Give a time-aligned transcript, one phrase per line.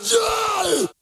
[0.00, 0.97] Yeah.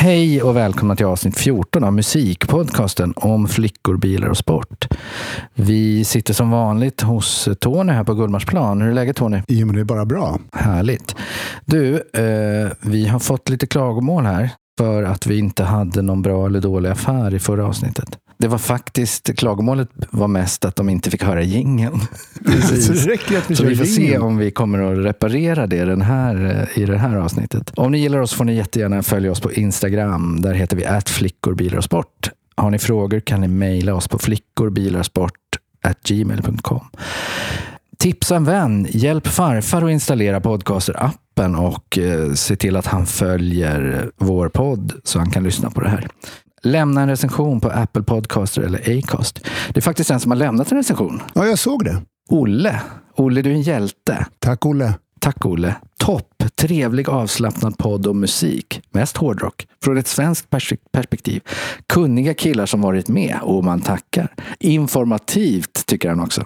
[0.00, 4.88] Hej och välkomna till avsnitt 14 av Musikpodcasten om flickor, bilar och sport.
[5.54, 8.80] Vi sitter som vanligt hos Tony här på Gullmarsplan.
[8.80, 9.42] Hur är läget Tony?
[9.48, 10.38] Jo, men det är bara bra.
[10.52, 11.16] Härligt.
[11.64, 16.46] Du, eh, vi har fått lite klagomål här för att vi inte hade någon bra
[16.46, 18.18] eller dålig affär i förra avsnittet.
[18.40, 22.00] Det var faktiskt, klagomålet var mest att de inte fick höra jingeln.
[22.80, 22.94] Så
[23.54, 26.98] Så vi får se om vi kommer att reparera det den här, eh, i det
[26.98, 27.72] här avsnittet.
[27.76, 30.40] Om ni gillar oss får ni jättegärna följa oss på Instagram.
[30.40, 32.30] Där heter vi att flickor, bilar och sport.
[32.56, 36.84] Har ni frågor kan ni mejla oss på flickorbilarsport@gmail.com.
[37.98, 38.86] Tipsa en vän.
[38.90, 45.18] Hjälp farfar att installera Podcaster-appen och eh, se till att han följer vår podd så
[45.18, 46.08] han kan lyssna på det här.
[46.62, 49.44] Lämna en recension på Apple Podcaster eller Acast.
[49.68, 51.22] Det är faktiskt en som har lämnat en recension.
[51.34, 52.02] Ja, jag såg det.
[52.28, 52.80] Olle.
[53.16, 54.26] Olle, du är en hjälte.
[54.38, 54.94] Tack, Olle.
[55.20, 55.74] Tack Olle.
[55.98, 56.26] Topp.
[56.56, 58.80] Trevlig avslappnad podd om musik.
[58.90, 59.66] Mest hårdrock.
[59.84, 61.42] Från ett svenskt pers- perspektiv.
[61.86, 64.34] Kunniga killar som varit med och man tackar.
[64.60, 66.44] Informativt tycker han också.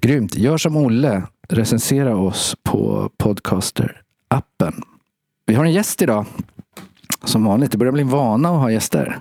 [0.00, 0.34] Grymt.
[0.34, 1.22] Gör som Olle.
[1.48, 4.82] Recensera oss på Podcaster-appen.
[5.46, 6.26] Vi har en gäst idag.
[7.24, 7.70] Som vanligt.
[7.72, 9.18] Det börjar bli en vana att ha gäster.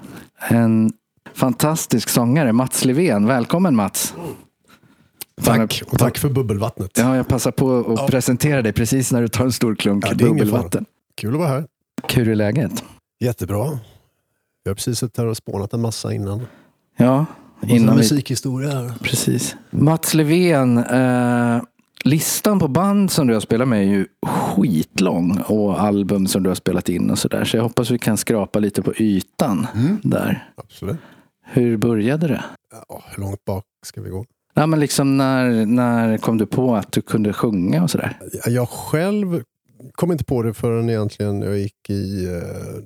[0.48, 0.92] En
[1.34, 3.26] fantastisk sångare, Mats Levén.
[3.26, 4.14] Välkommen Mats.
[5.44, 6.92] Tack, och tack för bubbelvattnet.
[6.98, 10.16] Ja, jag passar på att presentera dig precis när du tar en stor klunk Ja,
[10.16, 10.86] bubbelvatten.
[11.16, 11.66] Kul att vara här.
[12.14, 12.84] Hur är läget?
[13.20, 13.80] Jättebra.
[14.64, 16.42] Jag har precis suttit här och spånat en massa innan.
[16.98, 17.26] Ja,
[17.64, 18.02] Innan innan vi...
[18.02, 18.94] musikhistoria här.
[19.02, 19.56] Precis.
[19.70, 21.62] Mats Levén, eh,
[22.04, 26.50] listan på band som du har spelat med är ju skitlång och album som du
[26.50, 27.46] har spelat in och sådär.
[27.46, 29.68] Så jag hoppas vi kan skrapa lite på ytan
[30.04, 30.52] där.
[30.56, 30.98] Absolut.
[31.46, 32.44] Hur började det?
[32.90, 34.26] Ja, hur långt bak ska vi gå?
[34.54, 38.20] Ja, men liksom när, när kom du på att du kunde sjunga och sådär?
[38.46, 39.44] Jag själv
[39.92, 42.32] kom inte på det förrän egentligen jag gick i, eh,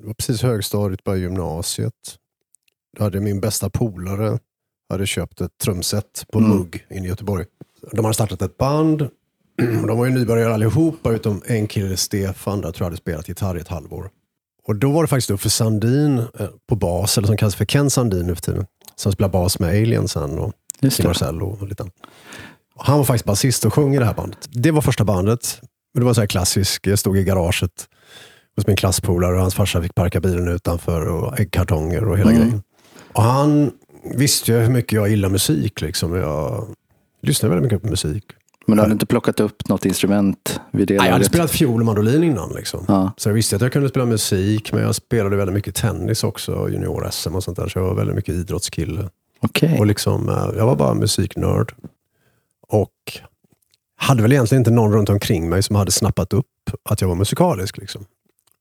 [0.02, 1.94] det var precis högstadiet, bara gymnasiet.
[2.98, 4.40] Då hade min bästa polare
[4.90, 6.52] hade köpt ett trumset på Mm.
[6.52, 7.46] Mugg inne i Göteborg.
[7.92, 9.00] De hade startat ett band.
[9.88, 13.28] De var ju nybörjare allihopa utom en kille, Stefan, där jag tror jag hade spelat
[13.28, 14.10] gitarr i ett halvår.
[14.68, 17.90] Och då var det faktiskt Uffe Sandin eh, på bas, eller som kallas för Ken
[17.90, 18.66] Sandin nu för tiden.
[18.96, 21.08] Som spelar bas med Alien sen och Kim.
[21.08, 21.86] Marcello och lite
[22.76, 24.50] Han var faktiskt basist och sjöng i det här bandet.
[24.52, 25.60] Det var första bandet.
[25.94, 26.88] Men det var så här klassisk.
[26.88, 27.88] Jag stod i garaget
[28.56, 32.42] hos min klasspolare och hans farsa fick parka bilen utanför och äggkartonger och hela Mm.
[32.42, 32.64] grejen.
[33.14, 33.72] Och han
[34.16, 35.82] visste ju hur mycket jag gillar musik.
[35.82, 36.16] Liksom.
[36.16, 36.68] Jag
[37.24, 38.24] lyssnade väldigt mycket på musik.
[38.66, 41.80] Men du hade inte plockat upp något instrument vid det Nej, jag hade spelat fiol
[41.80, 42.54] och mandolin innan.
[42.54, 42.86] Liksom.
[42.88, 43.12] Ja.
[43.18, 46.70] Så jag visste att jag kunde spela musik, men jag spelade väldigt mycket tennis också,
[46.70, 47.68] junior-SM och sånt där.
[47.68, 49.10] Så jag var väldigt mycket idrottskille.
[49.40, 49.80] Okej.
[49.80, 51.74] Och liksom, eh, jag var bara musiknörd.
[52.68, 52.90] Och
[53.96, 56.46] hade väl egentligen inte någon runt omkring mig som hade snappat upp
[56.90, 57.78] att jag var musikalisk.
[57.78, 58.06] Liksom.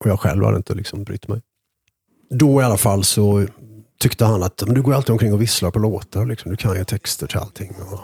[0.00, 1.40] Och jag själv hade inte liksom brytt mig.
[2.30, 3.46] Då i alla fall så
[4.00, 6.26] tyckte han att men du går alltid omkring och visslar på låtar.
[6.26, 6.50] Liksom.
[6.50, 7.74] Du kan ju texter till allting.
[7.92, 8.00] Och,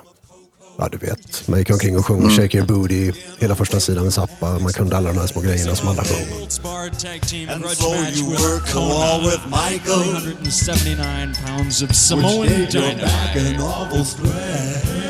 [0.79, 1.49] ja, du vet.
[1.49, 4.59] Man gick omkring och sjöng Shake your booty hela första sidan med Zappa.
[4.59, 6.39] Man kunde alla de här små grejerna som alla sjöng.
[6.39, 12.47] Goldspard tag team And so you with work along with Michael, 379 pounds of Samoan
[12.47, 13.37] gave dynamite.
[13.37, 14.05] an awful.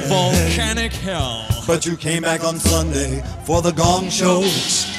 [0.09, 1.45] Volcanic hell.
[1.67, 4.43] But you came back on Sunday for the gong show.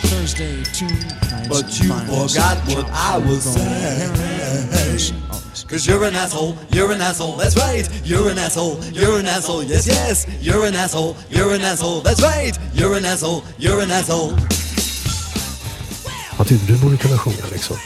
[0.03, 1.47] Thursday, two nights.
[1.47, 4.12] But you forgot what I was saying.
[5.69, 7.90] Cause you're an asshole, you're an asshole, that's right.
[8.03, 10.25] You're an asshole, you're an asshole, yes, yes.
[10.41, 12.59] You're an asshole, you're an asshole, that's right.
[12.74, 14.31] You're an asshole, you're an asshole.
[16.38, 17.78] Han tyckte du borde kunna sjunga liksom.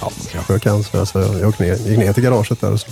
[0.00, 0.84] Ja, kanske jag kan.
[0.84, 2.86] Så jag, så jag gick, ner, gick ner till garaget där och så.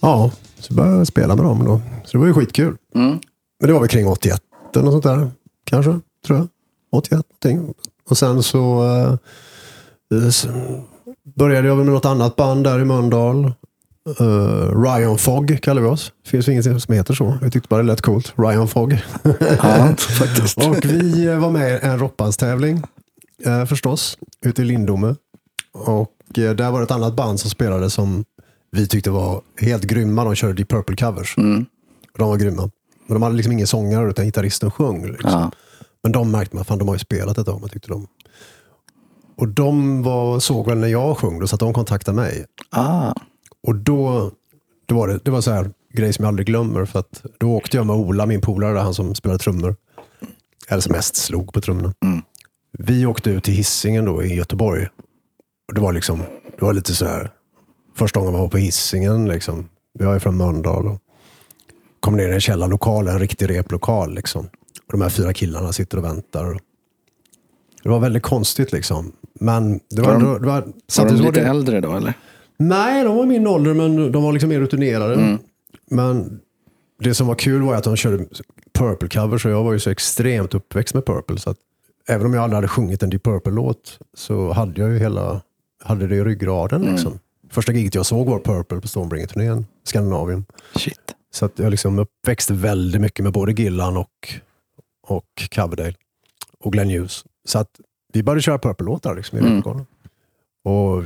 [0.00, 1.80] Ja, så började jag spela med dem då.
[2.04, 2.76] Så det var ju skitkul.
[2.94, 3.20] Men
[3.68, 4.40] det var väl kring 81
[4.74, 5.30] eller något sånt där.
[5.64, 6.48] Kanske, tror jag.
[6.92, 7.74] 81 någonting.
[8.08, 8.84] Och sen så
[10.12, 10.46] eh, s-
[11.36, 13.52] började jag med något annat band där i Mölndal.
[14.20, 16.12] Uh, Ryan Fogg kallar vi oss.
[16.24, 17.38] Det finns inget som heter så.
[17.42, 18.34] Jag tyckte bara det lät coolt.
[18.36, 19.02] Ryan Fogg.
[19.62, 20.58] Ja, faktiskt.
[20.58, 22.82] Och vi eh, var med i en rockbandstävling
[23.44, 25.14] eh, förstås, ute i Lindome.
[25.72, 28.24] Och eh, där var det ett annat band som spelade som
[28.70, 30.24] vi tyckte var helt grymma.
[30.24, 31.36] De körde Deep Purple covers.
[32.12, 32.70] Och de var grymma.
[33.06, 35.06] Men de hade liksom ingen sångare utan gitarristen sjöng.
[35.06, 35.30] Liksom.
[35.30, 35.50] Ja.
[36.02, 38.06] Men de märkte man, fan de har ju spelat ett tag, man tyckte de.
[39.36, 42.44] Och de var, såg väl när jag sjöng då, så att de kontaktade mig.
[42.70, 43.12] Ah,
[43.66, 44.30] Och då,
[44.86, 46.84] då var det, det var så här grej som jag aldrig glömmer.
[46.84, 49.76] För att då åkte jag med Ola, min polare, han som spelade trummor.
[50.68, 51.92] Eller som mest slog på trummorna.
[52.78, 54.88] Vi åkte ut till Hisingen då i Göteborg.
[55.68, 56.18] Och det var liksom,
[56.58, 57.30] det var lite så här,
[57.96, 59.68] första gången man var på Hisingen liksom.
[59.98, 60.98] Jag är från Mölndal och
[62.00, 64.44] kom ner i en källarlokal, en riktig replokal liksom.
[64.86, 66.60] Och de här fyra killarna sitter och väntar.
[67.82, 69.12] Det var väldigt konstigt liksom.
[69.40, 71.92] Men det var, Var de- det var, Var de samtidigt var lite det, äldre då
[71.96, 72.14] eller?
[72.56, 75.14] Nej, de var min ålder, men de var liksom mer rutinerade.
[75.14, 75.38] Mm.
[75.90, 76.40] Men
[77.00, 78.24] det som var kul var att de körde
[78.78, 81.38] Purple-covers och jag var ju så extremt uppväxt med Purple.
[81.38, 81.56] Så att
[82.08, 85.40] även om jag aldrig hade sjungit en Deep Purple-låt så hade jag ju hela,
[85.84, 86.82] hade det i ryggraden.
[86.82, 86.94] Mm.
[86.94, 87.18] Liksom.
[87.50, 90.44] Första giget jag såg var Purple på Stormbringer-turnén, Skandinavien.
[90.76, 91.00] Shit.
[91.34, 94.34] Så att jag liksom uppväxte väldigt mycket med både Gillan och,
[95.06, 95.94] och Coverdale
[96.60, 97.24] och Glenn Hughes.
[97.44, 97.70] Så att
[98.14, 99.62] vi började köra Purple-låtar liksom, i Mm.
[100.64, 101.04] Och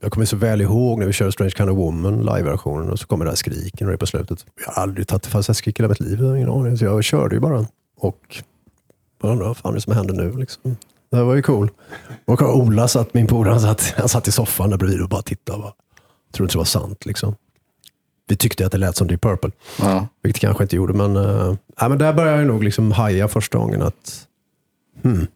[0.00, 3.06] jag kommer så väl ihåg när vi körde Strange Kind of Woman, live-versionen, och så
[3.06, 4.46] kommer det här skriken och det på slutet.
[4.66, 6.76] Jag har aldrig tagit fast jag skrik i hela mitt liv, ingen aning.
[6.76, 7.66] Så jag körde ju bara.
[7.96, 8.42] Och
[9.22, 10.32] jag undrar vad fan är det som händer nu?
[10.32, 10.76] Liksom.
[11.10, 11.70] Det här var ju cool.
[12.24, 15.22] Och Ola satt, min polare, han satt, han satt i soffan där bredvid och bara
[15.22, 15.58] tittade.
[15.58, 15.72] Bara,
[16.32, 17.06] trodde inte det var sant.
[17.06, 17.34] Liksom.
[18.28, 19.50] Vi tyckte att det lät som Deep Purple.
[19.78, 20.06] Ja.
[20.22, 21.12] Vilket kanske inte gjorde, men,
[21.80, 24.26] nej, men där började jag nog liksom haja första gången att
[25.02, 25.26] hmm,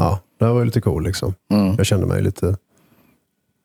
[0.00, 1.04] ja, det här var ju lite cool.
[1.04, 1.34] Liksom.
[1.52, 1.74] Mm.
[1.76, 2.56] Jag kände mig lite,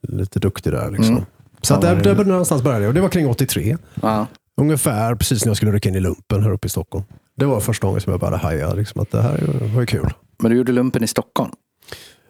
[0.07, 0.91] lite duktig där.
[0.91, 1.15] Liksom.
[1.15, 1.25] Mm.
[1.61, 2.89] Så att där, där någonstans började jag.
[2.89, 3.77] Och det var kring 83.
[4.01, 4.27] Ja.
[4.61, 7.05] Ungefär precis när jag skulle rycka in i lumpen här uppe i Stockholm.
[7.37, 10.13] Det var första gången som jag började haja liksom, att det här var ju kul.
[10.39, 11.51] Men du gjorde lumpen i Stockholm?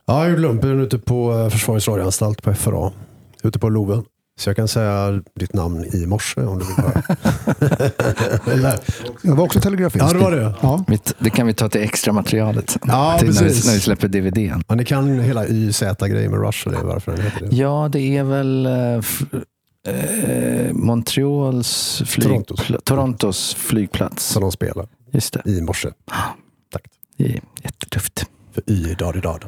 [0.05, 2.91] Ja, jag gjorde lumpen ute på eh, Försvarets radioanstalt på FRA.
[3.43, 4.03] Ute på Loven.
[4.39, 7.03] Så jag kan säga ditt namn i morse om du vill höra.
[9.21, 10.05] Jag var också telegrafist.
[10.05, 10.53] Ja, det var det.
[10.61, 10.83] Ja.
[11.19, 12.77] Det kan vi ta till extra materialet.
[12.87, 13.65] Ja, till när, vi, precis.
[13.65, 14.63] när vi släpper DVDn.
[14.67, 17.55] ja, ni kan hela YZ-grejen med Rush och det, varför den heter det.
[17.55, 18.65] Ja, det är väl
[18.99, 19.21] f-
[19.87, 22.59] eh, Montreals Torontos.
[22.59, 24.25] flygpla- Torontos flygplats.
[24.25, 25.41] Som de spelar Just det.
[25.51, 25.89] i morse.
[26.71, 26.83] Tack.
[27.17, 28.25] Det jättetufft.
[28.53, 29.43] För Y är dag i dag.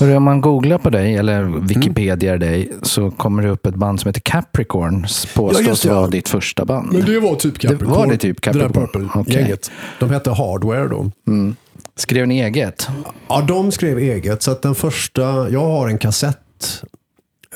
[0.00, 4.00] Hörru, om man googlar på dig eller Wikipedia dig så kommer det upp ett band
[4.00, 5.06] som heter Capricorn.
[5.34, 6.92] Påstås Ja, vara ditt första band.
[6.92, 8.72] Men det var typ Det var det typ Capricorn?
[8.72, 9.70] Det där Purple-gänget.
[10.00, 11.10] De hette Hardware då.
[11.26, 11.56] Mm.
[11.96, 12.88] Skrev ni eget?
[13.28, 14.42] Ja, de skrev eget.
[14.42, 16.82] Så att den första, jag har en kassett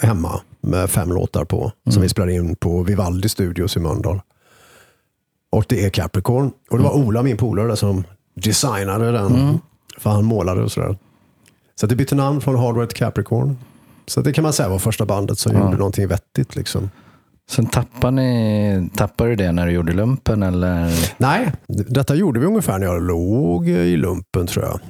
[0.01, 1.73] hemma med fem låtar på.
[1.91, 4.21] Som vi spelade in på Vivaldi Studios i Mölndal.
[5.51, 6.51] Och det är Capricorn.
[6.71, 8.05] Och det var Ola, min polare, som
[8.35, 9.59] designade den.
[9.99, 10.97] För han målade och sådär.
[11.81, 13.57] Så det bytte namn från Hardware till Capricorn.
[14.07, 16.57] Så det kan man säga var första bandet som gjorde någonting vettigt.
[16.57, 16.91] Liksom.
[17.51, 20.93] Sen tappade, ni, tappade du det när du gjorde lumpen eller?
[21.19, 24.81] Nej, detta gjorde vi ungefär när jag låg i lumpen tror jag.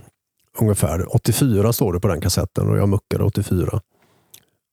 [0.60, 3.80] Ungefär 84 står det på den kassetten och jag muckade 84.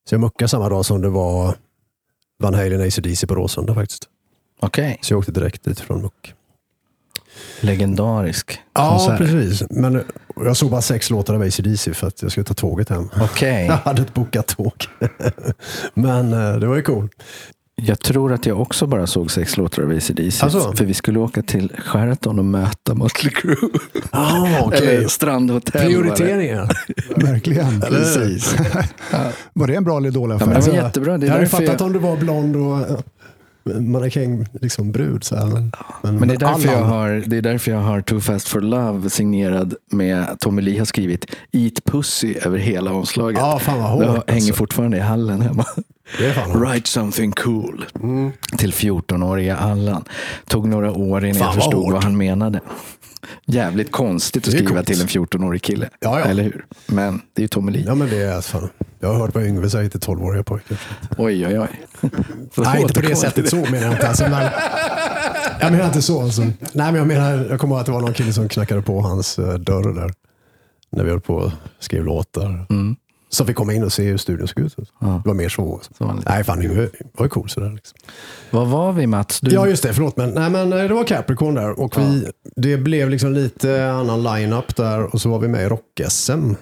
[0.10, 1.56] Så jag muckade samma dag som det var
[2.40, 4.04] Van Halen AC/DC på Råsunda faktiskt.
[4.60, 6.34] Okej, Så jag åkte direkt dit från muck.
[7.62, 9.18] legendarisk Ja, konsert.
[9.18, 9.64] precis.
[9.70, 10.04] Men
[10.36, 13.10] jag såg bara sex låtar av AC/DC för att jag skulle ta tåget hem.
[13.22, 14.74] Okej, Jag hade ett bokat tåg.
[15.94, 17.10] Men eh, det var ju cool.
[17.76, 20.44] jag tror att jag också bara såg sex låtar av AC/DC.
[20.44, 20.74] Alltså?
[20.74, 23.80] För vi skulle åka till Sheraton och möta Mötley Crüe.
[24.12, 25.82] Ah, Eller Strandhotell.
[25.86, 26.78] Prioriteringar.
[27.16, 27.82] Verkligen.
[27.82, 28.56] Precis.
[29.54, 30.46] Var det en bra eller dålig affär?
[30.46, 31.18] Ja, men det var jättebra.
[31.18, 33.02] Det är jag hade fattat jag, om du var blond och
[33.74, 35.24] mannekäng, liksom brud.
[35.24, 35.46] Så här.
[35.46, 35.72] Men,
[36.16, 39.10] men det är, därför jag har, det är därför jag har Too Fast For Love
[39.10, 43.40] signerad med Tommy Lee har skrivit Eat Pussy över hela omslaget.
[43.40, 44.02] Ja, fan vad hårt.
[44.02, 44.54] det hänger alltså.
[44.54, 45.66] fortfarande i hallen hemma.
[46.56, 47.86] Write something cool.
[48.58, 50.04] Till 14-åriga Allan.
[50.48, 51.94] Tog några år innan Fan, jag vad förstod hårt.
[51.94, 52.60] vad han menade.
[53.46, 55.90] Jävligt konstigt att skriva till en 14-årig kille.
[56.00, 56.26] Ja, ja.
[56.26, 56.66] Eller hur?
[56.88, 57.84] Men det är ju Tommy Lee.
[57.88, 58.70] Ja, men det är fan.
[59.00, 60.78] Jag har hört vad Yngve säger till 12-åriga pojkar.
[61.18, 61.68] Oj, oj, oj.
[62.58, 64.08] Nej, inte på det sättet så menar jag inte.
[64.08, 64.52] Alltså, men,
[65.60, 66.22] jag menar inte så.
[66.22, 66.42] Alltså.
[66.42, 69.02] Nej, men jag menar, jag kommer ihåg att det var någon kille som knackade på
[69.02, 70.14] hans eh, dörr där.
[70.90, 72.66] När vi höll på och skrev låtar.
[72.70, 72.96] Mm.
[73.36, 74.76] Så fick komma in och se hur studion såg ut.
[75.00, 75.08] Ja.
[75.24, 75.82] Det var mer så.
[75.98, 76.14] Så det.
[76.30, 77.72] Nej, fan Yngve var ju cool sådär.
[77.72, 77.98] Liksom.
[78.52, 79.40] Vad var vi Mats?
[79.42, 79.52] Du...
[79.52, 79.94] Ja, just det.
[79.94, 80.18] Förlåt.
[80.18, 81.80] Men, nej, men eh, det var Capricorn där.
[81.80, 85.14] Och vi, det blev liksom lite annan line-up där.
[85.14, 86.56] Och så var vi med i Rock-SM.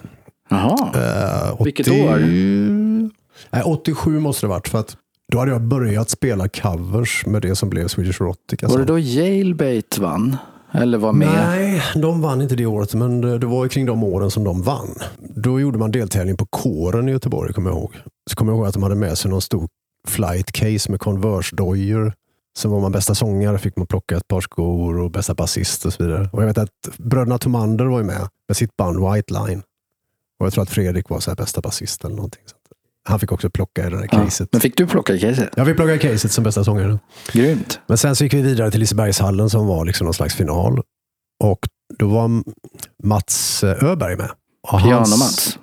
[0.49, 0.91] Jaha.
[0.95, 2.19] Eh, Vilket 80 år?
[3.51, 4.67] Nej, 87 måste det varit.
[4.67, 4.97] För att
[5.31, 8.59] då hade jag börjat spela covers med det som blev Swedish Erotic.
[8.61, 10.37] Var det då Jailbait vann?
[10.73, 11.27] Eller var med?
[11.27, 14.61] Nej, de vann inte det året, men det, var ju kring de åren som de
[14.61, 14.95] vann.
[15.19, 17.95] Då gjorde man deltävling på kåren i Göteborg, kommer jag ihåg.
[18.29, 19.67] Så kommer jag ihåg att de hade med sig någon stor
[20.07, 22.13] flight case med Converse-dojor.
[22.57, 25.93] Sen var man bästa sångare, fick man plocka ett par skor och bästa basist och
[25.93, 26.29] så vidare.
[26.33, 29.61] Och jag vet att bröderna Tomander var ju med med sitt band White Line.
[30.39, 32.43] Och jag tror att Fredrik var så här bästa basist eller någonting.
[33.09, 34.23] Han fick också plocka i det där Ja.
[34.23, 34.49] caset.
[34.51, 35.49] Men fick du plocka caset?
[35.55, 36.99] Jag fick plocka i caset som bästa sångare.
[37.31, 37.79] Grymt.
[37.87, 40.81] Men sen så gick vi vidare till Lisebergshallen som var liksom någon slags final.
[41.43, 41.59] Och
[41.99, 42.43] då var
[43.03, 44.29] Mats eh, Öberg med.
[44.83, 45.57] Piano-Mats.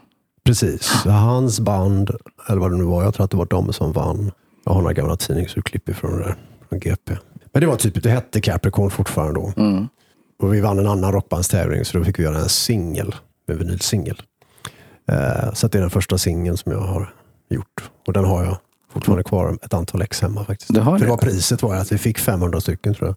[0.44, 0.92] Precis.
[1.04, 2.10] Hans band,
[2.48, 4.30] eller vad det nu var, jag tror att det var de som vann.
[4.64, 6.36] Jag har några gamla tidningsurklipp ifrån det där,
[6.68, 7.16] från GP.
[7.52, 9.52] Men det var typ, det hette Capricorn fortfarande då.
[9.56, 9.88] Mm.
[10.42, 13.14] Och vi vann en annan rockbandstävling så då fick vi göra en singel,
[13.48, 14.22] en vinylsingel.
[15.08, 17.14] Eh, så det är den första singeln som jag har
[17.54, 17.90] gjort.
[18.06, 18.56] Och den har jag
[18.92, 20.74] fortfarande kvar ett antal ex hemma faktiskt.
[20.74, 21.10] Du har För det?
[21.10, 23.16] var priset var att vi fick 500 stycken tror jag.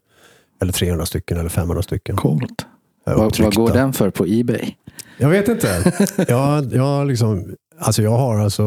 [0.61, 2.15] Eller 300 stycken eller 500 stycken.
[2.15, 2.65] Coolt.
[3.05, 4.73] Vad, vad går den för på Ebay?
[5.17, 5.93] Jag vet inte.
[6.27, 8.63] jag, jag, liksom, alltså jag har alltså,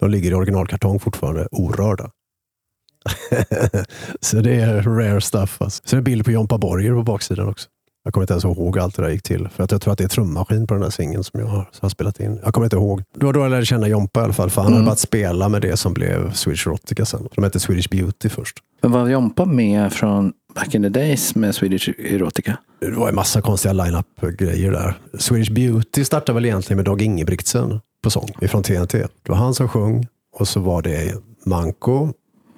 [0.00, 2.10] de ligger i originalkartong fortfarande, orörda.
[4.20, 5.62] så det är rare stuff.
[5.62, 5.82] Alltså.
[5.84, 7.68] Så det är en bild på Jompa Borger på baksidan också.
[8.06, 9.48] Jag kommer inte ens ihåg hur allt det där gick till.
[9.48, 11.68] För att jag tror att det är trummaskin på den här singeln som jag har,
[11.80, 12.40] har spelat in.
[12.44, 13.02] Jag kommer inte ihåg.
[13.16, 14.50] Det var då jag lärde känna Jompa i alla fall.
[14.50, 17.28] För han hade börjat spela med det som blev Swedish Erotica sen.
[17.34, 18.56] De hette Swedish Beauty först.
[18.82, 22.56] Men var Jompa med från back in the days med Swedish Erotica?
[22.80, 24.98] Det var en massa konstiga line-up-grejer där.
[25.18, 28.98] Swedish Beauty startade väl egentligen med Dag Ingebrigtsen på sång ifrån TNT.
[28.98, 32.12] Det var han som sjöng och så var det Manko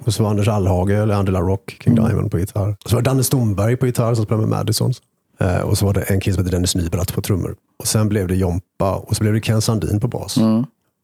[0.05, 2.77] och så var Anders Allhage, eller Andela Rock, King Diamond på gitarr.
[2.85, 5.03] Och så var det Danne Stomberg på gitarr som spelade med Madisons.
[5.41, 7.57] Eh, och så var det en kille som hette Dennis Nybratt på trummor.
[7.79, 10.37] Och sen blev det Jompa och så blev det Ken Sandin på bas.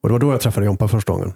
[0.02, 1.32] Och det var då jag träffade Jompa första gången.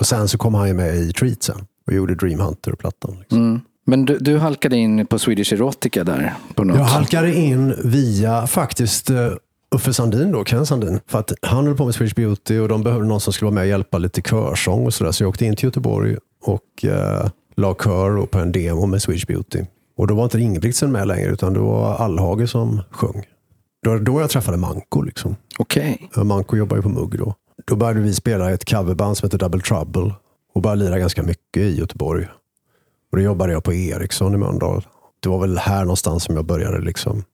[0.00, 3.16] Och sen så kom han ju med i Treat sen och gjorde Dream Hunter-plattan.
[3.18, 3.38] Liksom.
[3.38, 3.60] Mm.
[3.86, 6.34] Men du, du halkade in på Swedish Erotica där?
[6.54, 9.32] På något Jag halkade in via faktiskt uh,
[9.74, 11.00] Uffe Sandin då, Ken Sandin.
[11.06, 13.54] För att han höll på med Swedish Beauty och de behövde någon som skulle vara
[13.54, 15.12] med och hjälpa lite körsång och sådär.
[15.12, 19.26] Så jag åkte in till Göteborg och uh, la kör på en demo med Swedish
[19.26, 19.64] Beauty.
[19.96, 23.26] Och då var inte Ingebrigtsen med längre utan det var Allhage som sjöng.
[23.82, 25.02] Då var det då jag träffade Manko.
[25.02, 25.36] Liksom.
[25.58, 26.10] Okej.
[26.18, 27.34] Uh, Manko jobbar ju på Mugg då.
[27.66, 30.14] Då började vi spela i ett coverband som heter Double Trouble
[30.54, 32.28] och började lira ganska mycket i Göteborg.
[33.12, 34.86] Och då jobbade jag på Ericsson i Mölndal.
[35.20, 37.24] Det var väl här någonstans som jag började liksom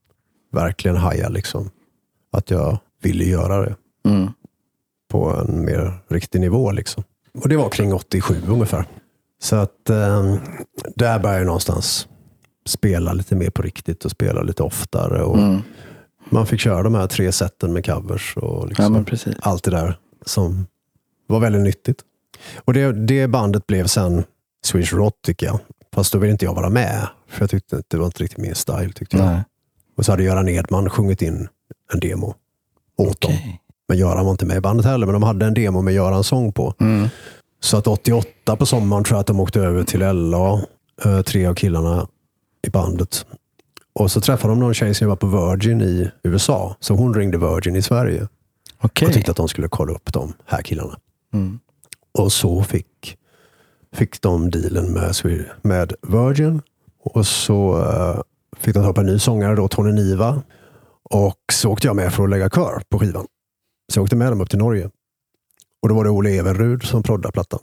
[0.52, 1.70] verkligen haja liksom.
[2.32, 3.76] Att jag ville göra det
[4.08, 4.28] Mm.
[5.10, 6.72] på en mer riktig nivå.
[6.72, 7.04] Liksom.
[7.42, 8.84] Och det var kring 87 ungefär.
[9.42, 10.34] Så att eh,
[10.96, 12.08] där började jag någonstans
[12.68, 15.22] spela lite mer på riktigt och spela lite oftare.
[15.22, 15.62] Och Mm.
[16.30, 19.98] Man fick köra de här tre sätten med covers och liksom Ja, allt det där
[20.26, 20.66] som
[21.26, 21.98] var väldigt nyttigt.
[22.64, 24.24] Och det, det bandet blev sen
[24.64, 25.58] Swedish Erotica.
[25.94, 27.08] Fast då ville inte jag vara med.
[27.28, 28.92] För jag tyckte att det var inte riktigt min style.
[28.92, 29.40] Tyckte jag.
[29.96, 31.48] Och så hade Göran Edman sjungit in
[31.92, 32.34] en demo
[32.96, 33.32] åt dem.
[33.34, 33.60] Okej.
[33.88, 36.26] Men Göran var inte med i bandet heller, men de hade en demo med Görans
[36.26, 36.74] sång på.
[36.80, 37.08] Mm.
[37.60, 40.60] Så att 88 på sommaren tror jag att de åkte över till LA,
[41.04, 42.06] eh, tre av killarna
[42.62, 43.26] i bandet.
[43.92, 46.76] Och så träffade de någon tjej som var på Virgin i USA.
[46.80, 48.28] Så hon ringde Virgin i Sverige
[48.80, 49.08] Okej.
[49.08, 50.98] och tyckte att de skulle kolla upp de här killarna.
[51.34, 51.58] Mm.
[52.18, 53.18] Och så fick,
[53.92, 55.14] fick de dealen med,
[55.62, 56.62] med Virgin.
[57.04, 58.20] Och så eh,
[58.56, 60.42] fick de ta upp en ny sångare, då, Tony Niva.
[61.10, 63.26] Och så åkte jag med för att lägga kör på skivan.
[63.92, 64.90] Så jag åkte med dem upp till Norge.
[65.82, 67.60] Och då var det Ole Everrud som proddade plattan.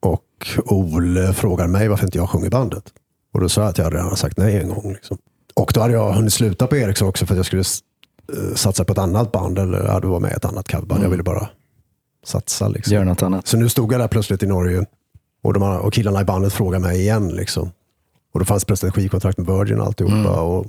[0.00, 2.92] Och Ole frågade mig varför inte jag sjöng i bandet.
[3.34, 4.92] Och då sa jag att jag redan sagt nej en gång.
[4.92, 5.18] Liksom.
[5.54, 7.64] Och då hade jag hunnit sluta på Ericsson också för att jag skulle
[8.32, 9.58] eh, satsa på ett annat band.
[9.58, 11.04] Eller hade varit med i ett annat coverband.
[11.04, 11.48] Jag ville bara
[12.26, 12.68] satsa.
[12.68, 12.94] Liksom.
[12.94, 13.46] Gör något annat.
[13.46, 14.86] Så nu stod jag där plötsligt i Norge
[15.42, 17.28] och, de, och killarna i bandet frågade mig igen.
[17.28, 17.70] Liksom.
[18.32, 20.40] Och då fanns plötsligt ett skivkontrakt med Virgin och alltihopa.
[20.40, 20.66] Och,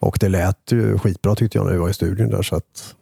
[0.00, 2.42] och det lät ju skitbra tyckte jag när vi var i studion där.
[2.42, 2.94] Så att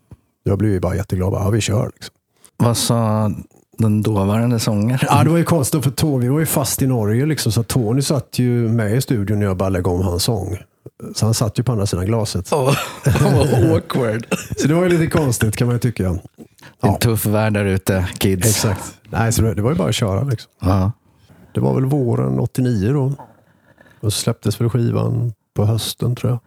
[0.43, 1.31] jag blev ju bara jätteglad.
[1.31, 1.91] Bara, Ja, vi kör.
[1.95, 2.15] Liksom.
[2.57, 3.31] Vad sa
[3.79, 5.01] den dåvarande sångaren?
[5.03, 7.27] Ja, det var ju konstigt för Tony, vi var ju fast i Norge.
[7.27, 10.59] Liksom, så Tony satt ju med i studion när jag bara lägga om hans sång.
[11.15, 12.53] Så han satt ju på andra sidan glaset.
[12.53, 12.75] Åh,
[13.23, 14.27] vad awkward.
[14.57, 16.19] Så det var ju lite konstigt kan man ju tycka.
[16.81, 18.49] Det är en tuff värld där ute, kids.
[18.49, 18.95] Exakt.
[19.11, 20.25] Nej, så det, det var ju bara att köra.
[20.25, 20.51] Liksom.
[20.61, 20.93] Ja.
[21.55, 23.13] Det var väl våren 89 då.
[24.01, 26.39] Och så släpptes väl skivan på hösten tror jag.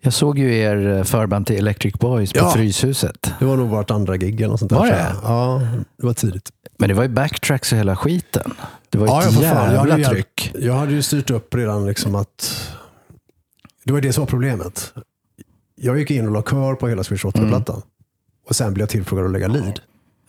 [0.00, 2.50] Jag såg ju er eh, förband till Electric Boys på Ja.
[2.50, 3.32] Fryshuset.
[3.38, 4.78] Det var nog vårt andra gig eller något sånt där.
[4.78, 5.14] Var det?
[5.22, 5.60] Ja,
[5.96, 6.50] det var tidigt.
[6.78, 8.52] Men det var ju backtracks och hela skiten.
[8.90, 9.42] Det var Ja, ett fan.
[9.42, 10.52] Jag jävla hade, ju, tryck.
[10.58, 12.68] jag hade ju styrt upp redan liksom att...
[13.84, 14.92] Det var det som var problemet.
[15.76, 17.82] Jag gick in och la kör på hela Swedish Rotter-plattan.
[18.48, 19.80] Och sen blev jag tillfrågad att lägga lead.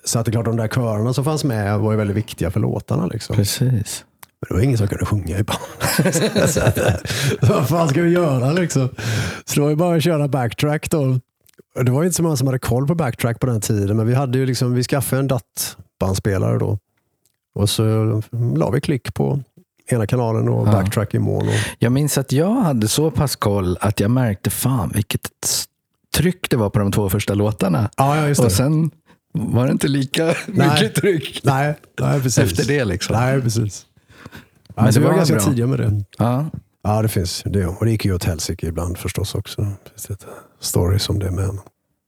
[0.05, 2.51] Så att det är klart, de där körerna som fanns med var ju väldigt viktiga
[2.51, 3.05] för låtarna.
[3.07, 3.35] Liksom.
[3.35, 4.05] Precis.
[4.41, 6.49] Men det var ingen som kunde sjunga i bandet.
[6.53, 6.93] Så att, eh,
[7.41, 8.89] Vad fan ska vi göra liksom?
[9.45, 11.19] Så det var ju bara att köra backtrack då.
[11.75, 14.07] Och Det var inte så många som hade koll på backtrack på den tiden, men
[14.07, 16.79] vi, hade ju liksom, vi skaffade en DAT-bandspelare då.
[17.55, 17.83] Och så
[18.55, 19.39] la vi klick på
[19.87, 21.51] ena kanalen och backtrack i mono.
[21.79, 25.29] Jag minns att jag hade så pass koll att jag märkte fan vilket
[26.15, 27.89] tryck det var på de två första låtarna.
[27.97, 28.45] Ja, ja, just det.
[28.45, 28.91] Och sen
[29.33, 32.37] var det inte lika mycket tryck Nej, nej precis.
[32.37, 32.85] efter det.
[32.85, 33.15] liksom.
[33.15, 33.85] Nej, precis.
[34.75, 35.43] Men Men det var var ganska bra.
[35.43, 36.03] tidiga med det.
[36.17, 36.45] Ja.
[36.83, 37.65] Ja, det finns det.
[37.65, 39.61] Och det gick ju åt helsike ibland förstås också.
[39.61, 40.25] Det finns lite
[40.59, 41.49] stories om det med.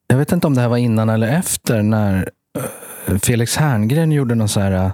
[0.07, 2.29] Jag vet inte om det här var innan eller efter när
[3.07, 4.91] eh, Felix Herngren gjorde någon så här eh,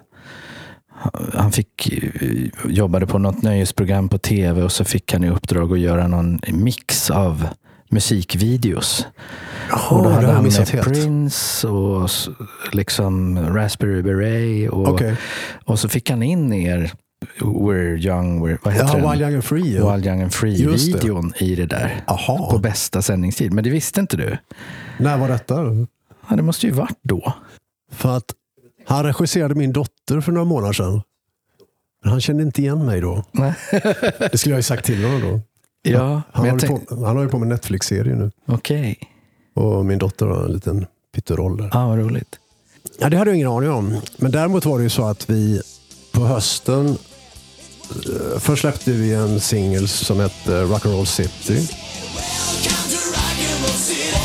[1.33, 5.73] han fick, eh, jobbade på något nöjesprogram på tv och så fick han i uppdrag
[5.73, 7.47] att göra någon mix av
[7.89, 9.07] musikvideos.
[9.89, 10.83] och då hade han med.
[10.83, 12.09] Prince och
[12.71, 14.69] liksom Raspberry Beret.
[14.69, 15.15] Och, Okej.
[15.65, 16.91] och så fick han in er
[17.39, 19.11] We're young, we're, vad heter Ja, den?
[19.11, 19.75] Wild Young and Free.
[19.75, 19.93] Ja.
[19.93, 20.33] Wild Young and.
[20.33, 22.03] Free-videon i det där.
[22.07, 22.51] Aha.
[22.51, 23.53] På bästa sändningstid.
[23.53, 24.37] Men det visste inte du.
[24.99, 25.63] När var detta?
[26.29, 27.33] Ja, det måste ju varit då.
[27.91, 28.25] För att
[28.85, 31.01] han regisserade min dotter för några månader sedan.
[32.03, 33.23] Men han kände inte igen mig då.
[33.31, 33.53] Nej.
[34.31, 35.41] Det skulle jag ju sagt till honom då.
[35.91, 38.31] Ja, Han, håller tänkte, på, han har ju på med Netflix-serie nu.
[38.45, 38.99] okej.
[39.55, 41.69] Och min dotter har en liten pytteroll där.
[41.73, 42.39] Ja, vad roligt.
[42.99, 43.95] Ja, det hade jag ingen aning om.
[44.17, 45.61] Men däremot var det ju så att vi
[46.13, 46.97] på hösten
[48.39, 51.53] Först släppte vi en singel som hette Rock'n'Roll City.
[51.53, 51.67] Welcome
[52.89, 54.23] to Rock'n'Roll City.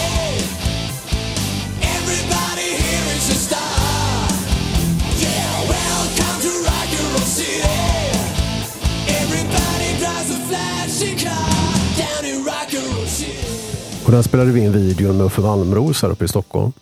[14.04, 16.72] Och där spelade vi in videon med Uffe Malmros här uppe i Stockholm.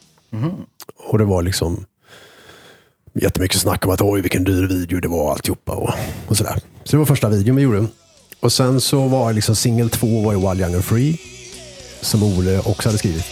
[1.08, 1.84] Och det var liksom
[3.22, 5.90] jättemycket snack om att oj vilken dyr video det var alltihopa och,
[6.28, 6.58] och sådär.
[6.84, 7.86] Så det var första videon vi gjorde.
[8.40, 11.20] Och sen så var liksom singel två var ju Wild Young and Free.
[12.00, 13.24] Som Ole också hade skrivit.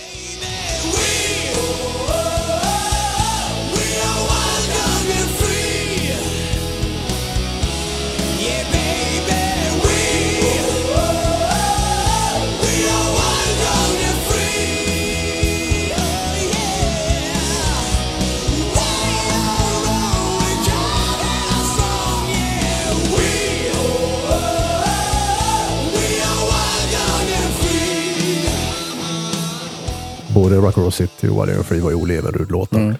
[30.94, 32.96] City och and Free var ju Ole Everud-låtar.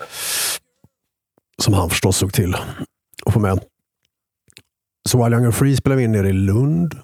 [1.63, 2.55] Som han förstås såg till
[3.27, 3.61] att få med.
[5.09, 6.99] Så Wild Young and Free spelade vi in nere i Lund,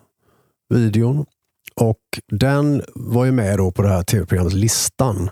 [0.74, 1.26] videon.
[1.74, 5.30] Och den var ju med då på det här tv-programmet Listan.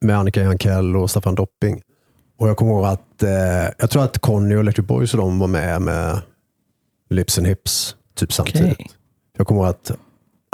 [0.00, 1.82] Med Annika Jankell och Staffan Dopping.
[2.38, 3.30] Och jag kommer ihåg att, eh,
[3.78, 6.20] jag tror att Conny och Electric Boys och de var med med
[7.10, 8.72] Lips and Hips typ samtidigt.
[8.72, 8.90] Okej.
[9.36, 9.92] Jag kommer ihåg att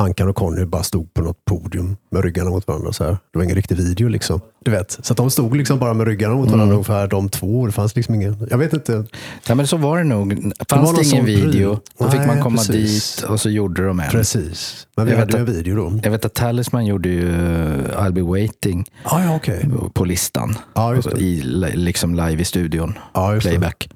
[0.02, 2.92] Ankan och Conny bara stod på något podium med ryggarna mot varandra.
[2.92, 3.10] Så här.
[3.10, 4.08] Det var ingen riktig video.
[4.08, 4.40] liksom.
[4.64, 4.98] Du vet.
[5.02, 7.66] Så de stod liksom bara med ryggarna mot varandra ungefär de två.
[7.66, 8.46] Det fanns liksom ingen...
[8.50, 9.04] Jag vet inte.
[9.48, 10.32] Ja, men så var det nog.
[10.68, 11.46] Fanns någon det ingen sån pryl.
[11.50, 13.16] video, då fick Nej, man komma precis.
[13.16, 14.10] dit och så gjorde de en.
[14.10, 14.86] Precis.
[14.96, 16.00] Men vi Jag hade ju en video då.
[16.02, 19.68] Jag vet att Talisman gjorde ju uh, I'll be waiting Ah, ja, okej.
[19.94, 20.54] på listan.
[20.74, 21.18] Det.
[21.20, 22.98] I, li- liksom live i studion.
[23.14, 23.40] Det.
[23.40, 23.88] Playback.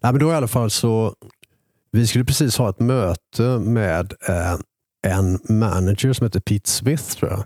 [0.00, 1.14] Nej, men då i alla fall så...
[1.92, 4.56] Vi skulle precis ha ett möte med eh,
[5.04, 7.44] en manager som heter Pete Smith, tror jag.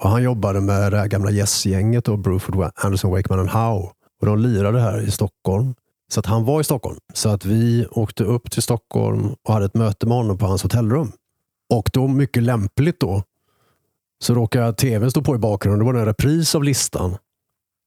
[0.00, 3.90] Och han jobbade med det här gamla Yes-gänget och Bruford, Anderson, Wakeman and Howe.
[4.20, 5.74] Och de lirade här i Stockholm.
[6.12, 6.96] Så att han var i Stockholm.
[7.14, 10.62] Så att vi åkte upp till Stockholm och hade ett möte med honom på hans
[10.62, 11.12] hotellrum.
[11.74, 13.22] Och då, mycket lämpligt då,
[14.24, 15.86] så råkade tvn stå på i bakgrunden.
[15.86, 17.16] Det var en repris av listan.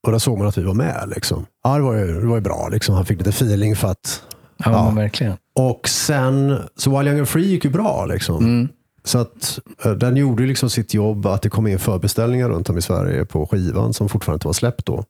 [0.06, 1.12] Och där såg man att vi var med.
[1.16, 1.46] Liksom.
[1.64, 2.68] Ja, det var ju, det var ju bra.
[2.72, 2.96] Liksom.
[2.96, 4.24] Han fick lite feeling för att...
[4.58, 4.90] Ja, Ja.
[4.96, 5.34] verkligen.
[5.56, 8.06] Och sen, så Wild Young and Free gick ju bra.
[8.06, 8.38] Liksom.
[8.46, 8.68] Mm.
[9.08, 12.78] Så att eh, den gjorde liksom sitt jobb att det kom in förbeställningar runt om
[12.78, 15.04] i Sverige på skivan som fortfarande inte var släppt då.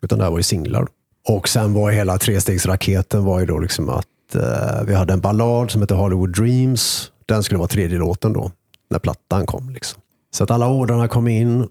[0.00, 0.86] Utan det här var ju singlar.
[1.28, 5.70] Och sen var hela trestegsraketen var ju då liksom att eh, vi hade en ballad
[5.70, 7.12] som heter Hollywood Dreams.
[7.26, 8.50] Den skulle vara tredje låten då,
[8.90, 9.70] när plattan kom.
[9.70, 10.00] Liksom.
[10.34, 11.68] Så att alla ordrarna kom in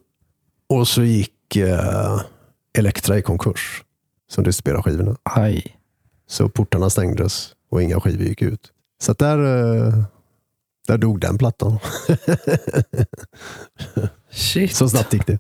[0.70, 2.22] och så gick eh,
[2.78, 3.84] Elektra i konkurs
[4.32, 5.16] som distribuerar skivorna.
[5.24, 5.78] Aj.
[6.28, 8.72] Så portarna stängdes och inga skivor gick ut.
[9.02, 10.04] Så att där, eh,
[10.88, 11.80] där dog den plattan.
[14.32, 14.76] Shit.
[14.76, 15.40] Så snabbt gick det.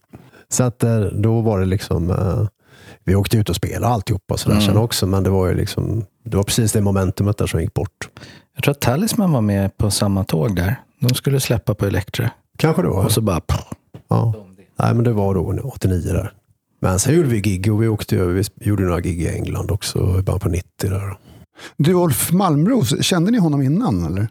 [0.49, 2.47] Så att eh, då var det liksom, eh,
[3.03, 4.67] vi åkte ut och spelade alltihopa och sådär Mm.
[4.67, 5.07] sen också.
[5.07, 8.10] Men det var ju liksom, det var precis det momentumet där som gick bort.
[8.55, 10.75] Jag tror att Talisman var med på samma tåg där.
[10.99, 12.29] De skulle släppa på Elektra.
[12.57, 13.05] Kanske det var.
[13.05, 13.41] Och så bara...
[14.07, 14.33] Ja.
[14.79, 16.31] Nej, men det var då 89 där.
[16.81, 19.71] Men sen gjorde vi gig och vi åkte över, vi gjorde några gig i England
[19.71, 21.17] också i början på 90 där.
[21.77, 24.27] Du Ulf Malmros, kände ni honom innan eller?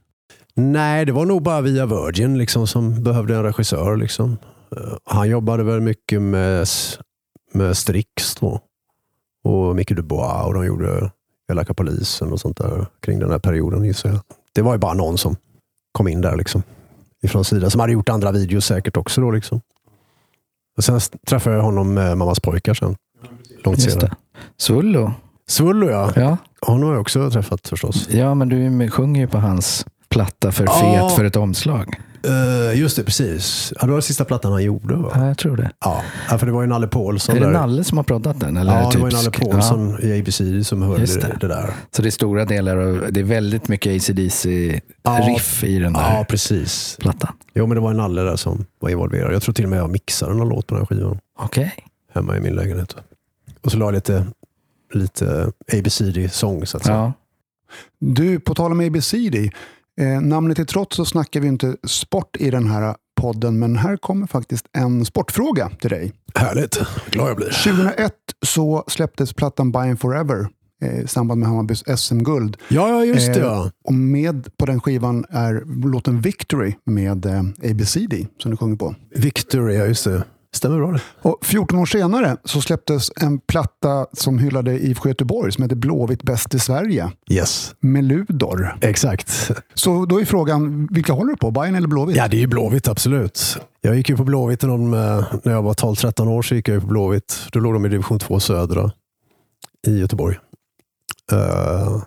[0.57, 3.97] Nej, det var nog bara via Virgin liksom, som behövde en regissör.
[3.97, 4.37] Liksom.
[4.77, 6.66] Eh, Han jobbade väl mycket med,
[7.53, 8.61] med Strix då.
[9.45, 11.11] Och Micke Dubois och de gjorde
[11.53, 14.21] Elaka polisen och sånt där kring den här perioden gissar jag.
[14.55, 15.37] Det var ju bara någon som
[15.92, 16.62] kom in där liksom.
[17.23, 17.71] Ifrån sidan.
[17.71, 19.61] Som hade gjort andra videos säkert också då liksom.
[20.77, 22.97] Och sen träffade jag honom med Mammas pojkar sen.
[23.64, 24.16] Långt senare.
[24.59, 25.12] Svullo.
[25.49, 26.12] Svullo ja.
[26.16, 26.37] Ja.
[26.61, 28.09] Honom har jag också träffat förstås.
[28.11, 31.09] ja, men du sjunger ju på hans platta för Ja.
[31.09, 31.94] fet för ett omslag.
[32.29, 33.72] Uh, just det, precis.
[33.76, 35.12] Ja, det var den sista plattan han gjorde va?
[35.14, 35.70] Ja, jag tror det.
[35.85, 37.37] Ja, ja, för det var ju Nalle Paulsson.
[37.37, 37.52] är det där.
[37.52, 38.57] Nalle som har proddat den?
[38.57, 41.20] Eller Ja, det typ var ju Nalle sk- Paulsson i ABC som höll det.
[41.20, 41.37] det.
[41.40, 41.70] det där.
[41.96, 46.24] Så det är stora delar av, det är väldigt mycket ACDC-riff i den där Ja,
[46.29, 46.96] precis.
[47.00, 47.33] plattan.
[47.55, 49.35] Jo, men det var en Nalle där som var involverad.
[49.35, 51.74] Jag tror till och med jag mixade någon låt på den här skivan Okej.
[52.14, 52.96] hemma i min lägenhet.
[53.64, 54.26] Och så la jag lite,
[54.94, 56.96] lite ABCD-sång så att säga.
[56.96, 57.12] Ja.
[57.98, 59.50] Du, på tal om ABCD.
[60.00, 63.96] Eh, namnet till trots så snackar vi inte sport i den här podden, men här
[63.96, 66.12] kommer faktiskt en sportfråga till dig.
[66.35, 66.80] Härligt.
[67.11, 67.46] Glad jag blir.
[67.64, 68.12] 2001
[68.46, 70.48] så släpptes plattan Buying Forever
[70.82, 72.56] eh, i samband med Hammarbys SM-guld.
[72.68, 73.40] Ja, ja, just det.
[73.40, 73.70] Eh, Ja.
[73.85, 78.94] Och med på den skivan är låten Victory med eh, ABCD som du sjunger på.
[79.14, 80.24] Victory, ja just det.
[80.57, 81.01] Stämmer bra det.
[81.23, 86.23] Och 14 år senare så släpptes en platta som hyllade IFK Göteborg som heter Blåvitt
[86.23, 88.77] bäst i Sverige Yes, med Ludor.
[88.81, 89.51] exakt.
[89.75, 91.51] Så då är frågan, vilka håller du på?
[91.51, 92.16] Bayern eller Blåvitt?
[92.16, 93.57] Ja, det är ju Blåvitt, absolut.
[93.81, 96.42] Jag gick ju på Blåvitt när, de, eh, när jag var 12-13 år.
[96.42, 97.38] så gick jag på Blåvitt.
[97.53, 98.90] Då låg de i division 2 södra
[99.87, 100.37] i Göteborg.
[101.33, 102.03] Eh,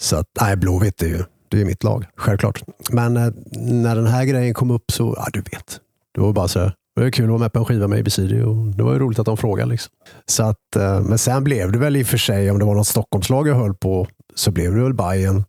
[0.00, 2.62] så att, nej, Blåvitt är ju det är mitt lag, självklart.
[2.90, 5.80] Men eh, när den här grejen kom upp så, ja du vet.
[6.14, 7.98] Det var bara så här, det var kul att vara med på en skiva med
[7.98, 9.70] ABCD och det var ju roligt att de frågade.
[9.70, 9.92] Liksom.
[10.26, 12.74] Så att, eh, men sen blev det väl i och för sig, om det var
[12.74, 15.44] något Stockholmslag jag höll på, så blev det väl Bayern.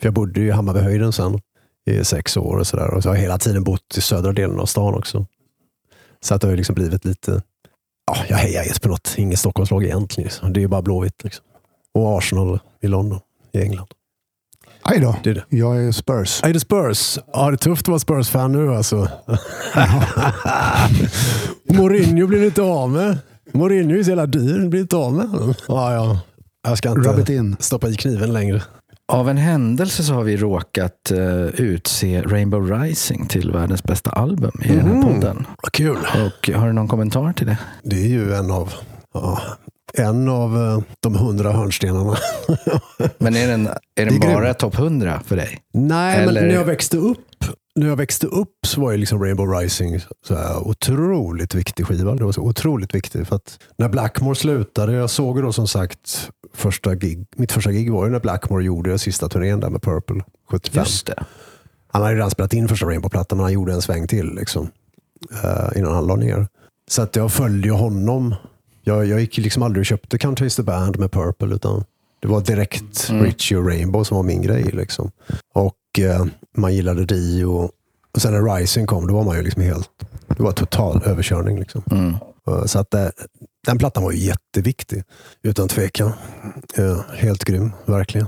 [0.00, 1.40] För jag bodde ju i Hammarbyhöjden sen
[1.86, 2.94] i sex år och sådär.
[2.94, 5.26] Och så har jag hela tiden bott i södra delen av stan också.
[6.20, 7.42] Så att det har ju liksom blivit lite,
[8.06, 10.24] ja, jag hejar inte på något, inget Stockholmslag egentligen.
[10.24, 10.52] Liksom.
[10.52, 11.24] Det är ju bara Blåvitt.
[11.24, 11.44] Liksom.
[11.94, 13.20] Och Arsenal i London,
[13.52, 13.88] i England.
[14.90, 15.44] Aj då, Det är det.
[15.48, 16.40] jag är Spurs.
[16.44, 17.18] Är det Spurs?
[17.32, 19.08] Ja, det är tufft att vara Spurs-fan nu alltså.
[21.72, 23.18] Mourinho blir inte av med.
[23.52, 25.54] Mourinho är så jävla dyr, blir inte av med.
[25.68, 26.20] Ja, ja.
[26.68, 27.56] Jag ska Rub it inte in.
[27.60, 28.62] stoppa i kniven längre.
[29.12, 34.52] Av en händelse så har vi råkat eh, utse Rainbow Rising till världens bästa album
[34.64, 35.46] i den här podden.
[35.62, 35.96] Vad kul.
[36.26, 37.58] Och har du någon kommentar till det?
[37.82, 38.72] Det är ju en av,
[39.14, 39.40] ja,
[39.94, 42.16] en av eh, de hundra hörnstenarna.
[43.18, 45.58] Men är den, är Det den är bara topp 100 för dig?
[45.74, 47.18] Nej, Eller- men när jag växte upp
[47.74, 52.14] när jag växte upp så var ju liksom Rainbow Rising så här otroligt viktig skiva.
[52.14, 53.28] Det var så otroligt viktigt.
[53.28, 57.72] För att när Blackmore slutade, jag såg ju då som sagt första gig, mitt första
[57.72, 60.80] gig var ju när Blackmore gjorde sista turnén där med Purple 75.
[60.80, 61.24] Just det.
[61.92, 64.70] Han hade redan spelat in första Rainbow-plattan men han gjorde en sväng till liksom,
[65.44, 66.46] eh, innan han la ner.
[66.90, 68.34] Så att jag följde honom.
[68.82, 71.84] Jag, jag gick liksom aldrig och köpte Can't Taste the Band med Purple utan
[72.20, 74.62] det var direkt Richie och Rainbow som var min grej.
[74.64, 75.10] Liksom.
[75.54, 76.24] Och eh,
[76.56, 77.70] man gillade Dio.
[78.12, 79.90] Och sen när Rising kom, då var man ju liksom helt...
[80.26, 81.58] Det var total överkörning.
[81.58, 81.82] Liksom.
[81.90, 82.14] Mm.
[82.48, 83.06] Eh, Så att eh,
[83.66, 85.04] den plattan var ju jätteviktig,
[85.42, 86.12] utan tvekan.
[86.78, 88.26] Eh, helt grym, verkligen.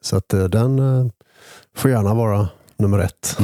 [0.00, 0.80] Så att eh, den
[1.76, 2.48] får gärna vara
[2.82, 3.38] nummer ett.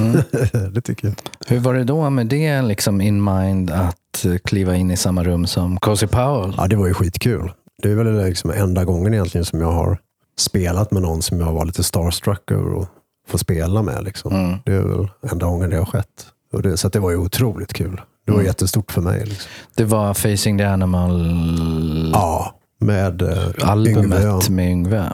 [0.72, 1.16] det tycker jag.
[1.46, 5.24] Hur var det då med det liksom in mind att eh, kliva in i samma
[5.24, 6.54] rum som Cozy Powell?
[6.56, 7.52] Ja, det var ju skitkul.
[7.82, 9.98] Det är väl liksom enda gången egentligen som jag har
[10.38, 12.88] spelat med någon som jag var lite starstruck över att
[13.28, 14.04] få spela med.
[14.04, 14.32] Liksom.
[14.34, 14.58] Mm.
[14.64, 16.26] Det är väl enda gången det har skett.
[16.52, 18.00] Och det, så det var ju otroligt kul.
[18.26, 19.24] Det var jättestort för mig.
[19.26, 19.50] Liksom.
[19.74, 25.12] Det var Facing the Animal Ja, med eh, albumet Yngve, med Yngve.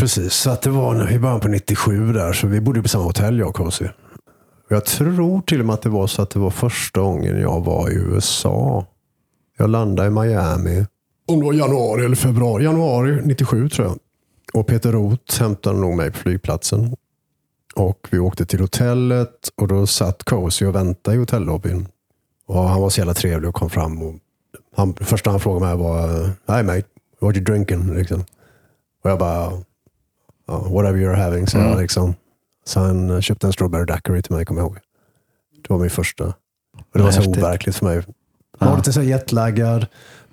[0.00, 3.04] Precis, så att det var i början på 97 där, så vi bodde på samma
[3.04, 3.86] hotell jag och Cozy.
[4.68, 7.64] Jag tror till och med att det var så att det var första gången jag
[7.64, 8.86] var i USA.
[9.58, 10.86] Jag landade i Miami.
[11.26, 12.64] Om det var januari eller februari.
[12.64, 13.98] Januari 97 tror jag.
[14.52, 16.96] Och Peter Roth hämtade nog mig på flygplatsen.
[17.74, 21.88] Och vi åkte till hotellet och då satt Cozy och väntade i hotellobbyn.
[22.46, 24.02] Och han var så jävla trevlig och kom fram.
[24.02, 24.14] Och
[24.76, 26.24] han, första han frågade mig var
[26.56, 26.88] Hi mate,
[27.20, 27.94] what you drinking?
[27.94, 28.24] Liksom.
[29.04, 29.52] Och jag bara
[30.58, 32.14] whatever you're having, så jag liksom.
[32.64, 34.78] Så han köpte en strawberry daiquiri till mig, kommer jag ihåg.
[35.62, 36.24] Det var min första.
[36.24, 38.02] Och det var så overkligt för mig.
[38.60, 39.86] Man var lite så jetlaggad.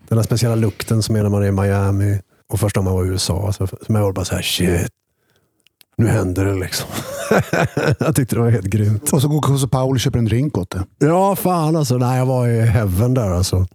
[0.07, 2.19] Den där speciella lukten som är när man är i Miami.
[2.49, 3.53] Och första man var i USA.
[3.53, 4.91] Så för mig var det bara så här, shit.
[5.97, 6.89] Nu händer det liksom.
[7.99, 9.13] jag tyckte det var helt grymt.
[9.13, 10.83] Och så går Cozy Powell och köper en drink åt det.
[11.07, 11.97] Ja, fan alltså.
[11.97, 13.65] Nej, jag var i heaven där alltså.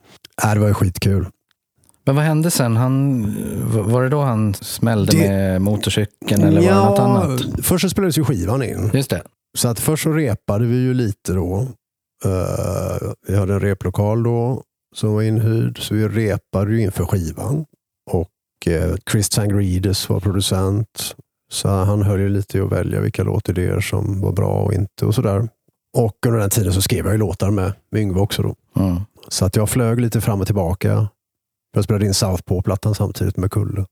[0.45, 1.27] Nej, det var ju skitkul.
[2.05, 2.77] Men vad hände sen?
[2.77, 3.23] Han,
[3.91, 7.41] var det då han smällde Det- med motorcykeln eller var det något annat?
[7.63, 8.91] Först så spelades ju skivan in.
[8.95, 9.23] Just det.
[9.59, 11.69] Så att först så repade vi ju lite då.
[12.25, 14.63] Eh, vi hade en replokal då
[14.97, 17.65] som var inhyrd, så vi repade ju inför skivan.
[18.11, 18.29] Och
[18.69, 21.15] uh, Chris Tangrides var producent,
[21.53, 25.07] så han höll ju lite i att välja vilka låtidéer som var bra och inte
[25.07, 25.49] och sådär.
[25.99, 28.55] Och under den tiden så skrev jag ju låtar med, med Yngve också då.
[28.77, 29.01] Mm.
[29.29, 31.09] Så att jag flög lite fram och tillbaka.
[31.73, 33.87] Jag spelade in Southpaw-plattan samtidigt med Kulle.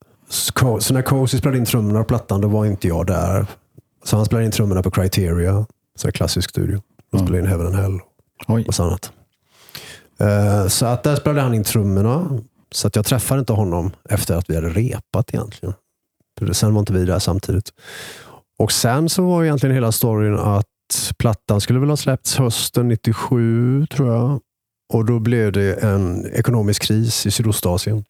[0.81, 3.47] Så när Cozy spelade in trummorna på plattan, då var inte jag där.
[4.05, 5.67] Så han spelade in trummorna på Criteria,
[5.99, 6.83] så här klassisk studio.
[7.13, 7.99] De spelade in Heaven and Hell
[8.49, 8.65] Oj.
[8.69, 9.13] och annat.
[10.21, 12.41] Eh, Så att där spelade han in trummorna.
[12.73, 15.75] Så att jag träffade inte honom efter att vi hade repat egentligen.
[16.53, 17.71] Sen var inte vi där samtidigt.
[18.59, 20.67] Och sen så var egentligen hela storyn att
[21.19, 24.41] plattan skulle väl ha släppts hösten 97 tror jag.
[24.93, 28.05] Och då blev det en ekonomisk kris i Sydostasien.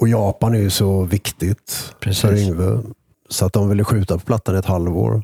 [0.00, 2.20] Och Japan är ju så viktigt Precis.
[2.20, 2.82] för Yngve.
[3.28, 5.22] Så att de ville skjuta på plattan ett halvår.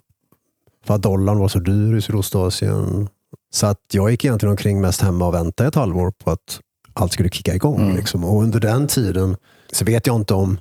[0.86, 3.08] För att dollarn var så dyr i Sydostasien.
[3.52, 6.60] Så att jag gick egentligen omkring mest hemma och väntade ett halvår på att
[6.92, 7.80] allt skulle kicka igång.
[7.80, 7.96] Mm.
[7.96, 8.24] Liksom.
[8.24, 9.36] Och under den tiden
[9.72, 10.58] så vet jag inte om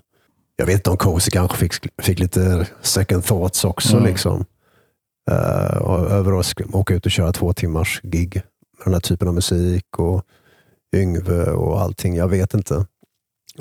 [0.56, 3.97] jag vet inte om Cozy kanske fick, fick lite second thoughts också.
[3.97, 4.10] Mm.
[4.10, 4.45] Liksom.
[5.82, 8.41] Och över att åka ut och köra två timmars gig
[8.84, 10.24] den här typen av musik och
[10.96, 12.15] Yngve och allting.
[12.15, 12.86] Jag vet inte.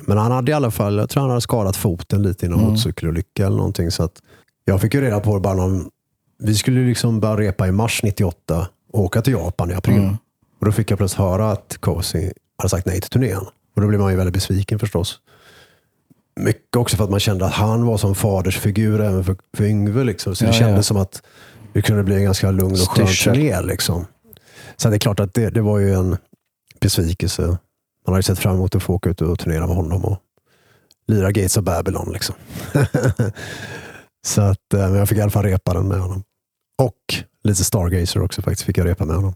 [0.07, 2.59] Men han hade i alla fall, jag tror han hade skadat foten lite i någon
[2.59, 2.71] Mm.
[2.71, 3.91] motorcykelolycka eller någonting.
[3.91, 4.23] Så att
[4.65, 5.91] jag fick ju reda på det bara någon,
[6.39, 9.97] vi skulle liksom börja repa i mars 98 och åka till Japan i april.
[9.99, 10.17] Mm.
[10.61, 13.41] Och då fick jag plötsligt höra att Cozy hade sagt nej till turnén.
[13.77, 15.21] Och då blev man ju väldigt besviken förstås.
[16.41, 20.05] Mycket också för att man kände att han var som fadersfigur även för, för Yngve.
[20.05, 20.35] Liksom.
[20.37, 20.83] Så det Ja, kändes ja.
[20.83, 21.23] som att
[21.73, 23.61] det kunde bli en ganska lugn och skön turné.
[23.61, 24.07] Liksom.
[24.83, 26.17] Så det är klart att det, det var ju en
[26.81, 27.43] besvikelse.
[27.43, 27.59] Man
[28.07, 30.19] hade ju sett fram emot att få åka ut och turnera med honom och
[31.07, 32.13] lira Gates of Babylon.
[32.13, 32.35] Liksom.
[34.27, 36.23] så att, eh, men jag fick i alla fall repa den med honom.
[36.83, 37.15] Och
[37.45, 39.35] lite Stargazer också faktiskt fick jag repa med honom.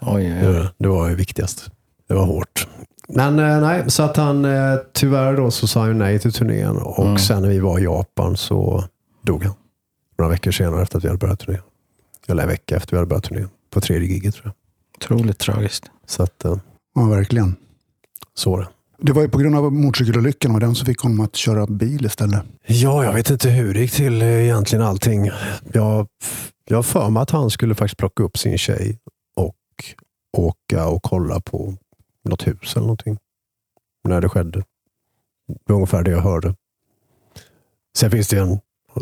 [0.00, 0.52] Oj, oj, oj.
[0.52, 1.70] Det, det var ju viktigast.
[2.08, 2.68] Det var hårt.
[3.08, 6.76] Men eh, nej, så att han eh, tyvärr då så sa han nej till turnén
[6.76, 7.18] och Mm.
[7.18, 8.84] sen när vi var i Japan så
[9.22, 9.54] dog han.
[10.18, 11.62] Några veckor senare efter att vi hade börjat turnén.
[12.28, 13.48] Eller en vecka efter vi hade börjat turnén.
[13.70, 14.54] På tredje giget tror jag.
[14.96, 15.90] Otroligt tragiskt.
[16.06, 16.56] Så att eh,
[16.94, 17.56] Ja, verkligen.
[18.34, 18.68] så det.
[18.98, 22.06] Det var ju på grund av motorcykelolyckan och den som fick honom att köra bil
[22.06, 22.42] istället.
[22.66, 25.30] Ja, jag vet inte hur det gick till eh, egentligen allting.
[25.72, 26.06] Jag,
[26.64, 28.98] jag har för mig att han skulle faktiskt plocka upp sin tjej
[29.36, 29.56] och
[30.36, 31.76] åka och kolla på
[32.24, 33.18] något hus eller någonting.
[34.08, 34.58] När det skedde.
[35.48, 36.54] Det var ungefär det jag hörde.
[37.98, 38.58] Sen finns det en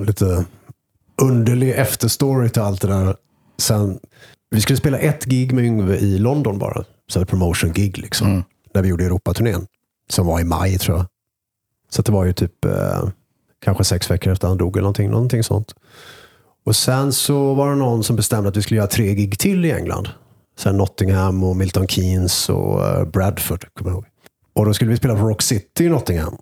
[0.06, 0.44] lite
[1.22, 3.16] underlig efterstory till allt det där.
[3.58, 3.98] Sen,
[4.54, 6.84] vi skulle spela ett gig med Yngve i London bara.
[7.08, 8.26] Så ett promotion gig liksom.
[8.26, 8.42] Mm.
[8.74, 9.66] När vi gjorde Europaturnén.
[10.10, 11.06] Som var i maj tror jag.
[11.90, 13.08] Så det var ju typ eh,
[13.64, 15.74] kanske sex veckor efter han dog eller någonting, någonting sånt.
[16.66, 19.64] Och sen så var det någon som bestämde att vi skulle göra tre gig till
[19.64, 20.08] i England.
[20.58, 23.66] Sen Nottingham och Milton Keynes och eh, Bradford.
[23.74, 24.06] Kommer jag ihåg.
[24.54, 26.36] Och då skulle vi spela på Rock City i Nottingham.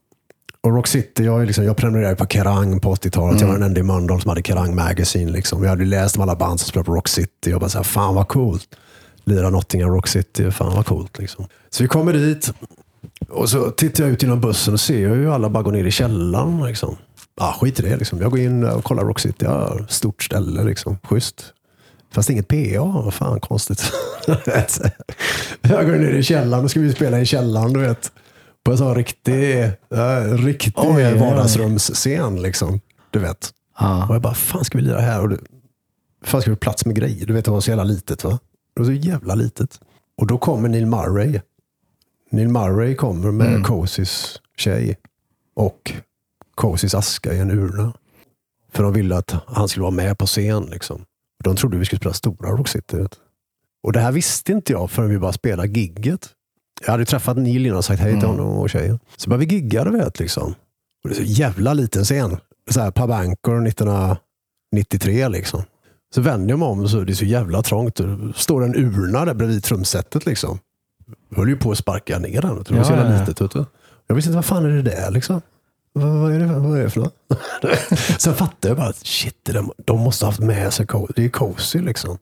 [0.62, 3.40] Och Rock City, jag, är liksom, jag prenumererade på Kerrang på 80-talet.
[3.40, 5.33] Jag var den enda i Mölndal som hade Kerrang Magazine.
[5.33, 5.62] Liksom.
[5.62, 7.51] Jag hade läst om alla band som spelade på Rock City.
[7.51, 8.68] Jag bara så här, fan vad coolt.
[9.25, 11.18] Lira Nottingham Rock City, fan vad coolt.
[11.18, 11.46] Liksom.
[11.70, 12.53] Så vi kommer dit
[13.29, 15.85] och så tittar jag ut genom bussen och ser jag ju alla bara gå ner
[15.85, 16.66] i källaren.
[16.66, 16.96] Liksom.
[17.40, 17.96] Ah, skit i det.
[17.96, 18.20] Liksom.
[18.20, 19.44] Jag går in och kollar Rock City.
[19.44, 20.98] Ja, stort ställe, liksom.
[21.03, 21.44] schysst.
[22.14, 23.92] Fast inget PA, vad fan konstigt.
[25.62, 28.12] jag går ner i källaren och ska vi spela i källaren, du vet.
[28.64, 29.70] På en sån riktig,
[30.38, 31.18] riktig Oj, oj.
[31.18, 32.42] vardagsrumsscen.
[32.42, 32.81] Liksom.
[33.11, 33.51] Du vet.
[33.79, 34.09] Ja.
[34.09, 35.20] Och jag bara, fan ska vi lira här?
[35.20, 35.38] Och du,
[36.25, 37.27] fan ska vi plats med grejer?
[37.27, 38.38] Du vet, det var så jävla litet va?
[38.75, 39.81] Det var så jävla litet.
[40.16, 41.40] Och då kommer Neil Murray.
[42.31, 43.64] Neil Murray kommer med Mm.
[43.64, 44.96] Cosys tjej.
[45.55, 45.92] Och
[46.55, 47.92] Cosys aska i en urna.
[48.72, 50.62] För de ville att han skulle vara med på scen.
[50.70, 51.05] Liksom.
[51.44, 53.07] De trodde vi skulle spela stora Rock City.
[53.83, 56.29] Och det här visste inte jag förrän vi bara spelade gigget.
[56.85, 58.31] Jag hade ju träffat Neil innan och sagt hej till Mm.
[58.38, 58.99] honom och tjejen.
[59.16, 60.55] Så bara vi giggade vet liksom.
[61.05, 62.37] Och det är så jävla liten scen.
[62.71, 65.62] Så här Pabankor 1993 liksom.
[66.14, 67.95] Så vänder jag mig om och så är det så jävla trångt.
[67.97, 70.59] Det står en urna där bredvid trumsetet liksom.
[71.29, 72.62] Jag höll ju på att sparka ner den.
[72.62, 73.21] Det var så Ja, jävla ja.
[73.21, 73.40] litet.
[73.40, 73.64] Vet du.
[74.07, 75.40] Jag visste inte vad fan är det där liksom.
[75.92, 77.14] Vad, är, det, vad är det för något?
[78.18, 81.81] Sen fattade jag bara shit, det de måste ha haft med sig Det är cozy
[81.81, 82.18] liksom.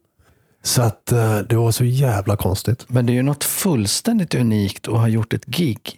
[0.63, 2.85] Så att eh, det var så jävla konstigt.
[2.89, 5.97] Men det är ju något fullständigt unikt att ha gjort ett gig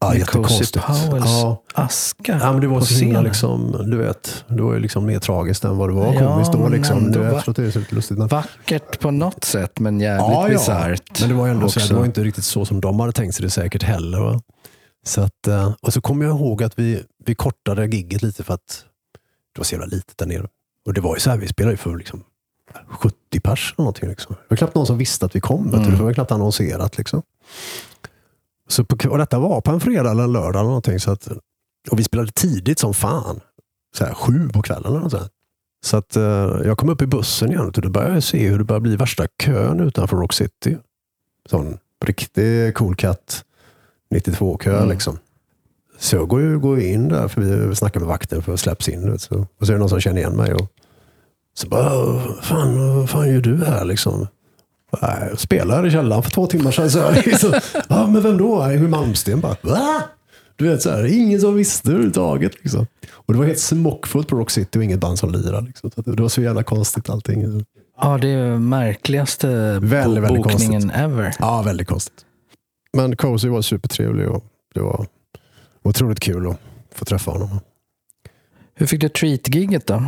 [0.00, 0.64] Ja, med Cozy.
[0.80, 1.62] Powells Ja.
[1.74, 5.18] aska Ja, men det var så himla liksom, du vet, det var ju liksom mer
[5.18, 6.68] tragiskt än vad det var Ja, komiskt då.
[6.68, 6.98] Liksom.
[6.98, 8.18] ändå Det, va- det är så lustigt.
[8.18, 11.20] Men, Vackert på något sätt, men jävligt bisarrt.
[11.20, 13.44] Men det var ändå så, det var inte riktigt så som de hade tänkt sig
[13.44, 14.20] det säkert heller.
[14.20, 14.40] Va?
[15.06, 18.54] Så att, eh, och så kommer jag ihåg att vi, vi kortade gigget lite för
[18.54, 18.84] att
[19.54, 20.46] det var så jävla litet där nere.
[20.86, 22.22] Och det var ju så här, vi spelade ju för liksom
[22.88, 24.08] 70 pers eller någonting.
[24.08, 24.34] Liksom.
[24.34, 25.70] Det var knappt någon som visste att vi kom.
[25.70, 25.78] du.
[25.78, 26.98] Det var knappt annonserat.
[26.98, 27.22] Liksom.
[28.68, 30.60] Så på, och detta var på en fredag eller en lördag.
[30.60, 31.28] Eller någonting, så att,
[31.90, 33.40] och vi spelade tidigt som fan.
[33.94, 34.86] Så här, sju på kvällen.
[34.86, 35.32] Eller något sånt.
[35.84, 36.22] Så att, eh,
[36.64, 38.96] jag kom upp i bussen igen och då började jag se hur det började bli
[38.96, 40.78] värsta kön utanför Rock City.
[41.50, 43.44] Sån riktig cool cat
[44.14, 45.18] 92-kö liksom.
[45.98, 49.18] Så jag går går in där, för vi snackar med vakten för att släpps in.
[49.18, 50.54] Så, och så är det någon som känner igen mig.
[50.54, 50.68] Och,
[51.54, 54.26] så bara, fan, vad fan gör du här liksom?
[55.02, 56.90] Nej, Jag spelade i källaren för två timmar sedan.
[56.90, 57.52] Så här, liksom.
[57.88, 58.62] ja, men vem då?
[58.62, 60.02] Hur Malmsten bara, va?
[60.56, 62.52] Du vet, så här, ingen som visste överhuvudtaget.
[62.62, 62.86] Liksom.
[63.12, 65.66] Och det var helt smockfullt på Rock City och inget band som lirade.
[65.66, 65.90] Liksom.
[65.96, 67.64] Det var så jävla konstigt allting.
[68.00, 69.46] Ja, det är märkligaste
[69.82, 71.00] Väldigt, väldigt bokningen konstigt.
[71.00, 71.34] ever.
[71.38, 72.24] Ja, väldigt konstigt.
[72.96, 75.06] Men Cozy var supertrevlig och det var
[75.82, 76.56] otroligt kul att
[76.94, 77.60] få träffa honom.
[78.74, 80.02] Hur fick du treat-giget då?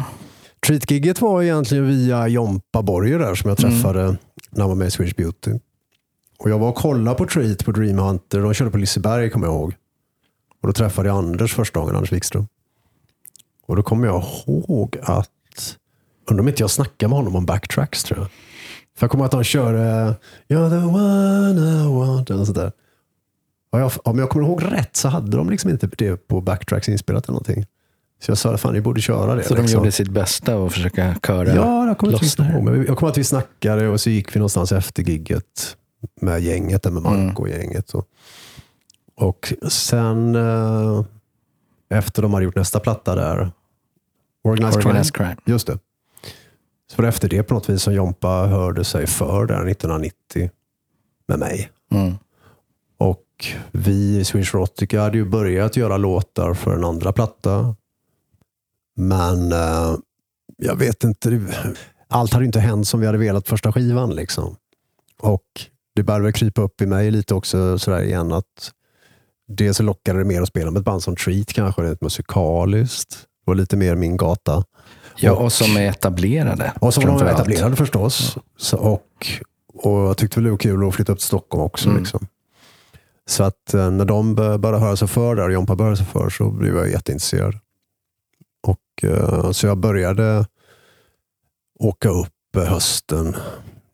[0.66, 4.16] Treat-giget var egentligen via Jompa Borger där som jag träffade
[4.50, 5.50] när han var med i Swedish Beauty.
[6.38, 8.40] Och jag var och kollade på Treat på Dream Hunter.
[8.40, 9.74] De körde på Liseberg kommer jag ihåg.
[10.62, 12.46] Och då träffade jag Anders första gången, Anders Wikström.
[13.66, 15.76] Och då kommer jag ihåg att,
[16.30, 18.28] undrar om inte jag snackade med honom om backtracks tror jag.
[18.96, 20.14] För jag kommer att de körde
[20.48, 22.72] You're the one I want, eller sådär.
[23.70, 26.88] Ja, jag, om jag kommer ihåg rätt så hade de liksom inte det på backtracks
[26.88, 27.66] inspelat eller någonting.
[28.24, 29.42] Så jag sa, fan ni borde köra det.
[29.42, 29.78] Så de liksom.
[29.78, 32.62] gjorde sitt bästa och försöka köra Ja, jag kommer inte ihåg.
[32.62, 35.76] Men jag kommer att vi snackade och så gick vi någonstans efter gigget
[36.20, 37.94] med gänget, där med Marco och gänget.
[37.94, 38.08] Och,
[39.14, 41.04] och sen eh,
[41.90, 43.50] efter de hade gjort nästa platta där,
[44.44, 45.28] Organized, Organized Crime.
[45.28, 45.40] crime.
[45.44, 45.78] Just det.
[46.90, 50.50] Så var det efter det på något vis som Jompa hörde sig för där 1990
[51.28, 51.70] med mig.
[51.92, 52.14] Mm.
[52.98, 53.24] Och
[53.72, 57.76] vi i Swedish Erotica hade ju börjat göra låtar för en andra platta.
[58.96, 59.94] Men eh,
[60.56, 61.40] jag vet inte.
[62.08, 64.14] Allt hade inte hänt som vi hade velat första skivan.
[64.14, 64.56] Liksom.
[65.20, 65.42] Och
[65.94, 68.72] det började krypa upp i mig lite också sådär igen att
[69.48, 73.10] dels lockade det mer att spela med ett band som Treat kanske, ett musikaliskt.
[73.10, 74.64] Det var lite mer min gata.
[75.16, 76.72] Ja, och som är etablerade.
[76.80, 78.36] Och som var etablerade förstås.
[78.56, 79.26] Så, och,
[79.74, 81.88] och jag tyckte väl det var kul att flytta upp till Stockholm också.
[81.88, 81.98] Mm.
[82.00, 82.26] Liksom.
[83.26, 86.06] Så att eh, när de bör- började höra sig för där och Jompa började sig
[86.06, 87.54] för så blev jag jätteintresserad.
[88.66, 90.46] Och, eh, så jag började
[91.80, 93.36] åka upp eh, hösten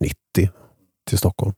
[0.01, 0.51] 90
[1.09, 1.53] till Stockholm.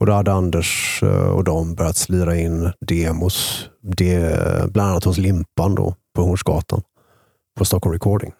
[0.00, 5.18] Och då hade Anders eh, och de börjat slira in demos, det, bland annat hos
[5.18, 6.82] Limpan då, på Hornsgatan,
[7.58, 8.32] på Stockholm Recording.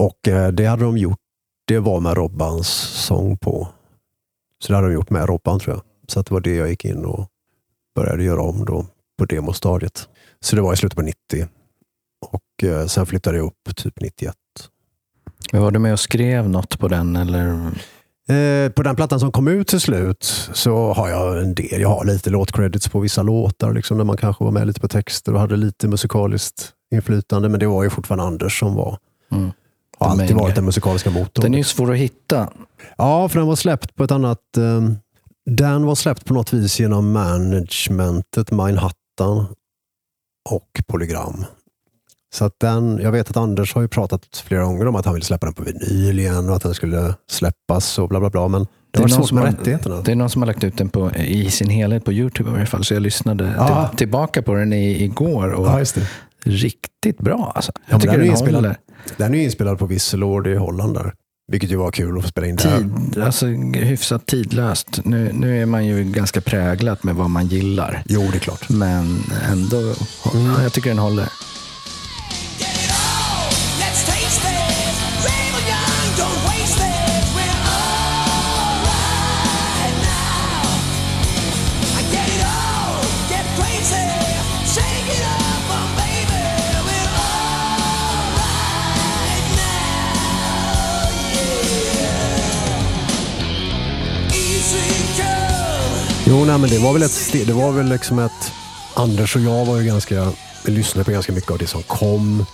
[0.00, 1.18] Och eh, det hade de gjort,
[1.66, 2.68] det var med Robbans
[3.06, 3.68] sång på.
[4.58, 5.82] Så det hade de gjort med Robban tror jag.
[6.08, 7.28] Så det var det jag gick in och
[7.94, 8.86] började göra om då
[9.18, 10.08] på demostadiet.
[10.40, 11.48] Så det var i slutet på 90.
[12.20, 14.34] Och eh, sen flyttade jag upp typ 91.
[15.52, 17.16] Men var du med och skrev något på den?
[17.16, 17.70] Eller?
[18.28, 21.80] Eh, på den plattan som kom ut till slut så har jag en del.
[21.80, 24.88] Jag har lite låtcredits på vissa låtar liksom, där man kanske var med lite på
[24.88, 27.48] texter och hade lite musikaliskt inflytande.
[27.48, 28.98] Men det var ju fortfarande Anders som var.
[29.32, 29.52] Mm.
[29.98, 31.42] Har alltid varit den musikaliska motorn.
[31.42, 32.48] Den är ju svår att hitta.
[32.96, 34.56] Ja, för den var släppt på ett annat...
[34.56, 34.90] Eh,
[35.46, 39.46] den var släppt på något vis genom managementet Manhattan
[40.50, 41.44] och Polygram.
[42.34, 45.14] Så att den, jag vet att Anders har ju pratat flera gånger om att han
[45.14, 48.48] vill släppa den på vinyl igen och att den skulle släppas och bla bla bla.
[48.48, 50.00] Men det, Det är var svårt som med har- rättigheterna.
[50.02, 52.52] Det är någon som har lagt ut den på, i sin helhet på Youtube i
[52.52, 52.84] varje fall.
[52.84, 53.88] Så jag lyssnade Ja.
[53.88, 56.06] till, tillbaka på den i, igår och Ja, det.
[56.50, 57.52] riktigt bra.
[57.54, 57.72] Alltså.
[57.74, 58.76] Ja, Jag men tycker den, är inspelad, håller.
[59.16, 61.12] den är ju inspelad på Visselord i Holland där.
[61.52, 62.78] Vilket ju var kul att få spela in där.
[62.78, 65.00] Tid, alltså, hyfsat tidlöst.
[65.04, 68.02] Nu, nu är man ju ganska präglad med vad man gillar.
[68.06, 68.68] Jo, det är klart.
[68.68, 69.18] Men
[69.52, 69.76] ändå,
[70.34, 70.62] Mm.
[70.62, 71.28] jag tycker den håller.
[96.26, 97.46] Jo, nej, men det var väl ett.
[97.46, 98.52] Det var väl liksom ett...
[98.94, 100.32] Anders och jag var ju ganska...
[100.64, 102.44] Vi lyssnade på ganska mycket av det som kom.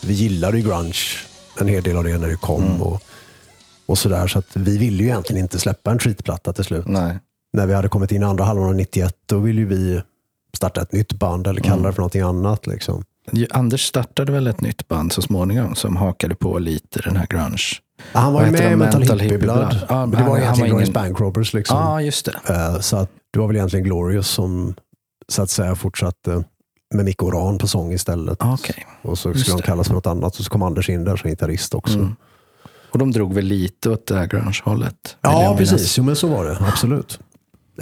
[0.00, 0.96] Vi gillade ju grunge.
[1.60, 2.82] En hel del av det när det kom.
[2.82, 3.02] Och,
[3.86, 4.26] och sådär.
[4.26, 6.86] Så att vi ville ju egentligen inte släppa en treatplatta till slut.
[6.88, 7.18] Nej.
[7.52, 10.02] När vi hade kommit in andra halvan av 91, då ville ju vi
[10.56, 12.66] starta ett nytt band eller kalla det för någonting annat.
[12.66, 13.04] Liksom.
[13.50, 17.58] Anders startade väl ett nytt band så småningom som hakade på lite den här grunge.
[18.12, 18.76] Ja, Han var ju med i?
[18.76, 19.56] Mental, Mental Hippie Blood.
[19.68, 19.86] Blood.
[19.88, 21.54] Ja, Men det han- var egentligen Glorious ingen- Bank Robbers.
[21.54, 21.78] Liksom.
[21.78, 22.54] Ja, just det.
[22.54, 24.74] Eh, Så att det var väl egentligen Glorious som
[25.28, 26.44] så att säga fortsatte
[26.94, 28.42] med Micke Oran på sång istället.
[28.42, 28.86] Ah, Okej.
[29.02, 31.30] Och så skulle de kallas för något annat och så kom Anders in där som
[31.30, 31.94] gitarrist också.
[31.98, 32.16] Mm.
[32.92, 35.16] Och de drog väl lite åt det här grunge-hållet?
[35.20, 35.98] Ja, precis.
[35.98, 36.58] Jo, men så var det.
[36.60, 37.20] Absolut.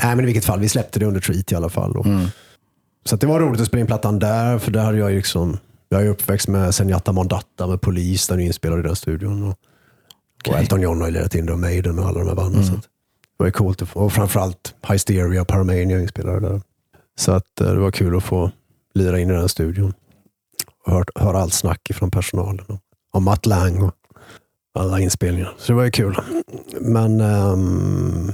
[0.02, 1.96] Nej, men i vilket fall, vi släppte det under Treat i alla fall.
[1.96, 2.26] Och, Mm.
[3.04, 5.58] Så det var roligt att spela in plattan där, för där hade jag ju liksom,
[5.88, 9.42] jag är uppväxt med Senjata Mondatta med Polis, den är inspelad i den studion.
[9.42, 9.56] Och, och
[10.40, 10.52] Okej.
[10.52, 10.60] Mm.
[10.62, 12.64] Elton John har ju lirat in det och Maiden och alla de här banden.
[12.64, 12.88] Så att, det
[13.36, 13.82] var ju coolt.
[13.82, 16.60] att få- Och framförallt Hysteria och Paramania inspelade där.
[17.18, 18.50] Så att eh, det var kul att få
[18.94, 19.94] lira in i den studion.
[20.86, 22.64] Och hört, höra allt snack från personalen.
[22.68, 22.78] Och,
[23.12, 23.94] och Matt Lang och
[24.74, 25.54] alla inspelningar.
[25.58, 26.16] Så det var ju kul.
[26.80, 28.32] Men ehm,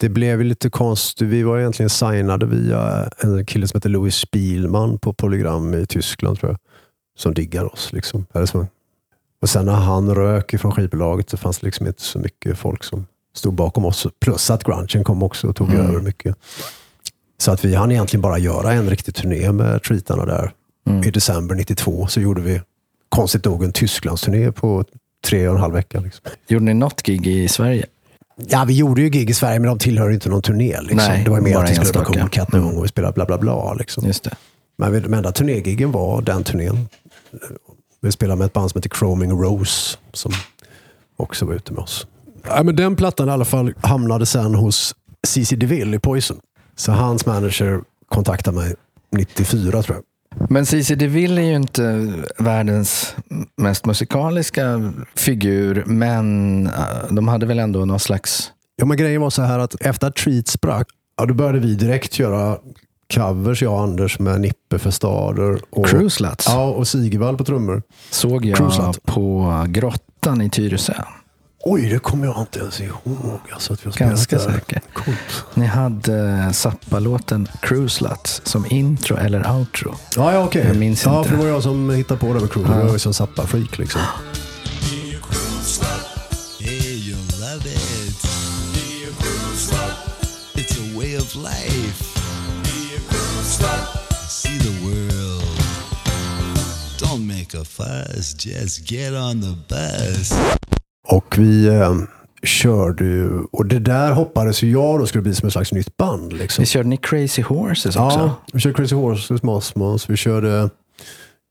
[0.00, 1.28] det blev lite konstigt.
[1.28, 6.38] Vi var egentligen signade via en kille som heter Louis Spielman på Polygram i Tyskland
[6.38, 6.58] tror jag.
[7.18, 7.92] Som diggar oss.
[7.92, 8.26] Liksom.
[9.42, 12.84] Och sen när han rök ifrån skivbolaget så fanns det liksom inte så mycket folk
[12.84, 14.06] som stod bakom oss.
[14.20, 16.36] Plus att grungen kom också och tog över mycket.
[17.38, 20.52] Så att vi hann egentligen bara göra en riktig turné med treatarna där.
[21.04, 22.60] I december 92 så gjorde vi
[23.08, 24.84] konstigt nog en Tysklandsturné på
[25.24, 26.00] tre och en halv vecka.
[26.00, 26.24] Liksom.
[26.48, 27.86] Gjorde ni något gig i Sverige?
[28.48, 30.80] Ja, vi gjorde ju gig i Sverige, men de tillhör inte någon turné.
[30.80, 30.96] Liksom.
[30.96, 32.04] Nej, det var mer att vi skulle enstaka.
[32.06, 33.74] på Cool Cat någon gång och vi spelade bla bla bla.
[33.74, 34.06] Liksom.
[34.06, 34.36] Just det.
[34.78, 36.88] Men de enda turnégiggen var den turnén.
[38.00, 40.32] Vi spelade med ett band som heter Chroming Rose, som
[41.16, 42.06] också var ute med oss.
[42.46, 44.94] Ja, men den plattan i alla fall hamnade sen hos
[45.26, 46.40] CC DeVille i Poison.
[46.76, 48.74] Så hans manager kontaktade mig
[49.12, 50.04] 94 tror jag.
[50.48, 53.14] Men Cissi DeVille är ju inte världens
[53.56, 56.72] mest musikaliska figur, men äh,
[57.10, 58.52] de hade väl ändå någon slags...
[58.76, 60.86] Ja, men grejen var så här att efter att Treat sprack,
[61.16, 62.58] ja, då började vi direkt göra
[63.14, 65.60] covers, jag och Anders, med Nippe för stader.
[65.70, 67.82] Och, Cruise Lats Ja, och Sigvall på trummor.
[68.10, 68.98] såg jag Cruise Lats.
[69.04, 70.94] på Grottan i Tyresö.
[71.62, 73.40] Oj, det kommer jag inte ens ihåg.
[73.52, 74.80] Alltså, att vi Ganska säker.
[74.94, 75.44] Coolt.
[75.54, 79.94] Ni hade Zappa-låten Cruise Lats som intro eller outro.
[80.16, 80.66] Ja, ja okej.
[80.66, 81.28] Jag minns ja, inte.
[81.28, 82.72] för det var jag som hittade på det med Cruise.
[82.72, 84.00] Jag var ju som Zappa-freak liksom.
[86.60, 88.24] Hey, you love it.
[90.54, 92.04] It's a way of life.
[94.28, 95.60] See the world.
[96.98, 100.32] Don't make a fuss, just get on the bus.
[101.10, 101.94] Och vi eh,
[102.42, 105.96] körde ju, och det där hoppades ju jag då skulle bli som ett slags nytt
[105.96, 106.32] band.
[106.32, 106.62] Liksom.
[106.62, 108.18] Vi körde ni Crazy Horses också?
[108.18, 110.10] Ja, vi körde Crazy Horses med Osmos.
[110.10, 110.70] Vi körde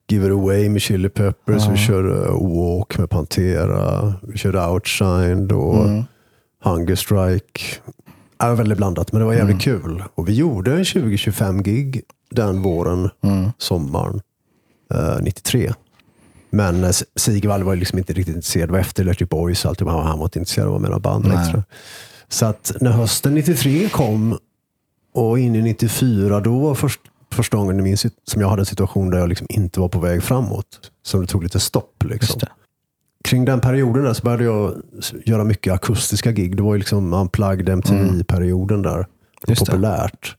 [0.07, 1.68] Give It Away med Chili Peppers.
[1.68, 4.14] Vi körde Walk med Pantera.
[4.22, 6.03] Vi körde Outshined och Mm.
[6.64, 7.62] Hunger Strike.
[8.39, 10.03] Det var väldigt blandat, men det var jävligt kul.
[10.16, 12.01] Och vi gjorde en 20-25 gig
[12.32, 13.10] den våren,
[13.57, 14.22] sommaren
[14.93, 15.74] eh, 93.
[16.49, 18.69] Men eh, Sigvall var liksom inte riktigt intresserad.
[18.69, 19.79] Det var efter Electric Boys och allt.
[19.79, 21.25] Han var inte intresserad av att vara med band.
[21.25, 21.63] Extra.
[22.27, 24.37] Så att när hösten 93 kom
[25.13, 26.99] och in i 94, då var först,
[27.31, 29.99] första gången i min, som jag hade en situation där jag liksom inte var på
[29.99, 30.91] väg framåt.
[31.03, 32.03] Som det tog lite stopp.
[32.03, 32.41] Liksom.
[33.23, 34.81] Kring den perioden där så började jag
[35.25, 36.57] göra mycket akustiska gig.
[36.57, 39.07] Det var ju liksom Unplugged MTV-perioden där.
[39.47, 39.65] Just.
[39.65, 40.35] Populärt.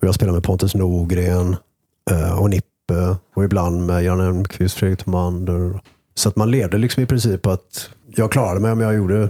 [0.00, 1.56] Och jag spelade med Pontus Norgren
[2.10, 2.50] eh, och
[2.90, 5.80] Nippe och ibland med Jan Elmqvist, Fredrik Thomander.
[6.14, 9.28] Så att man levde liksom i princip att jag klarade mig om jag gjorde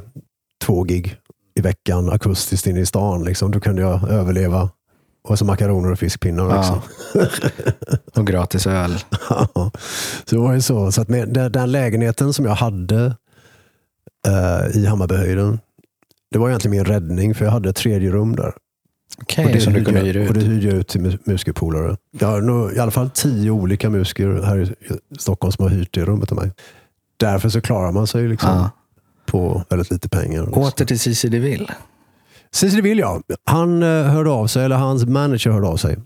[0.64, 1.16] två gig
[1.54, 3.24] i veckan akustiskt inne i stan.
[3.24, 3.50] Liksom.
[3.50, 4.70] Då kunde jag överleva.
[5.28, 6.50] Och så makaroner och fiskpinnar.
[6.50, 6.56] Ja.
[6.56, 7.98] Liksom.
[8.14, 8.98] Och gratis öl.
[9.30, 9.70] Ja,
[10.24, 10.92] så det var ju så.
[10.92, 13.16] så att med den, den lägenheten som jag hade
[14.26, 15.60] eh, i Hammarbyhöjden,
[16.30, 18.52] det var egentligen min räddning, för jag hade ett tredje rum där.
[19.22, 20.46] Okej, och det som du kunde hyra Och det ut.
[20.46, 21.96] hyrde jag ut till mu- musikerpolare.
[22.10, 24.74] Jag har nog i alla fall tio olika musiker här i
[25.18, 26.52] Stockholm som har hyrt det rummet av mig.
[27.16, 28.70] Därför så klarar man sig liksom Ja.
[29.26, 30.58] på väldigt lite pengar.
[30.58, 31.74] Åter till Cissi DeVille.
[32.52, 33.22] Cicely vill jag.
[33.44, 35.96] Han eh, hörde av sig, eller hans manager hörde av sig.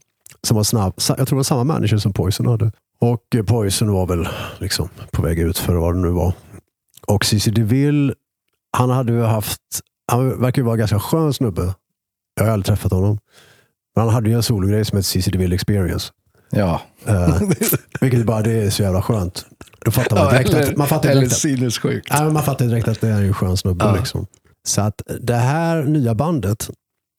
[0.43, 0.95] Som var snabb.
[1.09, 2.73] Jag tror det var samma manager som Poison hade.
[3.01, 4.29] Och eh, Poison var väl
[4.59, 6.33] liksom på väg ut för vad det nu var.
[7.07, 8.15] Och Cissi DeVille,
[8.77, 9.61] han hade ju haft,
[10.13, 11.75] han verkar ju vara en ganska skön snubbe.
[12.41, 13.19] Jag har aldrig träffat honom.
[13.97, 16.13] Men han hade ju en sologrej som heter Cissi DeVille Experience.
[16.51, 16.81] Ja.
[17.07, 17.41] Eh,
[18.01, 19.45] vilket bara, det är så jävla skönt.
[19.85, 22.07] Då fattar man direkt att, man fattar direkt att, sinnessjukt.
[22.11, 23.85] Ja, man fattar direkt att det är en skön snubbe.
[23.85, 23.97] Ja.
[23.97, 24.27] Liksom.
[24.67, 26.71] Så att det här nya bandet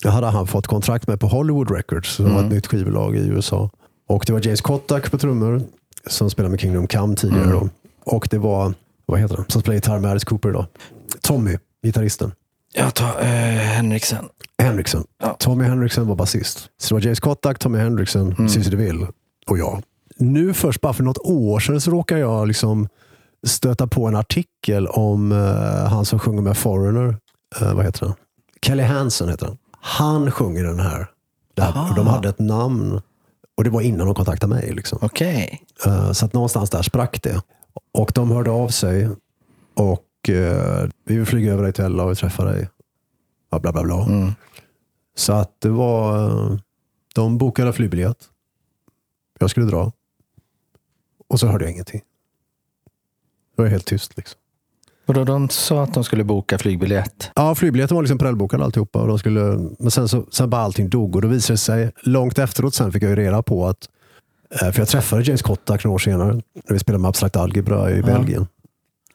[0.03, 3.27] det hade han fått kontrakt med på Hollywood Records, som var ett nytt skivbolag i
[3.27, 3.69] USA.
[4.07, 5.61] Och det var James Kotak på trummor,
[6.07, 7.51] som spelade med Kingdom Come tidigare.
[7.51, 7.69] Då.
[8.03, 8.73] Och det var,
[9.05, 10.65] vad heter han, som spelar gitarr med Alice Cooper idag.
[11.21, 12.31] Tommy, gitarristen.
[12.73, 13.25] Jag tar eh,
[13.75, 14.29] Henriksen.
[14.63, 15.03] Henriksen.
[15.21, 15.35] Ja.
[15.39, 16.69] Tommy Henriksen var basist.
[16.81, 18.49] Så det var James Kotak, Tommy Henriksen, mm.
[18.49, 19.07] Cissi DeVille
[19.47, 19.83] och jag.
[20.17, 22.87] Nu först, bara för något år sedan, så råkar jag liksom
[23.47, 27.17] stöta på en artikel om eh, han som sjunger med Foreigner.
[27.61, 28.15] Eh, vad heter han?
[28.61, 29.57] Kelly Hansen heter han.
[29.81, 31.07] Han sjunger den här.
[31.89, 33.01] Och de hade ett namn
[33.57, 34.71] Och det var innan de kontaktade mig.
[34.71, 34.99] Liksom.
[35.01, 35.61] Okej.
[35.85, 37.41] Eh, Så att någonstans där sprack det.
[37.93, 39.09] Och de hörde av sig.
[39.75, 39.99] Och
[40.29, 42.69] eh, vi vill flyga över dig till LA och träffa dig.
[43.51, 44.03] Ja, bla bla bla.
[44.05, 44.31] Mm.
[45.15, 46.25] Så att det var...
[46.51, 46.57] eh,
[47.15, 48.17] De bokade flygbiljett.
[49.39, 49.91] Jag skulle dra.
[51.27, 52.01] Och så hörde jag ingenting.
[53.55, 54.17] Det var helt tyst.
[54.17, 54.37] Liksom.
[55.05, 57.31] Och då de sa att de skulle boka flygbiljett.
[57.35, 59.01] Ja, flygbiljetten var liksom parallellbokad alltihopa.
[59.01, 59.41] Och de skulle,
[59.79, 61.15] men sen, så, sen bara allting dog.
[61.15, 63.89] Och då visade det sig, långt efteråt sen fick jag ju reda på att,
[64.61, 67.91] eh, för jag träffade James Kotak några år senare, när vi spelade med Abstrakt Algebra
[67.91, 68.47] i Belgien.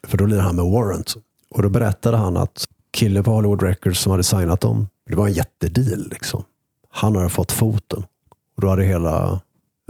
[0.06, 1.14] För då lirade han med Warrant.
[1.50, 5.26] Och då berättade han att killen på Hollywood Records som hade signat dem, det var
[5.26, 6.08] en jättedeal.
[6.10, 6.44] Liksom.
[6.90, 8.04] Han hade fått foten.
[8.56, 9.40] Och då hade hela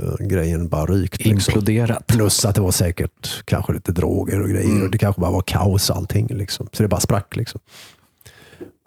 [0.02, 1.24] eh, grejen bara rykt.
[1.24, 1.52] Liksom.
[1.52, 2.06] Imploderat.
[2.06, 4.84] Plus att det var säkert kanske lite droger och grejer.
[4.84, 6.26] Och det kanske bara var kaos allting.
[6.26, 6.68] Liksom.
[6.72, 7.36] Så det bara sprack.
[7.36, 7.60] Liksom.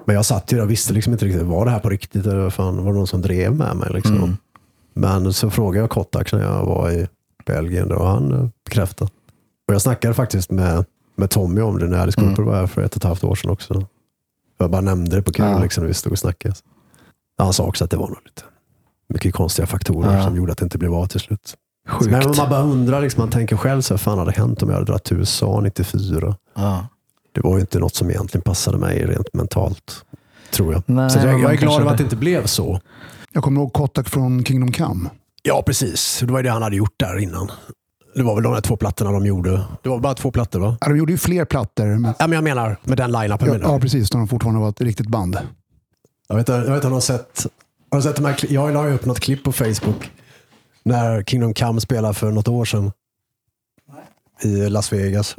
[0.06, 2.26] Men jag satt ju där och visste liksom inte riktigt, var det här på riktigt?
[2.26, 3.90] Eller fan, var det någon som drev med mig?
[3.94, 4.38] Liksom.
[4.94, 7.08] Men så frågade jag Kotak när jag var i
[7.46, 9.12] Belgien och han bekräftade.
[9.68, 10.86] Och jag snackade faktiskt med,
[11.20, 13.36] med Tommy om det när Alice Cooper var här för ett och ett halvt år
[13.36, 13.86] sedan också.
[14.58, 15.60] Jag bara nämnde det på kul Ja.
[15.64, 16.56] liksom, när vi stod och snackade.
[17.38, 18.42] Han sa också att det var nog lite
[19.14, 20.24] mycket konstiga faktorer Ja.
[20.24, 21.56] som gjorde att det inte blev av till slut.
[21.88, 22.12] Sjukt.
[22.12, 24.76] Men man bara undrar, liksom, man tänker själv, så här, fan hade hänt om jag
[24.76, 26.36] hade dragit till USA 94?
[26.56, 26.88] Ja.
[27.32, 30.06] Det var ju inte något som egentligen passade mig rent mentalt,
[30.52, 30.84] tror jag.
[30.86, 32.82] Nej, så jag, jag är glad över att det inte blev så.
[33.34, 35.10] Jag kommer ihåg Kotak från Kingdom Come.
[35.44, 36.20] Ja, precis.
[36.20, 37.52] Det var ju det han hade gjort där innan.
[38.16, 39.62] Det var väl de där två plattorna de gjorde.
[39.84, 40.78] Det var bara två plattor va?
[40.82, 41.86] Ja, de gjorde ju fler plattor.
[41.86, 43.48] Men, Ja, men jag menar med den line-upen.
[43.48, 44.14] ja, ja, precis.
[44.14, 45.38] När de fortfarande var ett riktigt band.
[46.28, 47.46] Jag vet, jag vet inte om du har sett,
[47.92, 50.12] har du sett de här, kli- jag la upp något klipp på Facebook
[50.84, 52.92] när Kingdom Come spelade för något år sedan.
[54.44, 55.36] I Las Vegas.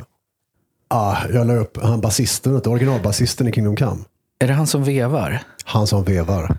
[0.88, 4.00] Ah, jag la upp han basisten, originalbasisten i Kingdom Come.
[4.38, 5.42] Är det han som vevar?
[5.64, 6.56] Han som vevar.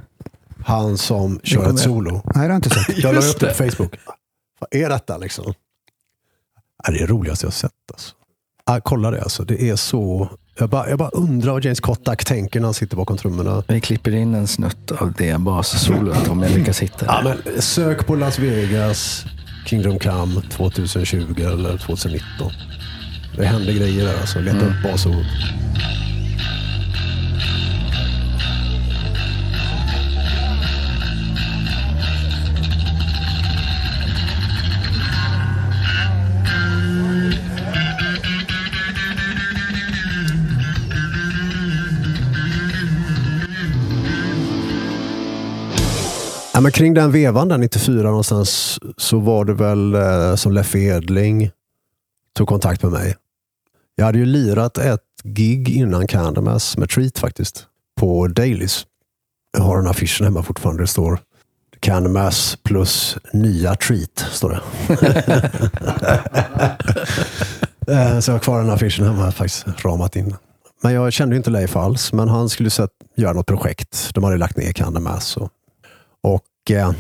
[0.66, 2.12] Han som kör ett solo.
[2.14, 2.98] Nej, det har jag inte sett.
[2.98, 3.54] Jag la upp det på.
[3.72, 3.96] Facebook.
[4.60, 5.54] Vad är detta liksom?
[6.88, 7.72] Det är det roligaste jag har sett.
[7.94, 8.16] Alltså.
[8.66, 9.44] Ah, kolla det alltså.
[9.44, 10.30] Det är så...
[10.60, 13.64] Jag bara, jag bara undrar vad James Kotak tänker när han sitter bakom trummorna.
[13.68, 17.24] Vi klipper in en snutt av det bassolot om jag lyckas hitta det.
[17.24, 19.26] men sök på Las Vegas,
[19.66, 22.52] Kingdom Come 2020 eller 2019.
[23.38, 24.40] Det händer grejer där alltså.
[24.40, 25.26] Leta upp basord.
[46.54, 50.80] Ja, men kring den vevan där 94 någonstans så var det väl eh, som Leffe
[50.80, 51.52] Edling
[52.36, 53.16] tog kontakt med mig.
[53.96, 57.66] Jag hade ju lirat ett gig innan Candlemass med Treat faktiskt.
[58.00, 58.86] På Dailys.
[59.58, 60.84] Jag har den affischen hemma fortfarande.
[60.84, 61.20] Det står
[61.80, 64.26] Candlemass plus nya Treat.
[64.32, 64.62] Står det.
[67.88, 69.66] Eh, så jag har kvar den affischen hemma faktiskt.
[69.86, 70.36] Ramat in.
[70.82, 72.14] Men jag kände ju inte Leif alls.
[72.14, 74.10] Men han skulle sett, göra något projekt.
[74.14, 75.38] De hade lagt ner Candlemass.
[75.38, 75.50] Och
[76.24, 76.92] och eh,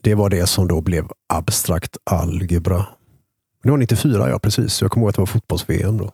[0.00, 2.86] det var det som då blev abstrakt algebra.
[3.62, 4.82] Det var 94, ja precis.
[4.82, 6.12] Jag kommer ihåg att det var fotbolls-VM då.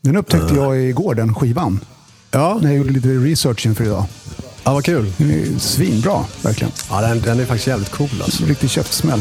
[0.00, 1.80] Den upptäckte jag igår, den skivan.
[2.30, 4.04] Ja, När jag gjorde lite research inför idag.
[4.64, 5.12] ja vad kul.
[5.16, 6.72] Den är svinbra, verkligen.
[6.90, 8.44] Ja, den, den är faktiskt jävligt cool alltså.
[8.44, 9.20] Riktig käftsmäll.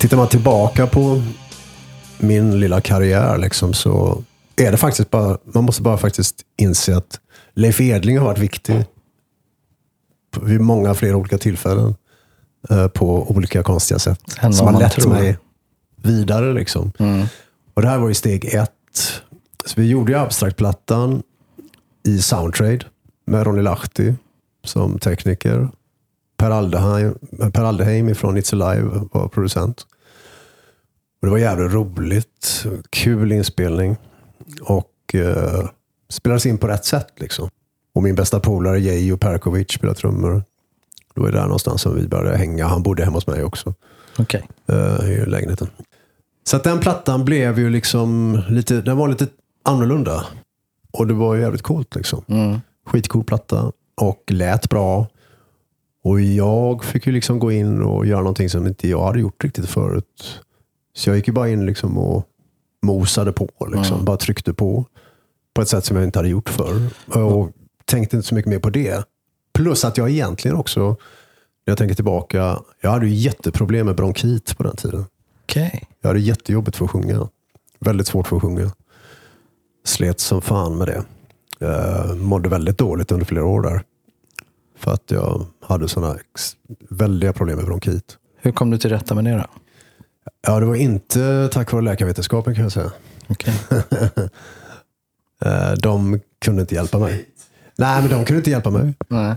[0.00, 1.22] Tittar man tillbaka på
[2.18, 4.24] min lilla karriär liksom, så
[4.56, 7.20] är det faktiskt bara, man måste bara faktiskt inse att
[7.54, 8.84] Leif Edling har varit viktig
[10.42, 11.94] vid många fler olika tillfällen
[12.70, 14.20] eh, på olika konstiga sätt.
[14.40, 15.10] Än Som har lett tror.
[15.10, 15.38] mig
[15.96, 16.52] vidare.
[16.52, 16.92] Liksom.
[17.74, 19.22] Och det här var ju steg ett.
[19.66, 21.22] Så vi gjorde ju Abstract-plattan
[22.06, 22.80] i Soundtrade
[23.26, 24.14] med Ronny Lahti
[24.64, 25.68] som tekniker.
[26.40, 27.14] Per Aldeheim,
[27.52, 29.86] per Aldeheim från It's Alive var producent.
[31.20, 32.66] Och det var jävligt roligt.
[32.90, 33.96] Kul inspelning.
[34.62, 35.68] Och eh,
[36.08, 37.12] spelades in på rätt sätt.
[37.16, 37.48] Liksom.
[37.94, 40.44] Och min bästa polare Jejo Perkovic spelade trummor.
[41.14, 42.66] Det var där någonstans som vi började hänga.
[42.66, 43.74] Han bodde hemma hos mig också
[44.18, 44.48] Okej.
[44.66, 45.68] eh, i lägenheten.
[46.44, 49.26] Så den plattan blev ju liksom lite, den var lite
[49.62, 50.26] annorlunda.
[50.92, 52.24] Och det var jävligt coolt liksom.
[52.28, 52.60] Mm.
[52.86, 55.06] Skitcool platta och lät bra.
[56.02, 59.44] Och jag fick ju liksom gå in och göra någonting som inte jag hade gjort
[59.44, 60.40] riktigt förut.
[60.94, 62.26] Så jag gick ju bara in liksom och
[62.82, 63.48] mosade på.
[63.72, 64.04] Liksom.
[64.04, 64.86] Bara tryckte på.
[65.54, 66.90] på ett sätt som jag inte hade gjort förr.
[67.18, 67.50] Och
[67.84, 69.04] tänkte inte så mycket mer på det.
[69.54, 74.56] Plus att jag egentligen också, när jag tänker tillbaka, jag hade ju jätteproblem med bronkit
[74.56, 75.04] på den tiden.
[75.42, 75.82] Okej.
[76.00, 77.28] Jag hade jättejobbigt för att sjunga.
[77.78, 78.70] Väldigt svårt för att sjunga.
[79.84, 81.04] Slet som fan med det.
[81.58, 83.82] Jag mådde väldigt dåligt under flera år där.
[84.80, 86.16] För att jag hade sådana
[86.90, 88.18] väldiga problem med bronkit.
[88.36, 89.44] Hur kom du till rätta med det då?
[90.46, 92.92] Ja, det var inte tack vare läkarvetenskapen kan jag säga.
[93.28, 93.54] Okej.
[95.44, 97.28] Eh, De kunde inte hjälpa mig.
[97.78, 98.94] Nej, men de kunde inte hjälpa mig.
[99.08, 99.34] Nej.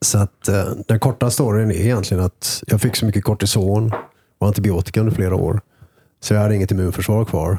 [0.00, 3.92] Så att eh, den korta storyn är egentligen att jag fick så mycket kortison
[4.38, 5.60] och antibiotika under flera år.
[6.20, 7.58] Så jag hade inget immunförsvar kvar.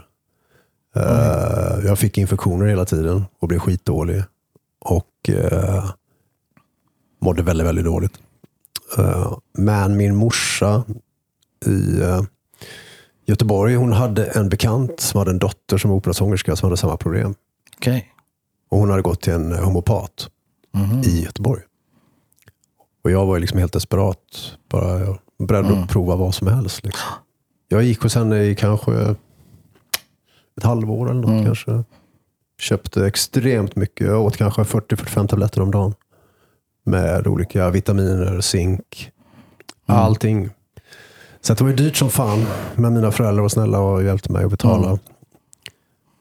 [0.96, 4.24] Eh, jag fick infektioner hela tiden och blev skitdålig.
[4.82, 5.30] Och
[7.20, 8.14] mådde väldigt, väldigt dåligt.
[8.98, 10.84] Eh, men min morsa
[11.66, 12.22] i eh,
[13.26, 16.98] Göteborg, hon hade en bekant som hade en dotter som var operasångerska som hade samma
[16.98, 17.36] problem.
[17.78, 18.12] Okej.
[18.70, 20.30] Och hon hade gått till en homopat
[21.06, 21.62] i Göteborg.
[23.04, 24.18] Och jag var liksom helt desperat.
[24.70, 26.86] Bara beredd att prova vad som helst.
[26.86, 27.10] Liksom.
[27.68, 29.16] Jag gick hos henne i kanske
[30.58, 31.84] ett halvår eller något kanske.
[32.60, 34.08] Köpte extremt mycket.
[34.08, 35.94] Jag åt kanske 40-45 tabletter om dagen.
[36.88, 39.12] Med olika vitaminer, zink,
[39.86, 40.50] allting.
[41.42, 42.46] Så att det var ju dyrt som fan.
[42.76, 45.00] Men mina föräldrar var snälla och hjälpte mig att betala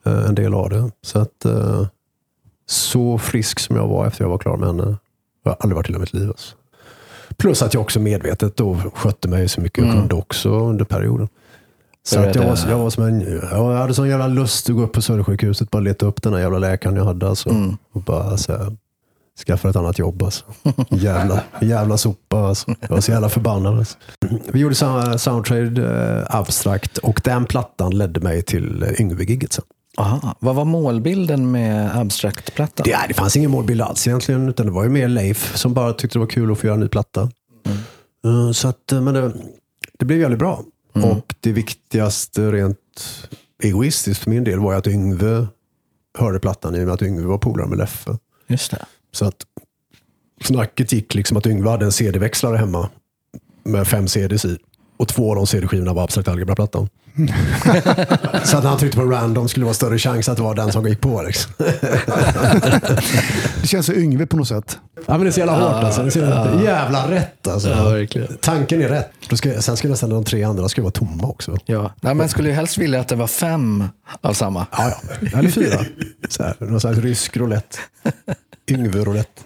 [0.07, 0.91] eh, en del av det.
[1.03, 1.87] Så att eh,
[2.67, 4.83] så frisk som jag var efter jag var klar med henne.
[4.85, 4.99] har
[5.43, 6.29] Jag aldrig varit i hela mitt liv.
[6.29, 6.57] Alltså.
[7.37, 11.29] Plus att jag också medvetet då skötte mig så mycket jag kunde också under perioden.
[12.07, 14.83] Så att jag, var, jag, var som en, jag hade sån jävla lust att gå
[14.83, 17.29] upp på Södersjukhuset bara leta upp den här jävla läkaren jag hade.
[17.29, 17.49] Alltså.
[17.93, 18.77] Och bara så här,
[19.47, 20.22] skaffa ett annat jobb.
[20.22, 20.45] Alltså.
[20.91, 22.39] Jävla, jävla sopa.
[22.49, 22.74] Alltså.
[22.80, 23.78] Jag var så jävla förbannad.
[23.78, 23.97] Alltså.
[24.53, 29.64] Vi gjorde Sou- Soundtrade eh, Abstract och den plattan ledde mig till eh, Yngve-gigget sen.
[29.99, 30.35] Aha.
[30.41, 32.85] Vad var målbilden med Abstract-plattan?
[32.85, 35.93] Det, det fanns ingen målbild alls egentligen, utan det var ju mer Leif som bara
[35.93, 37.22] tyckte det var kul att få göra en ny platta.
[38.24, 39.32] Eh, Så att, eh, men det,
[39.99, 40.62] det blev jävligt bra.
[40.93, 42.78] Och det viktigaste rent
[43.62, 45.47] egoistiskt för min del var ju att Yngve
[46.18, 48.18] hörde plattan i och med att Yngve var polare med Leffe.
[48.47, 48.85] Just det.
[49.15, 49.37] Så att
[50.45, 52.91] snacket gick liksom att Yngve hade en CD-växlare hemma
[53.65, 54.59] med fem CDs i.
[54.97, 56.89] Och två av de CD-skivorna var Abstrakt Algebra-plattan.
[58.45, 60.73] så att han tryckte på random skulle det vara större chans att det var den
[60.73, 61.23] som gick på.
[61.23, 61.53] Liksom.
[63.61, 64.79] Det känns så Yngve på något sätt.
[64.97, 66.01] Ja, men det är så jävla hårt alltså.
[66.01, 67.69] Det är så jävla, jävla rätt alltså.
[67.69, 68.27] Ja.
[68.41, 69.11] Tanken är rätt.
[69.29, 71.57] Då ska, sen ska nästan de tre andra ska vara tomma också.
[71.65, 71.95] Ja.
[72.01, 73.85] Nej, men skulle ju helst vilja att det var fem
[74.21, 74.67] av samma.
[74.73, 75.39] Ja, ja.
[75.39, 75.81] Eller fyra.
[76.29, 77.79] Så här, någon slags rysk roulette.
[78.67, 79.43] Yngve roulette.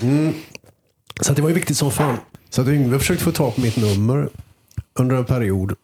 [0.00, 0.34] Mm.
[1.20, 2.16] Så att det var ju viktigt som fan.
[2.50, 4.28] Så att Yngve försökte få tag på mitt nummer
[4.98, 5.74] under en period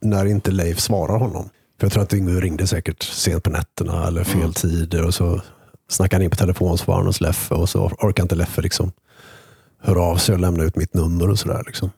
[0.00, 1.50] när inte Leif svarar honom.
[1.78, 5.40] För jag tror att Yngve ringde säkert sent på nätterna eller fel tider och så
[5.88, 8.92] snackade han in på telefonsvararen hos Leffe och så orkade inte Leffe liksom
[9.80, 11.62] höra av sig och lämna ut mitt nummer och sådär.
[11.66, 11.90] Liksom.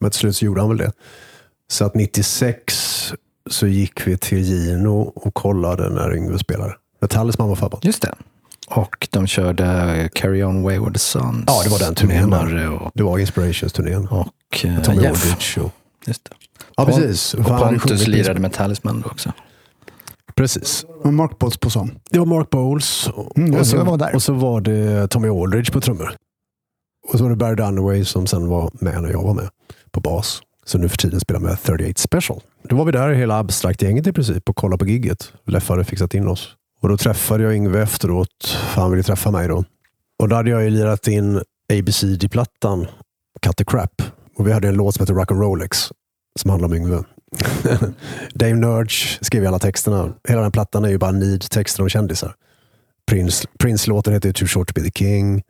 [0.00, 0.92] Men till slut så gjorde han väl det.
[1.70, 3.12] Så att 96
[3.50, 6.74] så gick vi till Gino och kollade när Yngve spelade.
[7.00, 7.84] Med Talisman var förband.
[7.84, 8.14] Just det.
[8.70, 11.44] Och de körde Carry On Wayward Sons.
[11.46, 12.32] Ja, det var den turnén.
[12.32, 14.06] Och, Det var Inspirations-turnén.
[14.08, 15.24] och eh, Tommy Jeff.
[15.24, 15.60] Aldridge.
[15.60, 15.70] Och...
[16.06, 16.30] Just det.
[16.76, 17.34] Ja, precis.
[17.34, 19.32] Och Pontus lirade med Talisman då också.
[20.34, 20.84] Precis.
[21.04, 22.00] Och Mark Potts på sång.
[22.10, 23.08] Det var Mark Bowles.
[23.08, 24.14] Och, Mm, och, så, var där.
[24.14, 26.14] och så var det Tommy Aldridge på trummor.
[27.08, 29.48] Och så var det Barry Dunaway som sen var med när jag var med
[29.90, 30.40] på bas.
[30.64, 32.40] Så nu för tiden spelar med 38 Special.
[32.62, 35.32] Då var vi där hela Abstract-gänget i princip och kollade på gigget.
[35.46, 36.48] Leffe hade fixat in oss.
[36.80, 39.64] Och då träffade jag Yngve efteråt, för han ville träffa mig då.
[40.18, 42.86] Och då hade jag ju lirat in ABCD-plattan,
[43.42, 44.02] Cut the Crap.
[44.36, 45.92] Och vi hade en låt som hette Rock and Rolex
[46.40, 47.02] som handlar om Yngve.
[48.34, 50.12] Dave Nurge skrev alla texterna.
[50.28, 52.34] Hela den plattan är ju bara need-texter om kändisar.
[53.10, 55.42] Prince, Prince-låten heter Too Short To Be The King.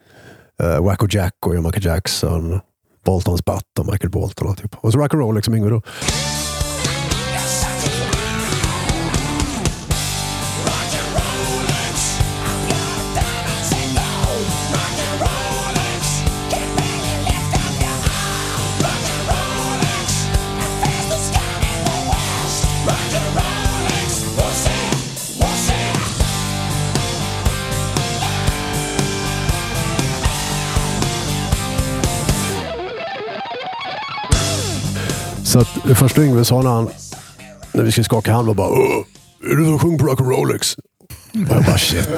[0.62, 2.60] Uh, Wacko Jack och Michael Jackson.
[3.04, 4.48] Boltons Butt och Michael Bolton.
[4.48, 4.74] Och, typ.
[4.74, 5.82] och så Rock and Rolex liksom Yngve då.
[35.48, 36.88] Så att det första Yngve sa när, han,
[37.72, 38.68] när vi skulle skaka hand var bara
[39.52, 40.74] är du som sjunger på Rock Rolex?
[41.32, 42.08] Och jag bara shit.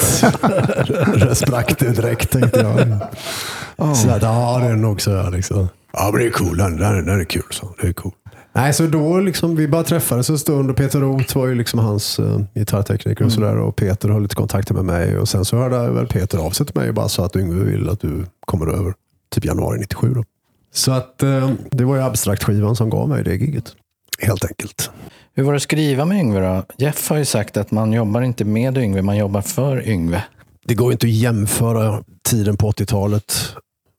[1.28, 3.96] det sprack det direkt tänkte jag.
[3.96, 5.16] Så att, ja, det är nog så.
[5.16, 5.68] här, Liksom.
[5.92, 6.56] Ja, men det är cool.
[6.56, 7.42] Den, den, den är kul.
[7.50, 7.74] Så.
[7.80, 8.12] Det är cool.
[8.52, 11.78] Nej, så då liksom, vi bara träffades en stund och Peter Roth var ju liksom
[11.78, 13.56] hans uh, gitarrtekniker och sådär.
[13.56, 15.18] Och Peter höll lite kontakter med mig.
[15.18, 17.64] Och sen så hörde väl Peter av sig till mig och bara sa att Yngve
[17.64, 18.94] vill att du kommer över.
[19.34, 20.24] Typ januari 97 då.
[20.72, 23.76] Så att eh, det var ju Abstrakt-skivan som gav mig det giget.
[24.18, 24.90] Helt enkelt.
[25.34, 26.64] Hur var det att skriva med Yngve då?
[26.76, 30.24] Jeff har ju sagt att man jobbar inte med Yngve, man jobbar för Yngve.
[30.64, 33.56] Det går inte att jämföra tiden på 80-talet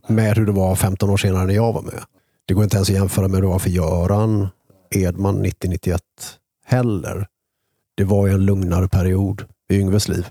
[0.08, 2.04] med hur det var 15 år senare när jag var med.
[2.46, 4.48] Det går inte ens att jämföra med hur det var för Göran
[4.96, 6.00] Edman 90-91
[6.66, 7.28] heller.
[7.96, 10.28] Det var ju en lugnare period i Yngves liv.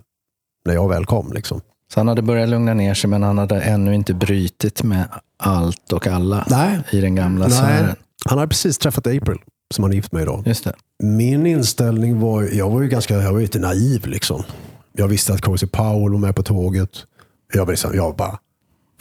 [0.64, 1.32] När jag väl kom.
[1.32, 1.60] Liksom.
[1.92, 5.08] Så han hade börjat lugna ner sig, men han hade ännu inte brytit med
[5.40, 6.78] allt och alla Nej.
[6.90, 7.96] i den gamla Nej, sfären.
[8.28, 9.38] han hade precis träffat April
[9.74, 10.42] som han är gift med idag.
[10.46, 10.72] Just det.
[11.02, 14.42] Min inställning var, jag var ju ganska, jag var lite naiv liksom.
[14.92, 16.90] Jag visste att Cozy Powell var med på tåget.
[17.52, 18.38] Jag, liksom, jag bara,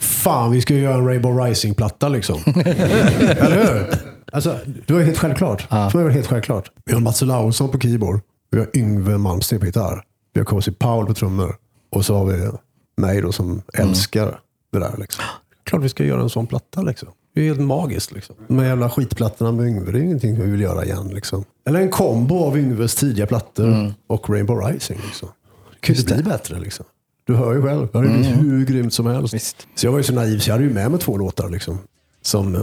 [0.00, 2.36] fan vi ska ju göra en Rainbow Rising-platta liksom.
[2.46, 3.94] Eller hur?
[4.32, 5.70] Alltså, det var helt självklart.
[5.70, 6.70] Det var helt självklart.
[6.84, 8.20] Vi har Mats Olausson på keyboard.
[8.50, 10.02] Vi har Yngve Malmsteen på gitarr.
[10.32, 11.56] Vi har Cozy Powell på trummor.
[11.90, 12.50] Och så har vi
[12.96, 14.40] mig då som älskar
[14.72, 14.94] det där.
[14.98, 15.24] Liksom.
[15.64, 16.82] Klart vi ska göra en sån platta.
[16.82, 17.08] Liksom.
[17.34, 18.12] Det är helt magiskt.
[18.12, 18.36] Liksom.
[18.48, 21.08] De här jävla skitplattorna med Yngve, det är ingenting vi vill göra igen.
[21.08, 21.44] Liksom.
[21.66, 25.00] Eller en kombo av Yngves tidiga plattor och Rainbow Rising.
[25.06, 25.28] Liksom.
[25.70, 26.58] Det kan inte bli bättre.
[26.58, 26.84] Liksom.
[27.26, 27.88] Du hör ju själv.
[27.92, 29.34] Det hade blivit hur grymt som helst.
[29.34, 29.66] Visst.
[29.74, 31.48] Så jag var ju så naiv så jag hade ju med mig två låtar.
[31.48, 31.78] Liksom,
[32.22, 32.62] som, eh,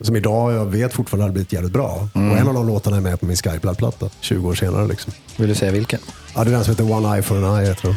[0.00, 2.08] som idag jag vet fortfarande hade blivit jävligt bra.
[2.14, 4.86] Och en av de låtarna är med på min Skype-platta 20 år senare.
[4.86, 5.12] Liksom.
[5.36, 6.00] Vill du säga vilken?
[6.34, 7.68] Ja, det är den som heter One Eye for an Eye.
[7.68, 7.94] Jag tror.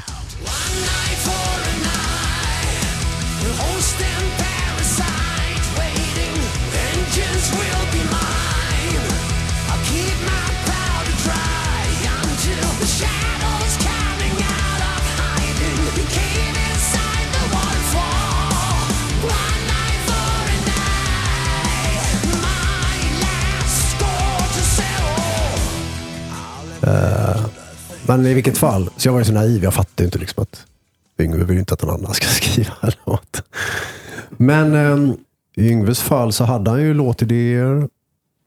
[28.12, 29.64] Men i vilket fall, så jag var ju så naiv.
[29.64, 30.66] Jag fattade inte liksom att
[31.20, 33.43] Yngve vill ju inte att någon annan ska skriva en låt.
[34.30, 35.16] Men eh,
[35.55, 37.89] i Yngves fall så hade han ju låtidéer.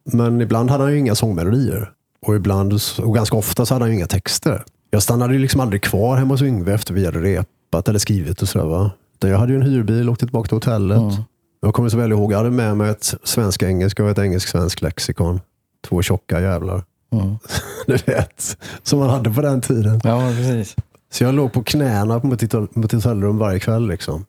[0.05, 1.91] Men ibland hade han ju inga sångmelodier.
[2.27, 4.65] Och ibland, och ganska ofta så hade han ju inga texter.
[4.91, 8.43] Jag stannade ju liksom aldrig kvar hemma hos Yngve efter vi hade repat eller skrivit
[8.43, 8.67] och sådär.
[8.67, 8.91] Va?
[9.15, 11.15] Utan Jag hade ju en hyrbil och åkte tillbaka till hotellet.
[11.61, 15.41] Jag kommer så väl ihåg, jag hade med mig ett svensk-engelska och ett engelsk-svensk lexikon.
[15.89, 16.85] Två tjocka jävlar.
[17.87, 20.01] du vet, som man hade på den tiden.
[20.05, 20.77] Ja, precis.
[21.13, 23.89] Så jag låg på knäna på mitt hotell- mitt hotellrum varje kväll.
[23.89, 24.25] Liksom.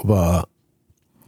[0.00, 0.44] Och bara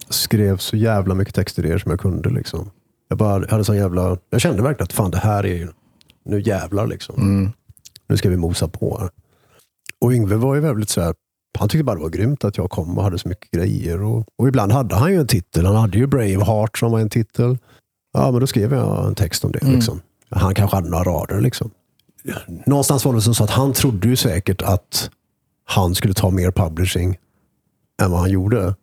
[0.08, 2.30] skrev så jävla mycket textidéer som jag kunde.
[2.30, 2.70] Liksom.
[3.08, 5.68] Jag, bara, hade sån jävla, jag kände verkligen att fan det här är ju,
[6.24, 7.14] nu jävlar liksom.
[8.08, 9.10] Nu ska vi mosa på här.
[10.00, 11.14] Och Yngve var ju väldigt så här,
[11.58, 14.02] han tyckte bara det var grymt att jag kom och hade så mycket grejer.
[14.02, 15.66] Och, och ibland hade han ju en titel.
[15.66, 17.58] Han hade ju Braveheart som var en titel.
[18.12, 19.58] Ja, men då skrev jag en text om det.
[19.66, 20.00] Liksom.
[20.32, 21.40] Han kanske hade några rader.
[21.40, 21.70] Liksom.
[22.66, 25.10] Någonstans var det som så att han trodde ju säkert att
[25.64, 27.18] han skulle ta mer publishing
[28.02, 28.74] än vad han gjorde.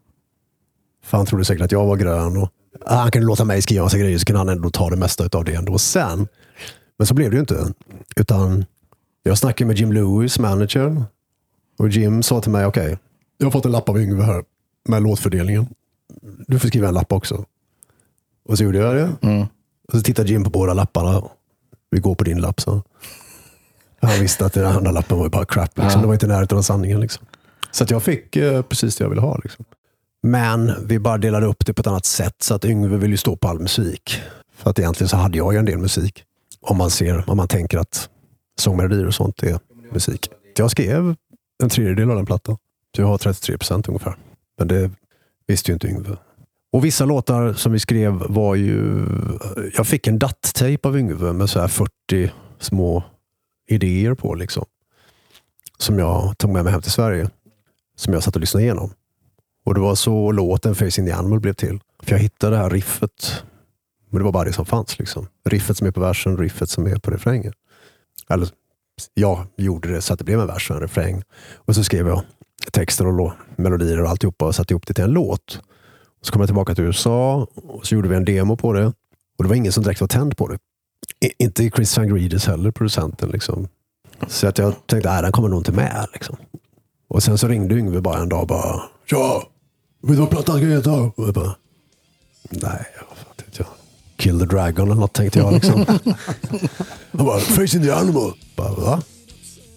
[1.03, 2.37] För han trodde säkert att jag var grön.
[2.37, 2.49] Och,
[2.85, 5.45] han kunde låta mig skriva massa grejer så kunde han ändå ta det mesta av
[5.45, 6.27] det ändå sen.
[6.97, 7.73] Men så blev det ju inte.
[8.15, 8.65] Utan
[9.23, 11.03] jag snackade med Jim Lewis, manager.
[11.77, 12.97] Och Jim sa till mig, okej,
[13.37, 14.43] jag har fått en lapp av Yngve här
[14.87, 15.67] med låtfördelningen.
[16.47, 17.45] Du får skriva en lapp också.
[18.45, 19.09] Och så gjorde jag det.
[19.87, 21.23] Och så tittade Jim på båda lapparna.
[21.91, 22.81] Vi går på din lapp, så.
[24.01, 25.77] Han visste att den andra lappen var ju bara crap.
[25.77, 26.01] Liksom.
[26.01, 26.99] Det var inte närheten av sanningen.
[26.99, 27.25] Liksom.
[27.71, 29.39] Så att jag fick eh, precis det jag ville ha.
[29.43, 29.65] Liksom.
[30.23, 32.35] Men vi bara delade upp det på ett annat sätt.
[32.41, 34.21] Så att Yngve ville ju stå på all musik.
[34.55, 36.23] För att egentligen så hade jag ju en del musik.
[36.61, 38.09] Om man, ser, om man tänker att
[38.59, 39.59] sångmelodier och sånt är
[39.91, 40.29] musik.
[40.57, 41.15] Jag skrev
[41.63, 42.57] en tredjedel av den plattan.
[42.95, 44.15] Så jag har 33 procent ungefär.
[44.57, 44.91] Men det
[45.47, 46.17] visste ju inte Yngve.
[46.71, 49.05] Och vissa låtar som vi skrev var ju...
[49.75, 53.03] Jag fick en datt-tejp av Yngve med så här 40 små
[53.67, 54.35] idéer på.
[54.35, 54.65] liksom.
[55.77, 57.29] Som jag tog med mig hem till Sverige.
[57.95, 58.93] Som jag satt och lyssnade igenom.
[59.65, 61.79] Och det var så låten Face in the Animal blev till.
[62.03, 63.43] För jag hittade det här riffet.
[64.09, 64.99] Men det var bara det som fanns.
[64.99, 65.27] Liksom.
[65.45, 67.53] Riffet som är på versen, riffet som är på refrängen.
[68.29, 68.49] Eller
[69.13, 71.23] jag gjorde det så att det blev en vers och en refräng.
[71.55, 72.23] Och så skrev jag
[72.71, 75.61] texter och melodier och alltihopa och satte ihop det till en låt.
[76.21, 78.85] Så kom jag tillbaka till USA och så gjorde vi en demo på det.
[79.37, 80.57] Och det var ingen som direkt var tänd på det.
[81.25, 83.29] I, inte Chris Sangridis heller, producenten.
[83.29, 83.67] Liksom.
[84.27, 86.07] Så att jag tänkte, nej den kommer nog inte med.
[86.13, 86.35] Liksom.
[87.07, 89.49] Och sen så ringde Yngve bara en dag och bara, ja,
[90.01, 90.91] vet du vad plattan ska heta?
[90.91, 91.55] Och jag bara,
[92.49, 93.67] nej, vad vet jag.
[94.17, 95.53] Kill the Dragon eller något tänkte jag.
[95.53, 95.85] Liksom.
[97.11, 98.33] Han bara, Facing the Animal.
[98.55, 99.01] Bara, va?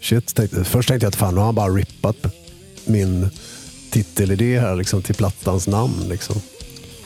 [0.01, 2.17] Shit, tänkte, först tänkte jag att fan, nu har han bara rippat
[2.87, 3.31] min
[3.93, 6.09] titelidé här liksom, till plattans namn.
[6.09, 6.37] Liksom.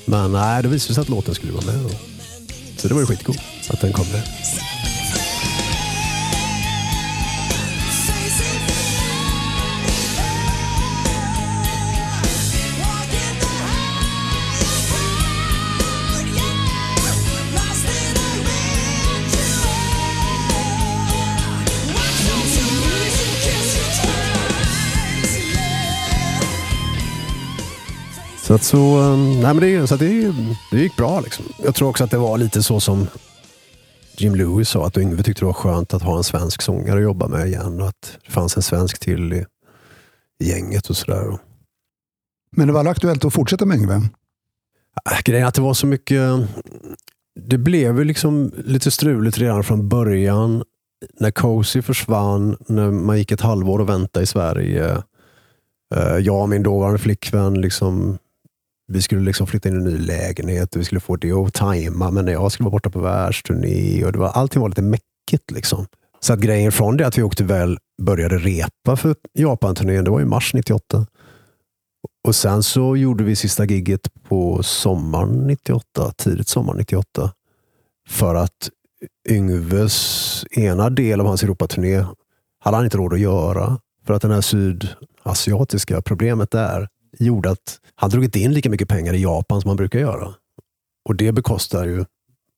[0.04, 1.74] Men nej, det visade sig att låten skulle vara med.
[1.74, 1.90] Då.
[2.76, 3.40] Så det var ju skitcoolt.
[3.70, 4.22] Att den kom med.
[28.46, 30.32] Så att så, um, nej men det, så att det,
[30.70, 31.44] det gick bra liksom.
[31.64, 33.06] Jag tror också att det var lite så som
[34.16, 37.02] Jim Lewis sa, att Yngve tyckte det var skönt att ha en svensk sångare att
[37.02, 39.44] jobba med igen och att det fanns en svensk till i,
[40.40, 41.38] i gänget och sådär.
[42.56, 43.94] Men det var aldrig aktuellt att fortsätta med Yngve?
[43.94, 46.20] Äh, Grejen är att det var så mycket,
[47.40, 50.64] det blev ju liksom lite struligt redan från början.
[51.20, 55.02] När Cozy försvann, när man gick ett halvår och väntade i Sverige.
[55.94, 58.18] Eh, Jag och min dåvarande flickvän, liksom,
[58.88, 61.54] vi skulle liksom flytta in i en ny lägenhet och vi skulle få det att
[61.54, 65.50] tajma, men jag skulle vara borta på världsturné och det var, allting var lite mäckigt.
[65.52, 65.86] Liksom.
[66.20, 70.20] Så att grejen från det att vi åkte väl, började repa för Japan-turnén, det var
[70.20, 71.06] i mars 98.
[72.26, 77.32] Och sen så gjorde vi sista gigget på sommaren 98, tidigt sommar 98.
[78.08, 78.70] För att
[79.28, 82.04] Yngves ena del av hans Europaturné
[82.64, 83.78] hade han inte råd att göra.
[84.06, 86.88] För att det här sydasiatiska problemet där
[87.18, 90.34] gjorde att han drog inte in lika mycket pengar i Japan som han brukar göra.
[91.08, 92.04] Och det bekostar ju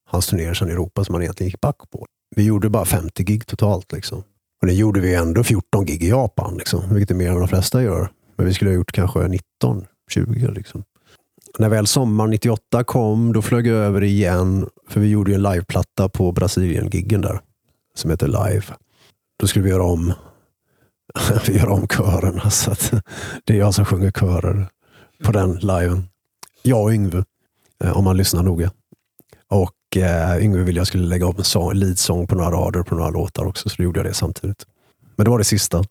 [0.05, 2.05] hans turnéer sen i Europa som han egentligen gick back på.
[2.35, 3.91] Vi gjorde bara 50 gig totalt.
[3.91, 4.23] Liksom.
[4.61, 7.47] Och det gjorde vi ändå 14 gig i Japan, liksom, vilket är mer än de
[7.47, 8.11] flesta gör.
[8.35, 10.51] Men vi skulle ha gjort kanske 19, 20.
[10.51, 10.83] Liksom.
[11.59, 14.69] När väl sommaren 98 kom, då flög jag över igen.
[14.89, 17.39] För vi gjorde ju en liveplatta på Brasilien-giggen där,
[17.95, 18.63] som heter Live.
[19.39, 20.13] Då skulle vi göra om
[21.47, 22.49] vi gör om körerna.
[22.49, 22.93] Så att
[23.43, 24.67] det är jag som sjunger körer
[25.23, 26.09] på den liven.
[26.61, 27.23] Jag och Yngve,
[27.83, 28.71] eh, om man lyssnar noga.
[29.49, 32.95] Och eh, Yngve ville jag skulle lägga upp en sång, leadsång på några rader på
[32.95, 34.65] några låtar också, så då gjorde jag det samtidigt.
[35.15, 35.83] Men det var det sista.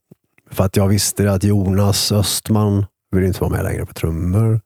[0.51, 4.61] För att jag visste att Jonas Östman ville inte vara med längre på trummor.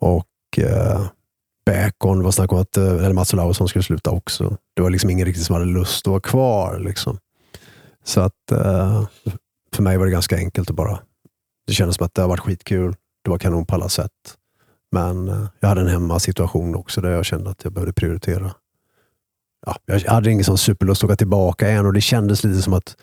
[0.00, 1.06] Och eh,
[1.66, 4.56] Bacon, var snack om att eh, eller Mats Olausson skulle sluta också.
[4.76, 6.78] Det var liksom ingen riktigt som hade lust att vara kvar.
[6.78, 7.18] Liksom.
[8.04, 9.06] Så att eh,
[9.72, 10.98] för mig var det ganska enkelt att bara...
[11.66, 12.96] Det kändes som att det har varit skitkul.
[13.24, 14.10] Det var kanon på alla sätt.
[14.92, 18.54] Men eh, jag hade en hemmasituation också där jag kände att jag behövde prioritera.
[19.66, 22.72] Ja, jag hade ingen sån superlust att åka tillbaka än och det kändes lite som
[22.72, 22.96] att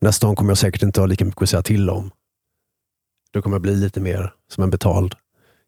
[0.00, 2.10] nästa gång kommer jag säkert inte ha lika mycket att säga till om.
[3.32, 5.14] Då kommer jag bli lite mer som en betald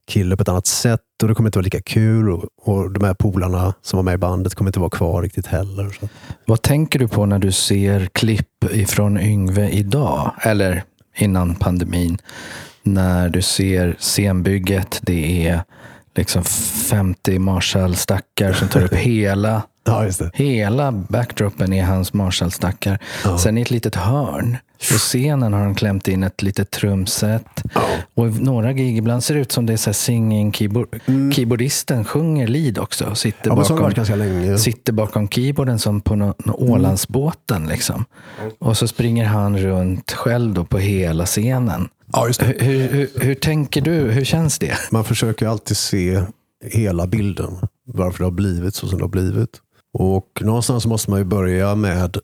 [0.06, 3.06] kille på ett annat sätt och det kommer inte vara lika kul och, och de
[3.06, 5.96] här polarna som var med i bandet kommer inte vara kvar riktigt heller.
[6.00, 6.08] Så.
[6.44, 10.32] Vad tänker du på när du ser klipp ifrån Yngve idag?
[10.40, 10.84] Eller
[11.16, 12.18] innan pandemin.
[12.82, 15.00] När du ser scenbygget.
[15.02, 15.62] Det är
[16.14, 20.10] liksom 50 Marshall-stackar som tar upp hela Ja.
[20.34, 22.98] Hela backdropen är hans Marshall-stackar.
[23.38, 27.44] Sen i ett litet hörn på scenen har han klämt in ett litet trumset.
[28.14, 31.00] Och några gig ibland ser det ut som det är så singing keyboard.
[31.34, 33.04] Keyboardisten sjunger lead också.
[33.06, 33.64] Och sitter, Mm.
[33.68, 34.58] Ja, bakom, länge.
[34.58, 37.66] sitter bakom keyboarden som på nå- nå Ålandsbåten.
[37.66, 38.04] Liksom.
[38.58, 41.88] Och så springer han runt själv då på hela scenen.
[42.12, 43.90] Ja, hur, hur, hur tänker du?
[44.10, 44.74] Hur känns det?
[44.90, 46.22] Man försöker alltid se
[46.64, 47.56] hela bilden.
[47.86, 49.50] Varför det har blivit så som det har blivit.
[49.98, 52.16] Och någonstans måste man ju börja med...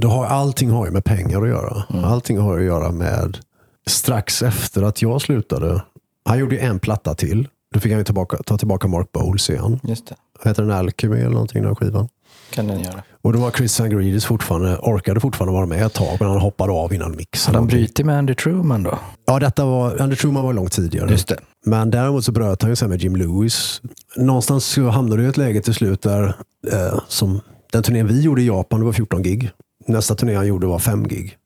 [0.00, 1.84] Det har, allting har ju med pengar att göra.
[2.04, 3.38] Allting har att göra med...
[3.86, 5.82] Strax efter att jag slutade.
[6.24, 7.48] Han gjorde ju en platta till.
[7.74, 9.80] Då fick han ju tillbaka, ta tillbaka Mark Bowles igen.
[9.82, 10.14] Just det.
[10.48, 12.08] Heter den Alchemy eller någonting, den skivan?
[12.50, 13.02] kan den göra.
[13.22, 16.72] Och då var Chris Sangridis fortfarande, orkade fortfarande vara med ett tag, men han hoppade
[16.72, 17.54] av innan mixen.
[17.54, 18.98] Hade han brutit med Andy Truman då?
[19.26, 21.10] Ja, detta var, Andy Truman var långt tidigare.
[21.10, 21.36] Just det.
[21.64, 23.80] Men däremot så bröt han ju sen med Jim Lewis.
[24.16, 26.34] Någonstans så hamnade det i ett läge till slut där,
[26.72, 27.40] eh, som
[27.72, 29.50] den turnén vi gjorde i Japan, det var 14 gig.
[29.90, 31.36] Nästa turné han gjorde var 5 gig.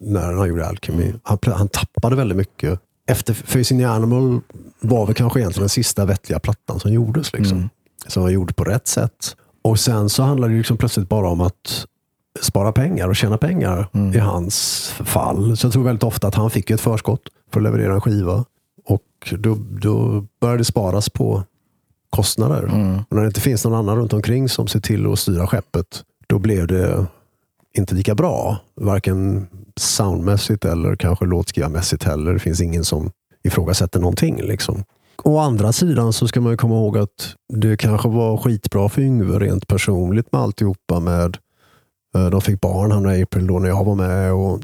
[0.00, 1.12] När han gjorde Alchemy.
[1.22, 2.80] Han, han tappade väldigt mycket.
[3.08, 4.40] Efter Facing the Animal
[4.80, 7.32] var väl kanske egentligen den sista vettliga plattan som gjordes.
[7.32, 7.68] Liksom.
[8.06, 9.36] Som var gjord på rätt sätt.
[9.62, 11.86] Och sen så handlade det liksom plötsligt bara om att
[12.40, 15.56] spara pengar och tjäna pengar i hans fall.
[15.56, 17.22] Så jag tror väldigt ofta att han fick ett förskott
[17.52, 18.44] för att leverera en skiva.
[18.84, 21.42] Och då, då började det sparas på
[22.10, 22.64] kostnader.
[22.64, 26.02] Och när det inte finns någon annan runt omkring som ser till att styra skeppet,
[26.26, 27.06] då blev det
[27.78, 28.58] inte lika bra.
[28.74, 29.46] Varken
[29.76, 32.32] soundmässigt eller kanske låtskrivarmässigt heller.
[32.32, 33.10] Det finns ingen som
[33.44, 34.42] ifrågasätter någonting.
[34.42, 34.84] Liksom.
[35.22, 39.02] Å andra sidan så ska man ju komma ihåg att det kanske var skitbra för
[39.02, 41.00] Yngve rent personligt med alltihopa.
[41.00, 41.38] Med,
[42.16, 44.32] eh, de fick barn, han och April, då när jag var med.
[44.32, 44.60] Och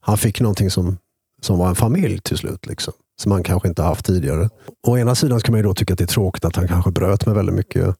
[0.00, 0.96] han fick någonting som,
[1.42, 2.66] som var en familj till slut.
[2.66, 2.92] Liksom,
[3.22, 4.48] som han kanske inte haft tidigare.
[4.86, 6.90] Å ena sidan kan man ju då tycka att det är tråkigt att han kanske
[6.90, 7.94] bröt med väldigt mycket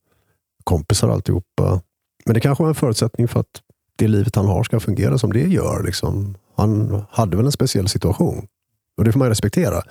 [0.65, 1.81] kompisar och alltihopa.
[2.25, 3.63] Men det kanske var en förutsättning för att
[3.99, 5.83] det livet han har ska fungera som det gör.
[5.83, 6.37] Liksom.
[6.57, 8.47] Han hade väl en speciell situation.
[8.97, 9.83] Och det får man ju respektera.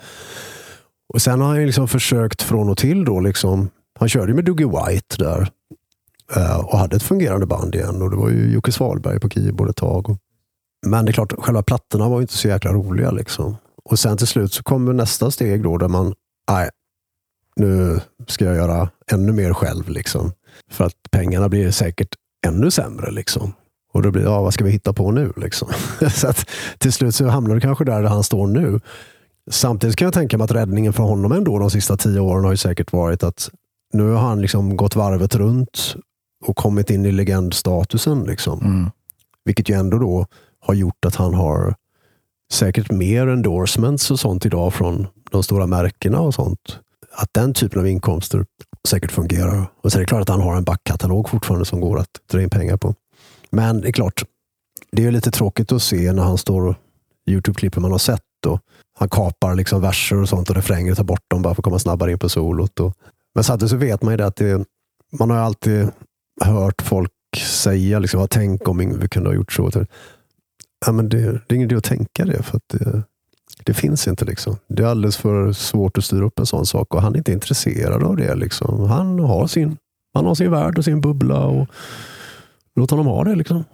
[1.14, 3.04] Och Sen har han ju liksom försökt från och till.
[3.04, 5.50] Då, liksom, han körde ju med Dougie White där.
[6.36, 8.02] Eh, och hade ett fungerande band igen.
[8.02, 10.16] Och Det var ju Jocke Svalberg på keyboard ett tag.
[10.86, 13.10] Men det är klart, själva plattorna var ju inte så jäkla roliga.
[13.10, 13.56] Liksom.
[13.84, 16.14] Och sen till slut så kommer nästa steg då där man,
[16.50, 16.70] nej,
[17.56, 19.88] nu ska jag göra ännu mer själv.
[19.88, 20.32] Liksom.
[20.70, 22.14] För att pengarna blir säkert
[22.46, 23.10] ännu sämre.
[23.10, 23.52] Liksom.
[23.92, 25.32] Och då blir det, ja, vad ska vi hitta på nu?
[25.36, 25.68] Liksom.
[26.10, 28.80] så att till slut så hamnar det kanske där, där han står nu.
[29.50, 32.50] Samtidigt kan jag tänka mig att räddningen för honom ändå de sista tio åren har
[32.50, 33.50] ju säkert varit att
[33.92, 35.96] nu har han liksom gått varvet runt
[36.44, 38.24] och kommit in i legendstatusen.
[38.24, 38.60] Liksom.
[38.60, 38.90] Mm.
[39.44, 40.26] Vilket ju ändå då
[40.60, 41.74] har gjort att han har
[42.52, 46.78] säkert mer endorsements och sånt idag från de stora märkena och sånt.
[47.12, 48.46] Att den typen av inkomster
[48.88, 49.66] säkert fungerar.
[49.82, 52.42] Och så är det klart att han har en backkatalog fortfarande som går att dra
[52.42, 52.94] in pengar på.
[53.50, 54.24] Men det är klart,
[54.92, 56.74] det är lite tråkigt att se när han står och
[57.30, 58.22] Youtube-klippen man har sett.
[58.46, 58.60] Och
[58.98, 61.64] han kapar liksom verser och sånt och refränger och tar bort dem bara för att
[61.64, 62.80] komma snabbare in på solot.
[62.80, 62.94] Och,
[63.34, 64.64] men samtidigt så vet man ju det att det,
[65.18, 65.88] man har alltid
[66.40, 69.70] hört folk säga, liksom, tänk om Yngve kunde ha gjort så.
[70.86, 73.02] Ja, men det, det är ingen idé att tänka det, för att det,
[73.64, 74.24] det finns inte.
[74.24, 74.56] Liksom.
[74.66, 77.32] Det är alldeles för svårt att styra upp en sån sak och han är inte
[77.32, 78.34] intresserad av det.
[78.34, 78.80] Liksom.
[78.80, 79.76] Han, har sin,
[80.14, 81.68] han har sin värld och sin bubbla och
[82.78, 83.34] låt honom ha det.
[83.34, 83.64] Liksom.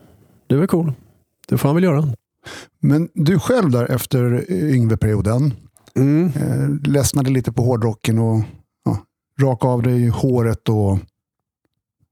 [0.46, 0.92] Det är cool.
[1.48, 2.08] Det får han väl göra.
[2.80, 5.54] Men du själv där efter Yngve-perioden,
[5.96, 6.26] Mm.
[6.36, 8.40] eh, ledsnade lite på hårdrocken och
[8.84, 8.98] ja,
[9.40, 10.98] raka av dig håret och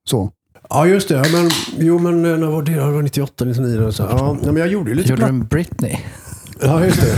[0.08, 0.30] så.
[0.70, 1.14] Ja, just det.
[1.14, 2.72] Ja, men, jo, men eh, när var det?
[2.72, 3.90] Det var 98, 99.
[3.92, 4.02] Så.
[4.02, 5.96] Ja, men jag gjorde ju lite Gjorde du en Britney?
[6.60, 7.16] Ja, just det.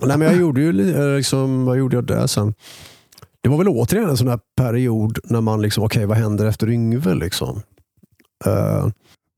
[0.06, 2.54] Nej, men jag gjorde ju eh, liksom, vad gjorde jag där sen?
[3.42, 6.70] Det var väl återigen en sån här period när man liksom, okej, vad händer efter
[6.70, 7.62] Yngve liksom?
[8.46, 8.88] Eh,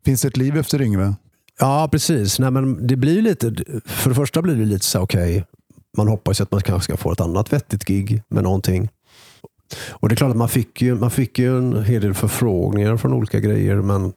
[0.05, 1.15] Finns det ett liv efter Yngve?
[1.61, 2.39] ja, precis.
[2.39, 5.45] Nej, men det blir lite, för det första blir det lite så okej,
[5.97, 8.89] man hoppas att man kanske ska få ett annat vettigt gig med någonting.
[9.91, 12.97] Och det är klart att man fick ju, man fick ju en hel del förfrågningar
[12.97, 14.13] från olika grejer, men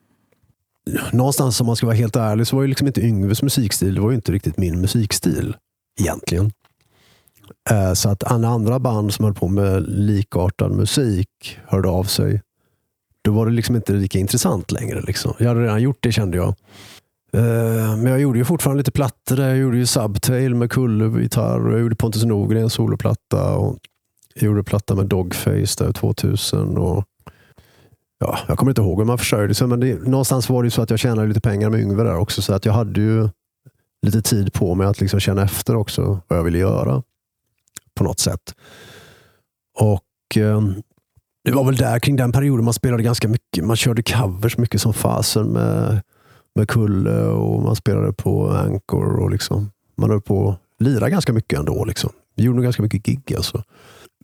[1.13, 4.01] någonstans om man ska vara helt ärlig så var ju liksom inte Yngves musikstil, det
[4.01, 5.55] var ju inte riktigt min musikstil
[5.99, 6.51] egentligen.
[7.69, 12.41] Eh, Så att alla andra band som höll på med likartad musik hörde av sig.
[13.25, 15.01] Då var det liksom inte lika intressant längre.
[15.01, 15.33] Liksom.
[15.39, 16.47] Jag hade redan gjort det kände jag.
[17.33, 19.35] Eh, men jag gjorde ju fortfarande lite plattor.
[19.35, 19.47] där.
[19.47, 23.55] Jag gjorde ju Subtail med Kulle gitarr och jag gjorde Pontus Norgren soloplatta.
[23.55, 23.77] Och
[24.33, 26.77] jag gjorde platta med Dogface där 2000.
[26.77, 27.03] Och
[28.19, 30.71] ja, jag kommer inte ihåg hur man försörjde sig, men det, någonstans var det ju
[30.71, 32.41] så att jag tjänade lite pengar med Yngve där också.
[32.41, 33.29] Så att jag hade ju
[34.01, 37.03] lite tid på mig att liksom känna efter också vad jag ville göra.
[37.95, 38.55] På något sätt.
[39.79, 40.61] Och eh,
[41.45, 43.65] det var väl där kring den perioden man spelade ganska mycket.
[43.65, 46.01] Man körde covers mycket som fasen med,
[46.55, 49.19] med Kulle och man spelade på Anchor.
[49.19, 51.85] Och liksom, man höll på att lira ganska mycket ändå.
[51.85, 52.09] Liksom.
[52.35, 53.35] Vi gjorde nog ganska mycket gig.
[53.35, 53.63] Alltså.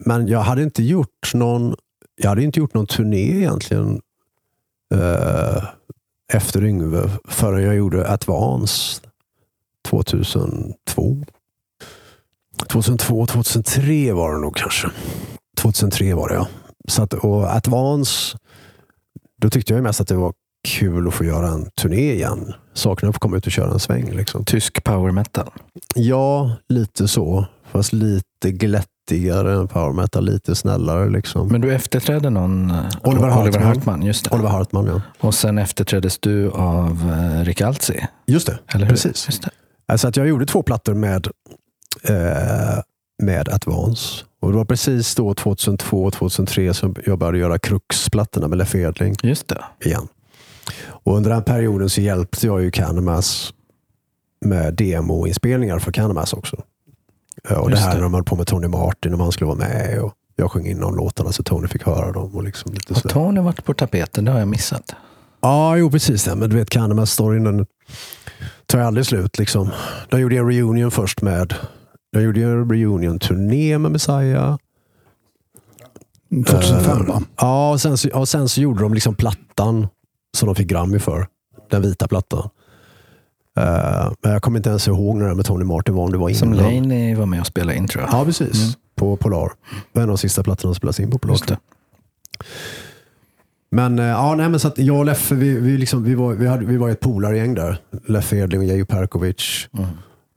[0.05, 1.75] Men jag hade inte gjort någon
[2.15, 4.01] jag hade inte gjort någon turné egentligen
[4.93, 5.63] eh,
[6.33, 9.01] efter Yngve förrän jag gjorde Advance
[9.89, 11.23] 2002.
[12.67, 14.87] 2002, 2003 var det nog kanske.
[15.57, 16.47] 2003 var det ja.
[16.89, 18.37] Så att, och Advance,
[19.41, 20.33] då tyckte jag mest att det var
[20.67, 22.53] kul att få göra en turné igen.
[22.73, 24.11] Saknade att få komma ut och köra en sväng.
[24.11, 24.45] Liksom.
[24.45, 25.49] Tysk power metal.
[25.95, 27.45] Ja, lite så.
[27.71, 30.25] Fast lite glättigare än power metal.
[30.25, 31.09] Lite snällare.
[31.09, 31.47] Liksom.
[31.47, 32.71] Men du efterträdde någon?
[32.71, 33.63] eh, Oliver Hartman.
[33.63, 34.35] Hartman just det.
[34.35, 35.01] Oliver Hartman, ja.
[35.19, 37.99] Och sen efterträddes du av eh, Rick Altsey.
[38.27, 38.59] Just det.
[38.73, 38.91] Eller hur?
[38.93, 39.27] Precis.
[39.27, 39.49] Just det.
[39.87, 41.27] Alltså att jag gjorde två plattor med,
[42.03, 42.79] eh,
[43.23, 44.23] med Advance.
[44.41, 49.47] Och det var precis då 2002-2003 som jag började göra Crux-plattorna med Leif Edling Just
[49.47, 49.63] det.
[49.85, 50.07] igen.
[50.83, 53.53] Och under den perioden så hjälpte jag ju Canamas
[54.45, 56.55] med demoinspelningar för Canamas också.
[57.49, 57.95] Och det här det.
[57.95, 59.99] när de höll på med Tony Martin och man skulle vara med.
[60.01, 62.35] Och jag sjöng in de låtarna så Tony fick höra dem.
[62.35, 63.01] Och liksom lite Har.
[63.01, 64.25] Tony varit på tapeten?
[64.25, 64.95] Det har jag missat.
[65.41, 66.23] Ja, jo precis.
[66.23, 66.35] Det.
[66.35, 67.65] Men du vet, Canamas-storyn
[68.65, 69.39] tar aldrig slut.
[69.39, 69.69] Liksom.
[70.09, 71.53] De gjorde en reunion först med
[72.13, 74.57] de gjorde ju en reunion-turné med Messiah.
[76.47, 77.21] 2005 va?
[77.37, 79.87] Ja, och sen, så, och sen så gjorde de liksom plattan
[80.37, 81.27] som de fick Grammy för.
[81.69, 82.49] Den vita plattan.
[83.57, 86.17] Eh, men jag kommer inte ens ihåg när det med Tony Martin var, om det
[86.17, 86.73] var Som innan.
[86.73, 88.13] Laney var med och spelade in tror jag.
[88.13, 88.77] Ja, precis.
[88.95, 89.51] På Polar.
[89.93, 91.33] En av de sista plattorna som spelades in på Polar.
[91.33, 91.57] Just det.
[93.71, 96.33] Men, eh, ja, nej, men så att jag och Leffe, vi, vi, liksom, vi, var,
[96.33, 97.77] vi, hade, vi var ett polargäng där.
[98.05, 99.69] Leffe Edling och Jejo Perkovic.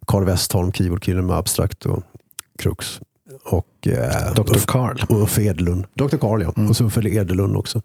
[0.07, 2.03] Carl Westholm, keyboardkillen med Abstrakt och
[2.59, 3.01] Crux.
[3.45, 4.59] Och, eh, Dr.
[4.67, 4.97] Karl.
[5.09, 5.87] och Uffe Edlund.
[5.95, 6.17] Dr.
[6.17, 6.53] Karl ja.
[6.69, 7.83] Och så Uffe Edlund också.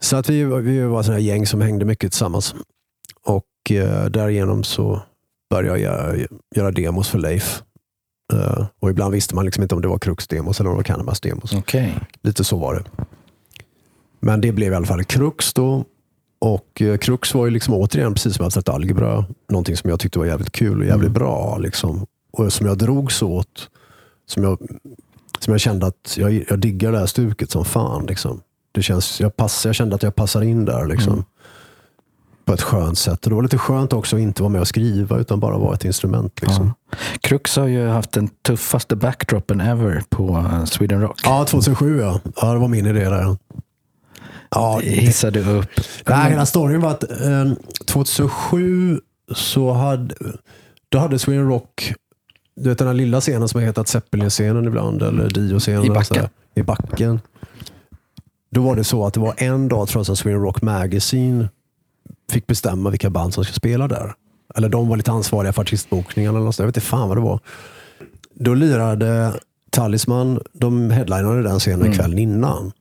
[0.00, 2.54] Så att vi, vi var sådana gäng som hängde mycket tillsammans.
[3.24, 5.02] Och eh, därigenom så
[5.50, 6.26] började jag göra,
[6.56, 7.62] göra demos för Leif.
[8.32, 10.96] Eh, och ibland visste man liksom inte om det var Krux-demos eller om det var
[10.96, 11.58] Cannabis-demos.
[11.58, 11.94] Okej.
[12.22, 13.04] Lite så var det.
[14.20, 15.84] Men det blev i alla fall Krux då.
[16.42, 20.18] Och eh, Krux var ju liksom återigen, precis som abstrakt algebra, någonting som jag tyckte
[20.18, 21.58] var jävligt kul och jävligt bra.
[21.58, 22.06] Liksom.
[22.32, 23.68] Och som jag drogs åt.
[24.26, 24.58] Som jag,
[25.38, 28.06] som jag kände att jag, jag diggar det här stuket som fan.
[28.06, 28.40] Liksom.
[28.72, 30.86] Det känns, jag, pass, jag kände att jag passar in där.
[30.86, 31.24] Liksom.
[32.44, 33.24] På ett skönt sätt.
[33.24, 35.74] Och det var lite skönt också att inte vara med och skriva utan bara vara
[35.74, 36.42] ett instrument.
[36.42, 36.72] Liksom.
[36.90, 36.96] Ja.
[37.20, 41.20] Krux har ju haft den tuffaste backdropen ever på eh, Sweden Rock.
[41.24, 42.20] Ja, 2007 ja.
[42.36, 42.52] ja.
[42.52, 43.36] Det var min idé där.
[44.54, 45.66] Ja, Det hissade upp.
[46.06, 47.52] Nej, hela storyn var att eh,
[47.86, 49.00] 2007
[49.34, 50.14] så hade,
[50.88, 51.94] då hade Sweden Rock,
[52.56, 55.84] du vet den här lilla scenen som har hetat Zeppelin-scenen ibland, eller Dio-scenen.
[55.84, 56.28] I backen.
[56.54, 57.20] I backen.
[58.50, 61.48] Då var det så att det var en dag tror jag som Sweden Rock Magazine
[62.32, 64.14] fick bestämma vilka band som skulle spela där.
[64.54, 66.58] Eller de var lite ansvariga för artistbokningen eller något.
[66.58, 67.40] Jag vet inte fan vad det var.
[68.34, 69.32] Då lirade
[69.70, 72.72] Talisman, de headlinade den scenen kvällen innan.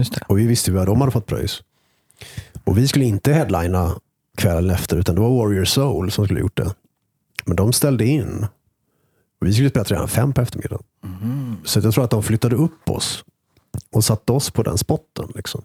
[0.00, 0.20] Just det.
[0.26, 1.62] Och vi visste ju vad de hade fått pröjs.
[2.64, 4.00] Och vi skulle inte headlina
[4.36, 6.74] kvällen efter, utan det var Warrior Soul som skulle gjort det.
[7.44, 8.46] Men de ställde in.
[9.40, 10.84] Och vi skulle spela redan fem på eftermiddagen.
[11.64, 13.24] Så jag tror att de flyttade upp oss
[13.92, 15.32] och satte oss på den spotten.
[15.34, 15.62] Liksom.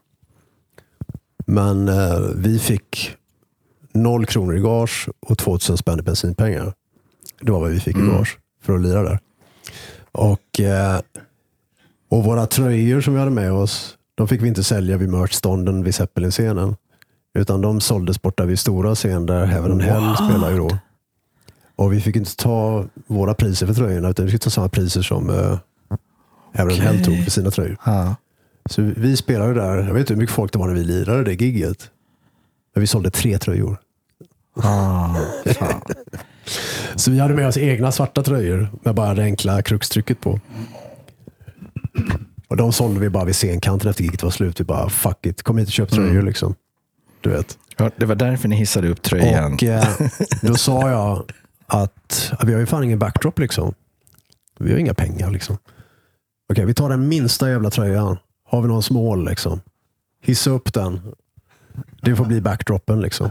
[1.45, 3.15] Men eh, vi fick
[3.91, 6.73] noll kronor i gage och 2000 spänn i bensinpengar.
[7.41, 9.19] Det var vad vi fick i gage för att lira där.
[10.11, 11.01] Och, eh,
[12.09, 15.83] och våra tröjor som vi hade med oss, de fick vi inte sälja vid merchstånden
[15.83, 16.75] vid Zeppelin-scenen.
[17.33, 20.77] Utan de såldes borta vid stora scen där Heaven and Hell spelar ju då.
[21.75, 25.01] Och vi fick inte ta våra priser för tröjorna, utan vi fick ta samma priser
[25.01, 25.57] som uh,
[26.53, 27.77] Heaven and Hell tog för sina tröjor.
[27.85, 28.15] Ja.
[28.69, 30.83] Så vi- vi spelade där, jag vet inte hur mycket folk det var när vi
[30.83, 31.89] lirade det gigget.
[32.73, 33.77] Men vi sålde tre tröjor.
[34.63, 35.15] Ah.
[36.95, 40.39] Så vi hade med oss egna svarta tröjor med bara det enkla kruxtrycket på.
[42.47, 44.59] Och de sålde vi bara vid scenkanten efter giget var slut.
[44.59, 46.55] Vi bara, fuck it, kom hit och köp tröjor liksom.
[47.21, 47.57] Du vet.
[47.77, 49.53] Ja, Det var därför ni hissade upp tröjan.
[49.53, 49.87] Och eh,
[50.41, 51.23] då sa jag
[51.67, 53.73] att vi har ju fan ingen backdrop liksom.
[54.59, 55.57] Vi har inga pengar liksom.
[56.53, 58.17] Okej, vi tar den minsta jävla tröjan.
[58.49, 59.61] Har vi någon smål liksom?
[60.23, 61.01] Hissa upp den.
[62.01, 63.29] Det får bli backdropen liksom.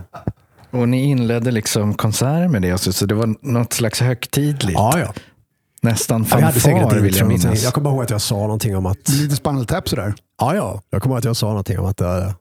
[0.71, 4.73] Och ni inledde liksom konserter med det, alltså, så det var något slags högtidligt.
[4.79, 5.15] Ja, ja.
[5.85, 7.62] Nästan Ja, vi hade säkert fanfar ett vill jag minnas.
[7.62, 9.09] Jag kommer ihåg att jag sa någonting om att...
[9.09, 10.14] Lite Spinal Tap sådär.
[10.41, 10.82] Ja, ja.
[10.91, 12.35] Jag kommer ihåg att jag sa någonting om att det,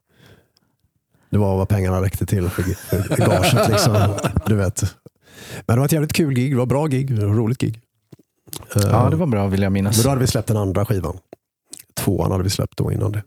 [1.29, 3.69] det var vad pengarna räckte till för, för gaget.
[3.69, 4.17] Liksom.
[4.45, 4.81] Du vet.
[5.65, 6.51] Men det var ett jävligt kul gig.
[6.51, 7.15] Det var bra gig.
[7.19, 7.81] Det var roligt gig.
[8.75, 10.03] Eh, Ja, det var bra vill jag Men minnas.
[10.03, 11.17] då hade vi släppt den andra skivan.
[11.95, 13.23] Tvåan hade vi släppt då innan det.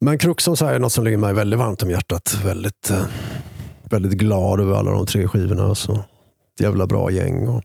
[0.00, 2.38] Men Kruxon så är något som ligger mig väldigt varmt om hjärtat.
[2.44, 3.02] Väldigt, eh,
[3.90, 5.74] väldigt glad över alla de tre skivorna.
[5.74, 5.92] Så.
[5.92, 7.48] Ett jävla bra gäng.
[7.48, 7.62] Och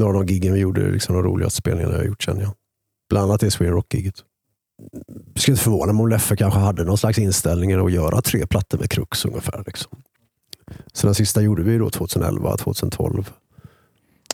[0.00, 2.52] några av de giggen vi gjorde liksom de roligaste spelningarna jag har gjort känner jag.
[3.08, 4.14] Bland annat det Sweden Rock-giget.
[5.34, 8.46] Jag skulle inte förvåna mig om Leffe kanske hade någon slags inställning att göra tre
[8.46, 9.62] plattor med Krux ungefär.
[9.66, 10.02] Liksom.
[10.92, 13.30] Så den sista gjorde vi då 2011, 2012.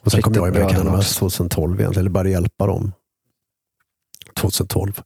[0.03, 1.19] Och sen kom Riktigt jag bra med Cannabis också.
[1.19, 2.93] 2012 egentligen, eller började hjälpa dem.
[4.37, 5.03] 2012.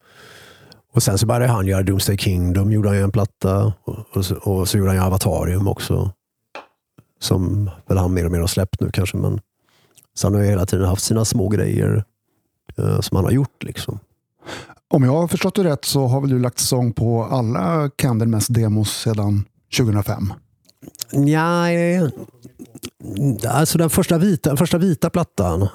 [0.92, 3.72] Och sen så började han göra Doomsday Kingdom, gjorde han en platta.
[4.12, 6.12] Och, så, och så gjorde han Avatarium också.
[7.20, 9.16] Som väl han mer och mer har släppt nu kanske.
[9.16, 9.40] Men
[10.20, 12.04] så han har ju hela tiden haft sina små grejer
[12.78, 13.62] eh, som han har gjort.
[13.62, 13.98] liksom.
[14.90, 18.46] Om jag har förstått det rätt så har väl du lagt sång på alla Candlemass
[18.46, 19.44] demos sedan
[19.78, 20.32] 2005?
[21.12, 22.10] Nej,
[23.48, 25.68] alltså den första vita, första vita plattan,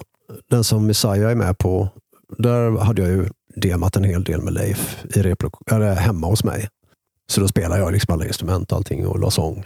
[0.50, 1.90] den som Messiah är med på,
[2.38, 6.44] där hade jag ju demat en hel del med Leif i replok- eller hemma hos
[6.44, 6.68] mig.
[7.28, 9.66] Så då spelade jag liksom alla instrument och allting och la sång.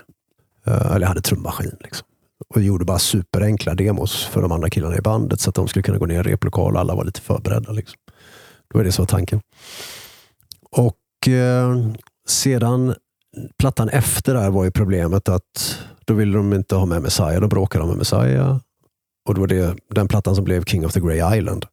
[0.65, 1.75] Eh, eller jag hade trummaskin.
[1.79, 2.07] Liksom.
[2.47, 5.83] Och gjorde bara superenkla demos för de andra killarna i bandet så att de skulle
[5.83, 7.71] kunna gå ner i replokal och alla var lite förberedda.
[7.71, 7.97] Liksom.
[8.71, 9.41] Det var det som var tanken.
[10.71, 11.77] Och eh,
[12.27, 12.95] sedan
[13.57, 17.41] plattan efter där var ju problemet att då ville de inte ha med Messiah.
[17.41, 18.57] Då bråkade de med Messiah.
[19.27, 21.65] Och det var det, den plattan som blev King of the Grey Island.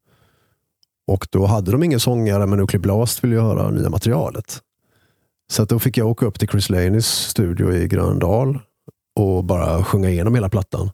[1.06, 4.60] Och då hade de ingen sångare, men Nuclear Blast ville ju höra nya materialet.
[5.52, 8.60] Så att då fick jag åka upp till Chris Laneys studio i Gröndal
[9.16, 10.90] och bara sjunga igenom hela plattan.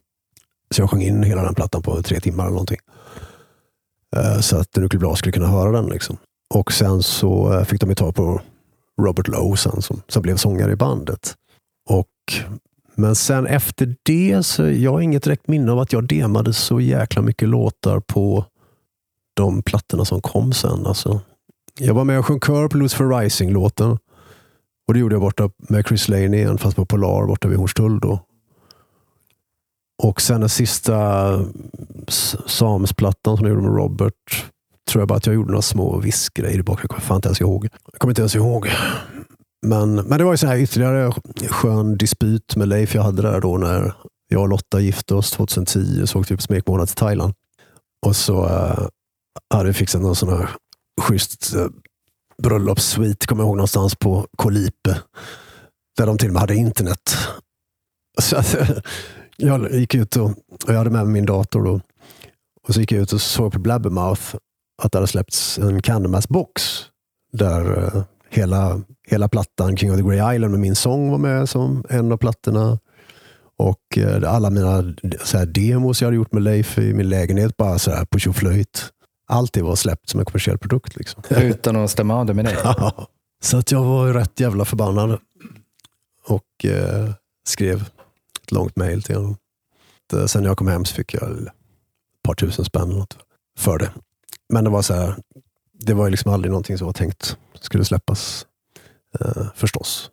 [0.71, 2.79] Så jag sjöng in hela den plattan på tre timmar eller någonting.
[4.17, 5.87] Eh, så att Nuclear Blast skulle kunna höra den.
[5.87, 6.17] Liksom.
[6.55, 8.41] Och sen så eh, fick de ju tag på
[9.01, 11.35] Robert Lowe sen, som, som blev sångare i bandet.
[11.91, 12.09] Och,
[12.95, 16.81] men sen efter det, så jag har inget direkt minne av att jag demade så
[16.81, 18.45] jäkla mycket låtar på
[19.35, 20.87] de plattorna som kom sen.
[20.87, 21.21] Alltså.
[21.79, 23.99] Jag var med och sjöng kör på Lucifer Rising-låten.
[24.89, 28.01] Och det gjorde jag borta med Chris Lane igen, fast på Polar borta vid Hornstull
[28.01, 28.21] då.
[30.03, 31.39] Och sen den sista
[32.47, 34.45] Samsplattan som jag gjorde med Robert,
[34.91, 36.79] tror jag bara att jag gjorde några små vissgrejer bakgrunden.
[36.83, 37.69] Jag kommer fan inte ens ihåg.
[37.93, 38.69] Jag kommer inte ens ihåg.
[39.67, 41.13] Men, men det var ju så här ytterligare
[41.49, 43.95] skön dispyt med Leif jag hade där då när
[44.29, 46.07] jag och Lotta gifte oss 2010.
[46.07, 47.35] Så åkte vi på smekmånad till Thailand.
[48.07, 48.87] Och så äh,
[49.55, 50.51] hade vi fixat någon sån här
[51.01, 51.67] schysst eh,
[52.43, 54.99] bröllopssvit, kommer jag ihåg, någonstans på Kolipe.
[55.97, 57.17] Där de till och med hade internet.
[58.21, 58.57] Så att,
[59.37, 60.31] jag gick ut och,
[60.65, 61.65] och jag hade med mig min dator.
[61.65, 61.81] Då.
[62.69, 64.23] Och så gick jag ut och såg på Blabbermouth
[64.83, 66.85] att det hade släppts en Candlemass-box.
[67.33, 71.49] Där eh, hela, hela plattan King of the Grey Island med min sång var med
[71.49, 72.79] som en av plattorna.
[73.59, 74.95] Och eh, alla mina
[75.25, 78.19] så här, demos jag hade gjort med Leif i min lägenhet bara så här, på
[78.19, 78.92] tjoflöjt.
[79.27, 80.97] Allt det var släppt som en kommersiell produkt.
[80.97, 81.23] Liksom.
[81.31, 82.57] Utan att stämma av det med dig.
[82.65, 83.07] Ja.
[83.43, 85.19] Så att jag var rätt jävla förbannad.
[86.27, 87.11] Och eh,
[87.49, 87.83] skrev
[88.43, 89.37] ett långt mejl till honom.
[90.13, 91.49] Eh, Sen jag kom hem så fick jag ett
[92.23, 93.19] par tusen spänn eller något
[93.59, 93.93] för det.
[94.49, 95.17] Men det var så här,
[95.73, 98.47] det var liksom aldrig någonting som var tänkt skulle släppas.
[99.21, 100.11] Eh, förstås.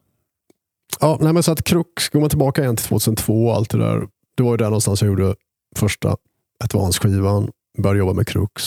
[1.00, 3.78] Ja, nej men så att Krux, går man tillbaka igen till 2002 och allt det
[3.78, 4.08] där.
[4.38, 5.36] Det var ju där någonstans jag gjorde
[5.76, 6.18] första
[6.64, 7.52] Advance-skivan.
[7.78, 8.64] Började jobba med Krux.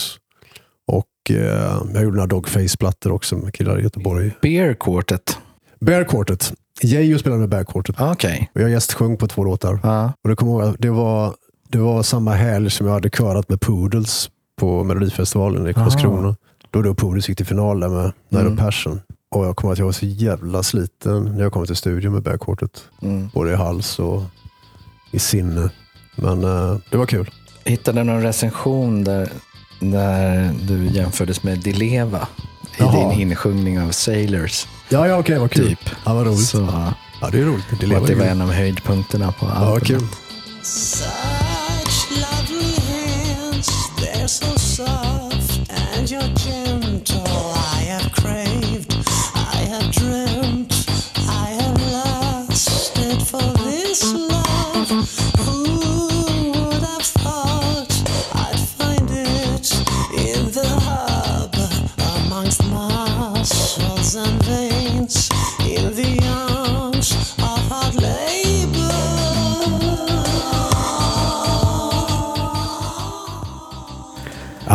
[1.29, 1.35] Eh,
[1.93, 4.31] jag gjorde några Dogface-plattor också med killar i Göteborg.
[4.41, 5.37] Beer Quartet.
[5.79, 6.53] Bear Quartet.
[6.81, 7.95] Geijo spelade med Bear Quartet.
[7.99, 8.51] Okej.
[8.55, 9.79] Och jag gästsjöng på två låtar.
[9.83, 10.13] Ja.
[10.23, 11.33] Och det, jag ihåg, det, var,
[11.69, 14.29] det var samma helg som jag hade körat med Poodles
[14.59, 16.35] på Melodifestivalen i Karlskrona.
[16.71, 19.01] Då då Poodles gick till final där med Night of Passion.
[19.29, 22.23] Och jag kommer att jag var så jävla sliten när jag kom till studion med
[22.23, 22.83] Bear Quartet.
[23.01, 23.29] Mm.
[23.33, 24.21] Både i hals och
[25.11, 25.69] i sinne.
[26.15, 27.29] Men eh, det var kul.
[27.65, 29.29] Hittade du någon recension där,
[29.91, 32.27] där du jämfördes med Dileva
[32.63, 33.09] i Jaha.
[33.09, 34.67] din insjungning av Sailors?
[34.89, 35.67] Ja, ja okej, vad kul.
[35.67, 35.89] Typ.
[36.05, 36.47] Ja, vad roligt.
[36.47, 36.67] Så,
[37.21, 37.65] Ja, det är roligt.
[37.71, 39.87] Och lever att det var en av höjdpunkterna på Ja, vad albumet.
[39.87, 40.07] kul.
[40.63, 43.69] Such lovely hands,
[43.99, 46.35] they're so soft and you're
[64.15, 64.19] Ja,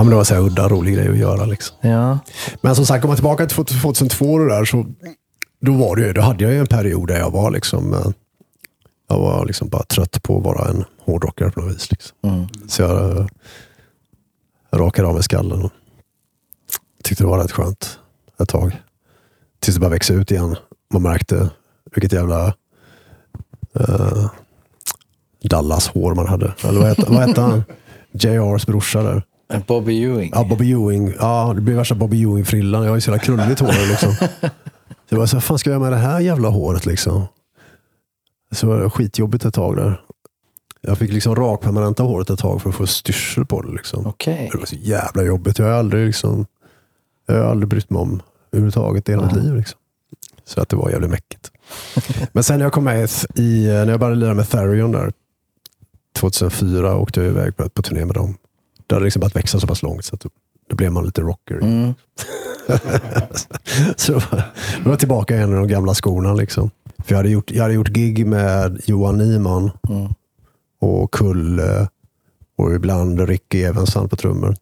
[0.02, 1.44] men det var så här udda, rolig grej att göra.
[1.44, 1.76] Liksom.
[1.80, 2.18] Ja.
[2.60, 4.86] Men som sagt, om man tillbaka till 2002 och det där, så
[5.60, 8.10] då, var det ju, då hade jag ju en period där jag var liksom, eh,
[9.08, 11.90] jag var liksom bara trött på att vara en hårdrockare på något vis.
[11.90, 12.48] Liksom.
[12.68, 13.26] Så jag, eh,
[14.70, 15.72] jag rakade av mig skallen och
[17.04, 17.98] tyckte det var rätt skönt
[18.40, 18.82] ett tag.
[19.60, 20.56] Tills det började växa ut igen.
[20.92, 21.50] Man märkte
[21.94, 22.54] vilket jävla
[23.80, 24.30] uh,
[25.42, 26.54] Dallas-hår man hade.
[26.64, 27.64] Eller vad hette, vad hette han?
[28.12, 29.22] JRs brorsa där.
[29.66, 30.30] Bobby Ewing.
[30.34, 31.14] Ja, Bobby Ewing.
[31.18, 32.82] Ja, det blir värsta Bobby Ewing-frillan.
[32.82, 33.88] Jag har ju så jävla krulligt hår.
[33.88, 34.14] Liksom.
[35.08, 36.86] Så jag så vad fan ska jag göra med det här jävla håret?
[36.86, 37.26] Liksom?
[38.52, 40.00] Så var det skitjobbigt ett tag där.
[40.80, 43.72] Jag fick liksom rakpermanenta håret ett tag för att få styrsel på det.
[43.72, 44.06] Liksom.
[44.06, 44.48] Okej.
[44.52, 45.58] Det var så jävla jobbigt.
[45.58, 46.46] Jag har aldrig, liksom,
[47.26, 48.22] jag har aldrig brytt mig om
[48.52, 49.54] överhuvudtaget i hela mitt liv.
[49.54, 49.78] Liksom.
[50.44, 51.50] Så att det var jävligt mäckigt.
[52.32, 55.12] Men sen när jag kom med i, när jag började lira med Therion där,
[56.18, 58.36] 2004 åkte jag iväg på, på turné med dem.
[58.86, 60.24] Det hade liksom börjat växa så pass långt så att
[60.68, 61.54] då, blev man lite rocker.
[61.54, 61.94] Mm.
[63.96, 64.30] så då var,
[64.78, 66.34] då var jag tillbaka igen i de gamla skorna.
[66.34, 66.70] Liksom.
[66.98, 70.12] För jag hade, gjort, jag hade gjort gig med Johan Nyman Mm.
[70.80, 71.88] och Kulle
[72.58, 74.56] och ibland Ricky Evansson på trummor.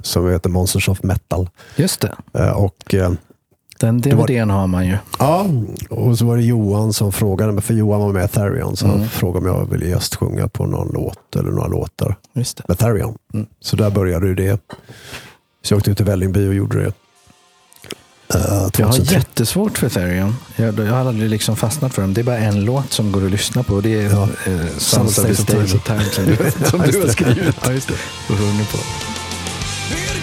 [0.00, 1.48] Som heter Monsters of Metal.
[1.76, 2.14] Just det.
[2.34, 3.12] Eh, Och, eh,
[3.80, 4.96] Den var- DVDn har man ju.
[5.18, 5.46] ja,
[5.90, 8.86] och så var det Johan som frågade mig, för Johan var med i Therion, så
[8.86, 8.98] Mm.
[9.00, 12.64] han frågade om jag ville gästsjunga på någon låt eller några låtar Just det.
[12.68, 13.18] med Therion.
[13.34, 13.46] Mm.
[13.60, 14.60] Så där började ju det.
[15.64, 16.92] Så jag åkte ut till Vällingby och gjorde det.
[18.34, 19.14] Eh, Jag har 2003.
[19.14, 20.34] jättesvårt för Therion.
[20.56, 22.14] Jag, jag har aldrig liksom fastnat för dem.
[22.14, 23.80] Det är bara en låt som går att lyssna på.
[23.80, 24.28] Det är Ja.
[24.44, 26.32] the States of Time som du,
[27.00, 27.94] har skrivit Ja, just det.
[27.94, 28.78] och sjunger på.
[29.92, 30.21] Here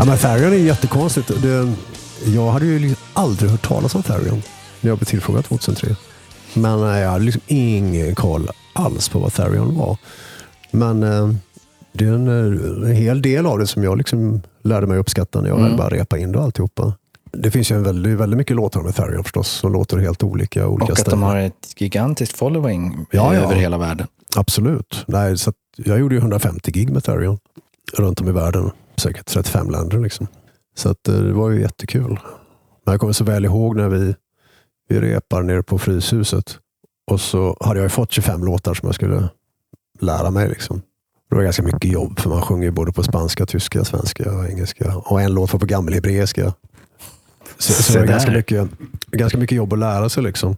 [0.00, 1.42] Ja, men Therion är jättekonstigt.
[1.42, 1.72] Det,
[2.24, 4.42] jag hade ju liksom aldrig hört talas om Therion.
[4.80, 5.96] när jag blev tillfrågad 2003.
[6.54, 9.96] Men eh, jag hade liksom ingen koll alls på vad Therion var.
[10.70, 11.30] Men eh,
[11.92, 15.40] det är en, eh, en hel del av det som jag liksom lärde mig uppskatta
[15.40, 16.92] när jag väl bara repa in det och alltihopa.
[17.32, 20.66] Det finns ju en väldigt, väldigt mycket låtar med Therion förstås, som låter helt olika.
[20.66, 21.22] olika Och att de ställen.
[21.22, 23.40] har ett gigantiskt following Ja, ja.
[23.40, 24.06] över hela världen.
[24.36, 25.04] Absolut.
[25.08, 27.38] Nej, så jag gjorde ju 150 gig med Therion
[27.92, 28.70] runt om i världen.
[29.00, 29.98] Säkert 35 länder.
[29.98, 30.26] Liksom.
[30.74, 32.20] Så att, eh, det var ju jättekul.
[32.84, 34.14] Men jag kommer så väl ihåg när vi,
[34.88, 36.58] vi repar nere på Fryshuset.
[37.10, 39.28] Och så hade jag ju fått 25 låtar som jag skulle
[40.00, 40.48] lära mig.
[40.48, 40.82] Liksom.
[41.30, 44.48] Det var ganska mycket jobb för man sjunger ju både på spanska, tyska, svenska och
[44.48, 44.96] engelska.
[44.96, 46.52] Och en låt var på gammelhebreiska.
[47.58, 48.68] Så, så det var ganska mycket,
[49.10, 50.22] ganska mycket jobb att lära sig.
[50.22, 50.56] Liksom.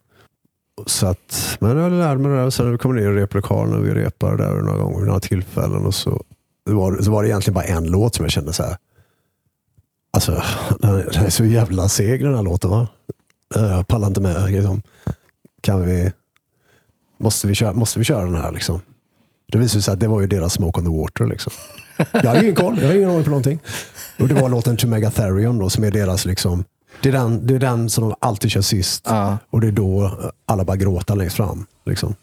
[0.86, 2.50] Så att, men jag lärde mig det där.
[2.50, 5.20] Sen när vi kom ner i replokalen och vi repade där några gånger vid några
[5.20, 5.86] tillfällen.
[5.86, 6.24] Och så,
[6.64, 8.76] var, så var det egentligen bara en låt som jag kände så här.
[10.10, 10.42] Alltså,
[10.80, 12.88] den är, så jävla seg den här låten va?
[13.56, 14.50] Eh, Jag pallar inte med.
[14.50, 14.82] Liksom.
[15.60, 16.12] Kan vi,
[17.18, 18.80] måste, vi köra, måste vi köra den här liksom?
[19.52, 21.26] Det visade sig att det var ju deras Smoke on the Water.
[21.26, 21.52] Liksom.
[22.12, 23.58] Jag har ingen koll, jag har ingen aning på någonting.
[24.18, 26.64] Och det var låten To Megatherion då, som är deras liksom,
[27.02, 29.04] det är, den, det är den som de alltid kör sist.
[29.08, 29.38] Ja.
[29.50, 31.66] Och det är då alla bara gråter längst fram.
[31.86, 32.14] Liksom.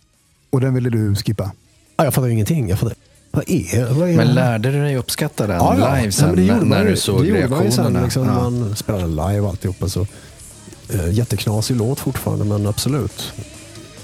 [0.50, 1.52] Och den ville du skippa?
[1.96, 2.70] Ah, jag fattar ingenting.
[2.70, 2.96] Jag fattar,
[3.32, 5.96] vad är, vad är Men lärde du dig uppskatta den Ja, ja.
[5.96, 8.34] live sen gjorde när, ju- du såg det gjorde man ju sen, liksom, ja.
[8.34, 9.90] Man spelade live och alltihopa.
[9.90, 10.08] Så,
[10.90, 13.32] eh, jätteknasig låt fortfarande, men absolut.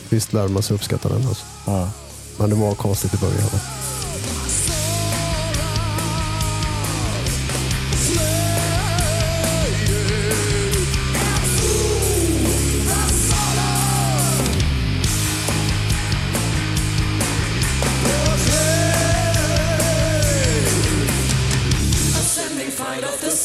[0.09, 1.27] Visst lärde man sig uppskatta den.
[1.27, 1.45] Alltså.
[1.67, 1.89] Ja.
[2.37, 3.49] Men det var konstigt i början.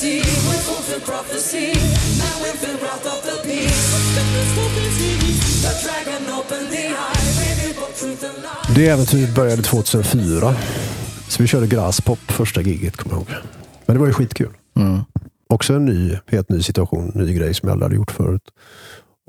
[0.00, 1.66] Sea, we fulfill prophecy.
[2.22, 3.80] Now we feel wrath of the beast.
[5.64, 8.74] The dragon opened the eye, revealed both truth and lie.
[8.74, 10.54] Det äventyret började 2004.
[11.28, 13.42] Så vi körde Grasspop första giget, kommer jag ihåg.
[13.86, 14.56] Men det var ju skitkul.
[14.76, 15.00] Mm.
[15.48, 18.50] Också en ny, helt ny situation, ny grej som jag aldrig hade gjort förut.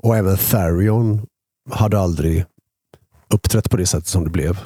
[0.02, 1.26] Och även Therion
[1.70, 2.44] hade aldrig
[3.34, 4.58] uppträtt på det sättet som det blev.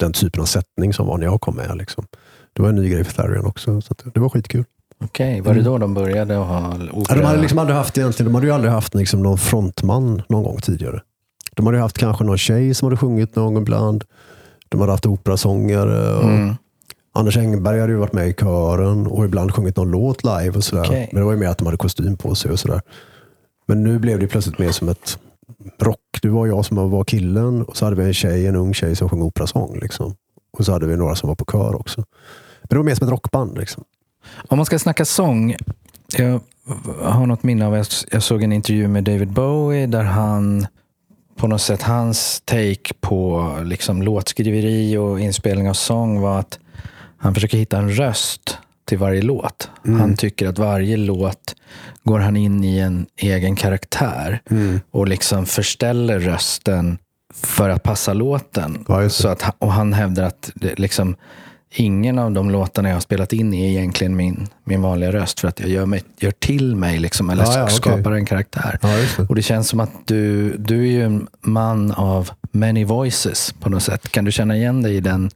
[0.00, 1.76] Den typen av sättning som var när jag kom med.
[1.76, 2.06] Liksom.
[2.52, 4.64] Det var en ny grej för Therion också, så det var skitkul.
[5.04, 7.04] Okej, var det då de började att ha opera?
[7.08, 10.22] Ja, de hade liksom aldrig haft egentligen, de hade ju aldrig haft liksom någon frontman
[10.28, 11.00] någon gång tidigare.
[11.54, 14.04] De hade haft kanske någon tjej som hade sjungit någon gång ibland.
[14.68, 16.14] De hade haft operasångare.
[16.16, 16.54] Och Mm.
[17.12, 20.64] Anders Engberg hade ju varit med i kören och ibland sjungit någon låt live och
[20.64, 20.84] sådär.
[20.86, 21.08] Okej.
[21.12, 22.80] Men det var ju mer att de hade kostym på sig och sådär.
[23.66, 25.18] Men nu blev det plötsligt mer som ett
[25.82, 26.18] rock.
[26.22, 28.96] Du var jag som var killen och så hade vi en tjej, en ung tjej
[28.96, 29.78] som sjöng operasång.
[29.82, 30.14] Liksom.
[30.58, 32.00] Och så hade vi några som var på kör också.
[32.60, 33.58] Men det var mer som ett rockband.
[33.58, 33.84] Liksom.
[34.48, 35.56] Om man ska snacka sång.
[36.16, 36.40] Jag
[37.02, 40.66] har något minne av att jag såg en intervju med David Bowie där han
[41.36, 46.58] på något sätt, hans take på liksom låtskriveri och inspelning av sång var att
[47.16, 49.70] han försöker hitta en röst till varje låt.
[49.84, 51.54] Han tycker att varje låt
[52.04, 54.42] går han in i en egen karaktär
[54.90, 56.98] och liksom förställer rösten
[57.34, 58.84] för att passa låten.
[58.88, 61.16] Ja, så att, och han hävdar att liksom,
[61.74, 65.48] ingen av de låtarna jag har spelat in är egentligen min, min vanliga röst för
[65.48, 68.78] att jag gör, mig, gör till mig liksom, eller Ja, ja, skapar en karaktär.
[68.82, 69.22] Just det.
[69.22, 73.68] Och det känns som att du, du är ju en man av many voices på
[73.70, 74.08] något sätt.
[74.08, 75.30] Kan du känna igen dig i den,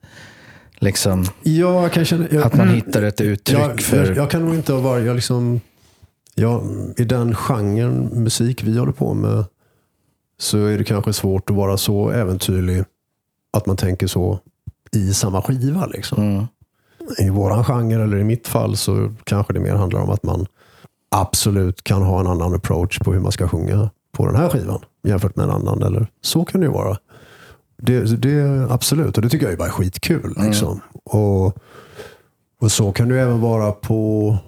[0.78, 4.06] liksom, Ja, känna, jag, att man hittar ett uttryck jag, för...
[4.06, 5.60] jag, jag kan nog inte ha varit, jag liksom,
[6.34, 6.62] jag,
[6.96, 9.44] i den genren musik vi håller på med
[10.38, 12.84] så är det kanske svårt att vara så äventyrlig
[13.52, 14.40] att man tänker så
[14.94, 15.86] i samma skiva.
[15.86, 16.22] Liksom.
[16.22, 16.46] Mm.
[17.18, 20.46] I våran genre, eller i mitt fall, så kanske det mer handlar om att man
[21.10, 24.80] absolut kan ha en annan approach på hur man ska sjunga på den här skivan
[25.02, 25.82] jämfört med en annan.
[25.82, 26.96] Eller, så kan det ju vara.
[27.76, 30.34] Det, det, absolut, och det tycker jag är bara skitkul.
[30.36, 30.80] Liksom.
[31.04, 31.46] Och,
[32.60, 34.38] och så kan det även vara på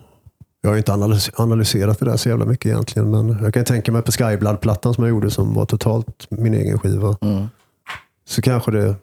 [0.67, 3.11] jag har inte analys- analyserat det där så jävla mycket egentligen.
[3.11, 6.79] Men jag kan tänka mig på Skyblood-plattan som jag gjorde som var totalt min egen
[6.79, 7.17] skiva.
[7.21, 7.47] Mm.
[8.29, 8.95] Så kanske det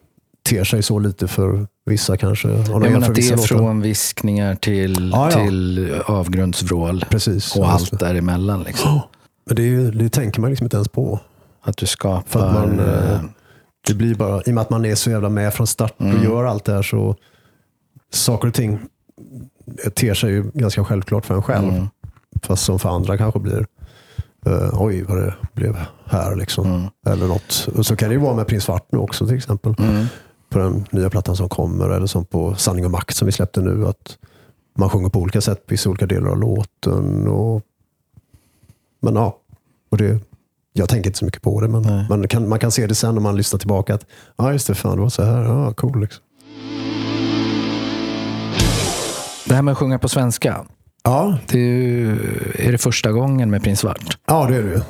[0.48, 2.48] ter sig så lite för vissa kanske.
[2.48, 3.46] Jag menar det är låtar.
[3.46, 5.46] från viskningar till, Ja, ja.
[5.46, 7.56] till avgrundsvrål Precis.
[7.56, 7.96] och allt det.
[7.96, 8.62] däremellan.
[8.62, 9.00] Liksom.
[9.46, 11.20] Men det, ju- det tänker man liksom inte ens på.
[11.62, 12.22] Att du skapar...
[12.26, 13.20] För att man, eh,
[13.88, 16.04] Det blir bara, I och med att man är så jävla med från start och
[16.06, 16.22] Mm.
[16.24, 17.16] gör allt det här så
[18.12, 18.78] saker och ting
[19.94, 21.68] ter sig ju ganska självklart för en själv.
[21.68, 21.86] Mm.
[22.42, 23.66] Fast som för andra kanske blir
[24.46, 25.76] eh, oj vad det blev
[26.06, 26.66] här liksom.
[26.66, 26.88] Mm.
[27.06, 27.68] Eller något.
[27.76, 29.74] Och så kan det ju vara med Prins Svart nu också till exempel.
[29.78, 30.06] Mm.
[30.54, 33.60] På den nya plattan som kommer eller som på Sanning och makt som vi släppte
[33.60, 33.86] nu.
[33.86, 34.18] Att
[34.78, 37.28] man sjunger på olika sätt på olika delar av låten.
[37.28, 37.62] Och,
[39.02, 39.38] men ja,
[39.90, 40.20] och det,
[40.72, 42.06] jag tänker inte så mycket på det, men Nej.
[42.08, 43.94] man kan, man kan se det sen när man lyssnar tillbaka.
[43.94, 44.06] att
[44.36, 45.42] Ja, just det, fan det var så här.
[45.44, 46.00] Ja, cool.
[46.00, 46.22] Liksom.
[49.48, 50.64] Det här med att sjunga på svenska.
[51.02, 52.12] Ja, Det är, ju,
[52.58, 54.18] är det första gången med Prins Svart?
[54.26, 54.80] ja, det är det ju.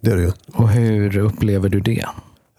[0.00, 0.32] Det är det ju.
[0.54, 2.04] Och hur upplever du det?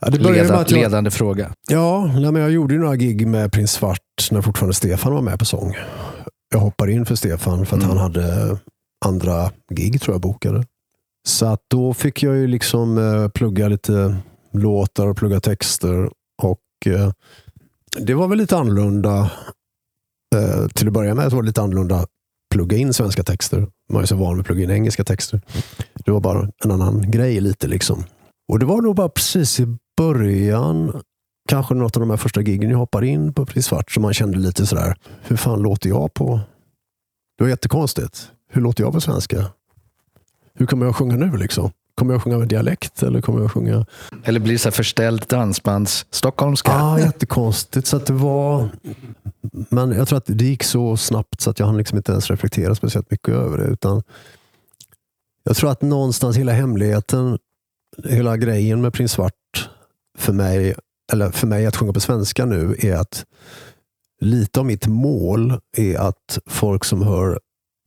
[0.01, 1.51] Ja, det började med Leda, att jag, ledande fråga.
[1.69, 5.39] Ja, men jag gjorde ju några gig med Prins Svart när fortfarande Stefan var med
[5.39, 5.76] på sång.
[6.51, 7.97] Jag hoppade in för Stefan för att Mm.
[7.97, 8.57] han hade
[9.05, 10.65] andra gig tror jag bokade.
[11.27, 14.17] Så att då fick jag ju liksom eh, plugga lite
[14.53, 16.09] låtar och plugga texter.
[16.43, 17.11] Och eh,
[17.99, 19.31] Det var väl lite annorlunda.
[20.35, 22.05] Eh, till att börja med var det lite annorlunda
[22.53, 23.67] plugga in svenska texter.
[23.93, 25.41] Man är så van vid att plugga in engelska texter.
[26.05, 27.67] Det var bara en annan grej lite.
[27.67, 28.03] liksom.
[28.51, 29.67] Och Det var nog bara precis i
[29.99, 31.01] början
[31.49, 34.13] kanske något av de här första giggen jag hoppade in på Prins Svart som man
[34.13, 36.39] kände lite sådär, hur fan låter jag på?
[37.38, 38.31] Det var jättekonstigt.
[38.51, 39.45] Hur låter jag på svenska?
[40.53, 41.71] Hur kommer jag sjunga nu liksom?
[41.95, 43.85] Kommer jag sjunga med dialekt eller kommer jag sjunga?
[44.23, 46.71] Eller blir det så här förställt dansbands stockholmska?
[46.71, 47.88] Ja, ah, jättekonstigt.
[47.88, 48.69] Så att det var...
[49.51, 52.30] Men jag tror att det gick så snabbt så att jag hann liksom inte ens
[52.30, 53.63] reflektera speciellt mycket över det.
[53.63, 54.03] Utan
[55.43, 57.38] jag tror att någonstans hela hemligheten,
[58.03, 59.68] hela grejen med Prins Svart
[60.19, 60.75] för mig,
[61.11, 63.25] eller för mig att sjunga på svenska nu är att
[64.21, 67.39] lite av mitt mål är att folk som hör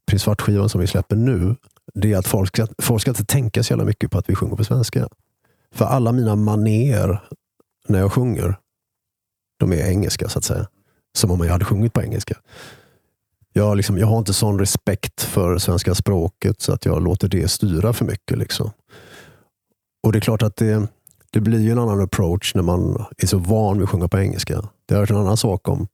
[0.06, 1.56] Prins Svart-skivan som vi släpper nu,
[1.94, 4.34] det är att folk ska, folk ska inte tänka så jävla mycket på att vi
[4.34, 5.08] sjunger på svenska.
[5.74, 7.22] För alla mina maner
[7.88, 8.56] när jag sjunger,
[9.58, 10.68] de är engelska så att säga.
[11.16, 12.34] Som om jag hade sjungit på engelska.
[13.52, 17.48] Jag, liksom, jag har inte sån respekt för svenska språket så att jag låter det
[17.48, 18.38] styra för mycket.
[18.38, 18.70] Liksom.
[20.02, 20.88] Och det är klart att det,
[21.32, 24.18] det blir ju en annan approach när man är så van vid att sjunga på
[24.18, 24.62] engelska.
[24.86, 25.86] Det är en annan sak om,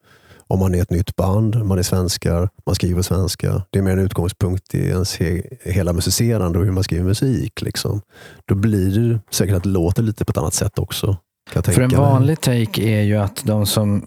[0.47, 3.63] om man är ett nytt band, man är svenskar, man skriver svenska.
[3.71, 7.63] Det är mer en utgångspunkt i ens he, hela musicerande och hur man skriver musik.
[7.63, 8.01] Liksom.
[8.45, 11.17] Då blir det säkert att det låter lite på ett annat sätt också.
[11.51, 14.07] För en vanlig take är ju att de som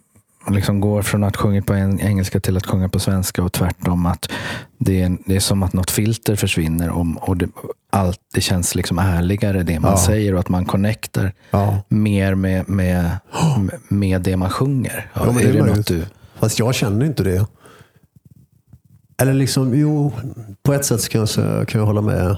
[0.50, 4.06] liksom går från att sjunga på en engelska till att sjunga på svenska och tvärtom.
[4.06, 4.30] att
[4.78, 7.48] Det är, det är som att något filter försvinner om, och det,
[7.90, 9.98] allt, det känns liksom ärligare det man Ja.
[9.98, 11.78] säger och att man connectar Ja.
[11.88, 13.10] mer med, med,
[13.88, 15.10] med det man sjunger.
[15.14, 16.06] Ja, men det är är det något du...
[16.40, 17.46] Fast jag känner inte det.
[19.22, 20.12] Eller liksom, jo,
[20.64, 22.30] på ett sätt kan jag, kan jag hålla med.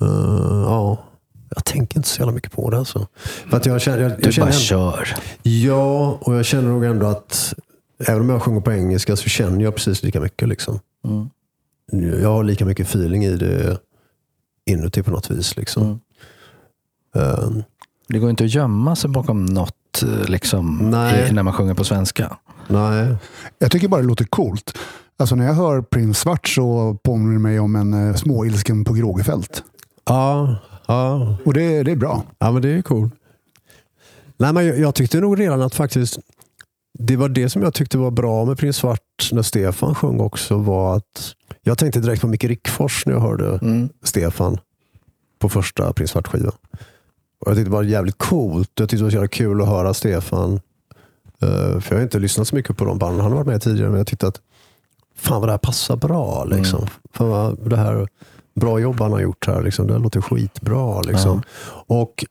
[0.00, 0.98] Eh, ja,
[1.54, 2.78] jag tänker inte så jävla mycket på det.
[2.78, 3.06] Alltså.
[3.50, 5.14] För att jag känner, jag, jag Du känner bara ändå- kör.
[5.42, 7.54] Ja, och jag känner nog ändå att
[8.06, 10.48] även om jag sjunger på engelska så känner jag precis lika mycket.
[10.48, 10.80] Liksom.
[11.04, 11.28] Mm.
[12.22, 13.78] Jag har lika mycket feeling i det
[14.66, 15.56] inuti på något vis.
[15.56, 15.82] Liksom.
[15.82, 16.00] Mm.
[17.16, 17.50] Eh,
[18.08, 21.28] Det går inte att gömma sig bakom något eh, liksom, Nej.
[21.30, 22.36] i, när man sjunger på svenska.
[22.66, 23.16] nej,
[23.58, 24.78] Jag tycker bara det låter coolt.
[25.20, 28.92] Alltså när jag hör Prins Svart så påminner det mig om en uh, småilsken på
[28.92, 29.62] Grågefält.
[30.04, 30.56] ja,
[30.88, 31.36] ja.
[31.44, 32.22] Och det, det är bra.
[32.38, 33.10] Ja, men det är cool.
[34.36, 36.18] Nej, men jag, jag tyckte nog redan att faktiskt
[36.98, 40.56] det var det som jag tyckte var bra med Prins Svart när Stefan sjöng också
[40.58, 43.88] var att jag tänkte direkt på Micke Rickfors när jag hörde Mm.
[44.02, 44.58] Stefan
[45.38, 46.52] på första Prins Svart-skivan.
[47.46, 48.70] Jag tyckte det var jävligt coolt.
[48.74, 50.60] Jag tyckte det var jävla kul att höra Stefan.
[51.42, 53.62] Eh, för jag har inte lyssnat så mycket på de banden han har varit med
[53.62, 54.40] tidigare, men jag tyckte att
[55.16, 56.44] fan vad det här passar bra.
[56.44, 56.86] Liksom.
[57.12, 58.08] Fan vad det här
[58.58, 59.62] bra jobb han har gjort här.
[59.62, 59.86] Liksom.
[59.86, 61.00] Det här låter skitbra.
[61.00, 61.42] Liksom.
[61.86, 62.24] Och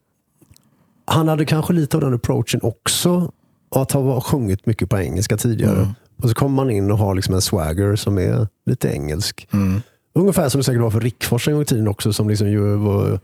[1.05, 3.31] han hade kanske lite av den approachen också.
[3.75, 5.77] Att ha sjungit mycket på engelska tidigare.
[5.77, 5.89] Mm.
[6.23, 9.47] Och så kommer man in och har liksom en swagger som är lite engelsk.
[9.53, 9.81] Mm.
[10.15, 12.13] Ungefär som det säkert var för Rickfors en gång i tiden också.
[12.13, 13.19] Som liksom ju var,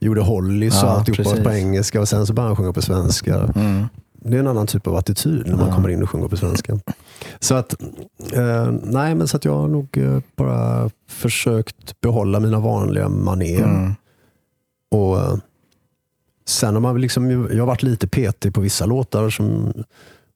[0.00, 1.44] gjorde Hollies och Ja, alltihopa precis.
[1.44, 2.00] på engelska.
[2.00, 3.36] Och sen så började han sjunga på svenska.
[3.56, 3.88] Mm.
[4.24, 5.74] Det är en annan typ av attityd när man Ja.
[5.74, 6.78] kommer in och sjunger på svenska.
[7.40, 7.82] Så att,
[8.32, 13.62] eh, nej, men så att jag har nog eh, bara försökt behålla mina vanliga manér.
[13.62, 13.94] Mm.
[14.90, 15.34] Och eh,
[16.46, 19.72] Sen har man liksom, jag har varit lite petig på vissa låtar som,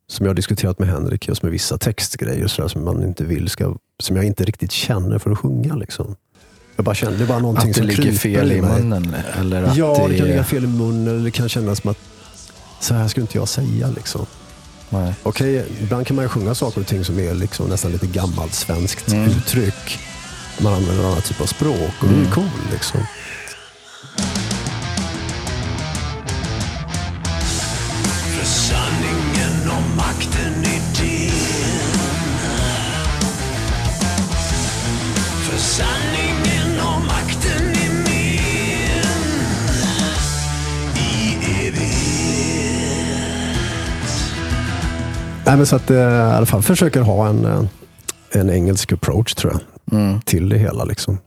[0.08, 3.24] som jag har diskuterat med Henrik, just med vissa textgrejer så där, som man inte
[3.24, 5.74] vill ska, som jag inte riktigt känner för att sjunga.
[5.74, 6.16] Liksom.
[6.76, 9.14] Jag bara känner, det är bara någonting Att det som ligger fel i munnen?
[9.40, 11.90] Eller att Ja, det kan är- ligga fel i munnen eller det kan kännas som
[11.90, 11.98] att
[12.80, 13.88] så här skulle inte jag säga.
[13.96, 14.26] Liksom.
[14.90, 15.14] Nej.
[15.22, 18.54] Okej, ibland kan man ju sjunga saker och ting som är liksom nästan lite gammalt
[18.54, 19.30] svenskt Mm.
[19.30, 19.98] uttryck.
[20.60, 22.48] Man använder en annan typ av språk och det är ju cool.
[22.72, 23.00] Liksom.
[45.46, 47.62] Nej, men så att eh, i alla fall försöker ha en, eh,
[48.30, 49.98] en engelsk approach tror jag.
[50.00, 50.20] Mm.
[50.20, 50.84] Till det hela.
[50.84, 51.18] Liksom.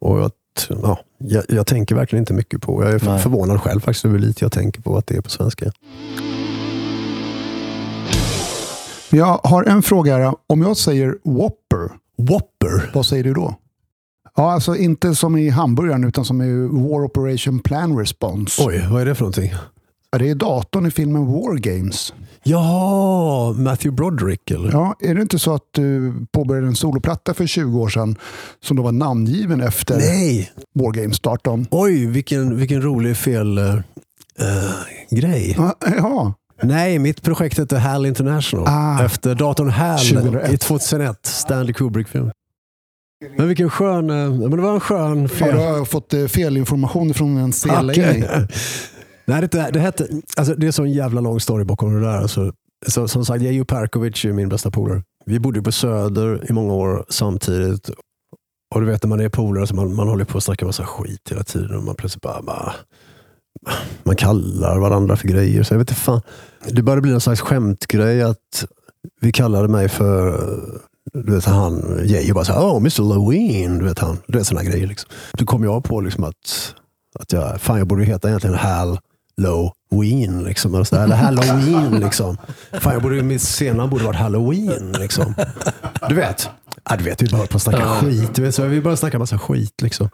[0.00, 0.30] Och jag,
[0.68, 2.84] ja, Jag, jag tänker verkligen inte mycket på.
[2.84, 3.18] Jag är Nej.
[3.18, 5.72] förvånad själv faktiskt över hur lite jag tänker på att det är på svenska.
[9.10, 10.34] Jag har en fråga här.
[10.46, 12.90] Om jag säger Whopper, Whopper.
[12.94, 13.54] vad säger du då?
[14.36, 18.62] Ja, alltså inte som i hamburgaren utan som i War Operation Plan Response.
[18.66, 19.52] Oj, vad är det för någonting?
[20.10, 22.14] Ja, Det är datorn i filmen War Games.
[22.48, 24.70] Ja, Matthew Broderick eller?
[24.72, 28.16] Ja, är det inte så att du påbörjade en soloplatta för 20 år sedan
[28.64, 30.50] som då var namngiven efter Nej!
[30.74, 31.66] War Games-starten?
[31.70, 33.74] Oj, vilken, vilken rolig fel eh,
[35.10, 35.54] grej.
[35.58, 38.64] Ja, ja, Nej, mitt projekt heter HAL International.
[38.68, 39.04] Ah.
[39.04, 40.52] Efter datorn HAL 2001.
[40.52, 41.26] i 2001.
[41.26, 42.30] Stanley Kubrick-film.
[43.36, 44.10] Men vilken skön...
[44.10, 45.54] eh, Men det var en skön ja, fel.
[45.54, 48.24] du har fått felinformation från en C-ledning.
[48.24, 48.46] Okej.
[49.26, 52.18] Nej, det, det, hette, alltså, det är så en jävla lång story bakom det där.
[52.18, 52.52] Alltså,
[52.86, 55.02] så, som sagt, Jejo Perkovic är min bästa polare.
[55.26, 57.90] Vi bodde på Söder i många år samtidigt.
[58.74, 60.84] Och du vet när man är polare så man, man håller på att snacka massa
[60.84, 61.76] skit hela tiden.
[61.76, 62.74] Och man plötsligt bara, bara
[64.02, 65.62] man kallar varandra för grejer.
[65.62, 66.20] Så jag vet inte fan.
[66.68, 68.66] Det började bli en slags skämtgrej att
[69.20, 70.40] vi kallade mig för
[71.12, 74.18] du vet han, Geijer bara såhär, oh Mr Lewin, du vet han.
[74.26, 74.86] Du vet sådana grejer.
[74.86, 75.10] Liksom.
[75.32, 76.74] Då kom jag på liksom att,
[77.18, 78.98] att jag, fan jag borde heta egentligen Hal
[79.40, 80.44] Low Ween.
[80.44, 82.00] Liksom, eller, så eller Halloween.
[82.00, 82.36] Liksom.
[82.72, 84.92] Fan, jag borde, mitt scenen borde varit Halloween.
[84.92, 85.34] Liksom.
[86.08, 86.50] Du vet.
[86.90, 88.34] Ja, du vet, vi bara på att snacka skit.
[88.34, 89.82] Du vet, så vi bara snacka massa skit.
[89.82, 90.10] Liksom.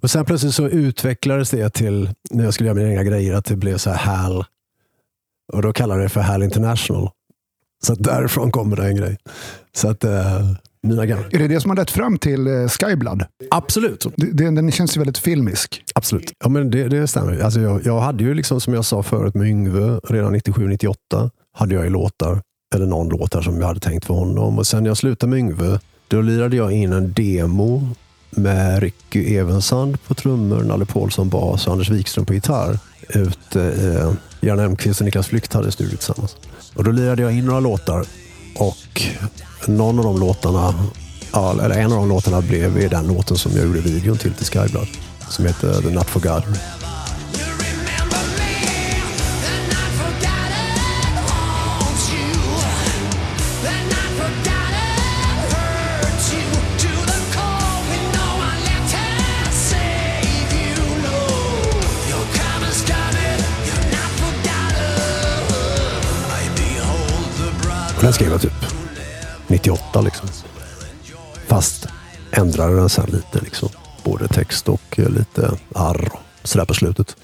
[0.00, 3.44] Och sen plötsligt så utvecklades det till, när jag skulle göra mina egna grejer, att
[3.44, 4.44] det blev så här Hal.
[5.52, 7.10] Och då kallade jag det för Hal International.
[7.82, 9.18] Så därifrån kommer det en grej.
[9.72, 10.50] Så att eh,
[10.82, 11.26] mina gamla...
[11.30, 13.24] Är det det som har lett fram till eh, Skyblood?
[13.50, 14.06] Absolut.
[14.16, 15.84] Det, den känns ju väldigt filmisk.
[15.94, 16.32] Absolut.
[16.44, 17.40] Ja, men det, det stämmer.
[17.40, 21.74] Alltså jag, jag hade ju, liksom, som jag sa förut med Yngve, redan 97-98 hade
[21.74, 22.42] jag ju låtar,
[22.74, 24.58] eller någon låtar som jag hade tänkt för honom.
[24.58, 27.88] Och sen när jag slutade med Yngve, då lirade jag in en demo
[28.30, 32.78] med Ricky Evensand på trummor, Nalle Paulsson bas och Anders Wikström på gitarr.
[33.08, 36.36] Ute, eh, Jan Elmqvist och Niklas Flykt hade studio tillsammans.
[36.74, 38.06] Och då lirade jag in några låtar
[38.56, 39.02] och
[39.66, 40.74] någon av de låtarna,
[41.34, 44.88] eller en av de låtarna blev den låten som jag gjorde videon till till Skyblood.
[45.28, 46.42] Som heter The Not for God.
[68.00, 68.52] Den skrev jag typ
[69.46, 70.28] 98 liksom.
[71.46, 71.88] Fast
[72.30, 73.68] ändrade den sen lite liksom.
[74.04, 77.16] Både text och eh, lite arr och sådär på slutet.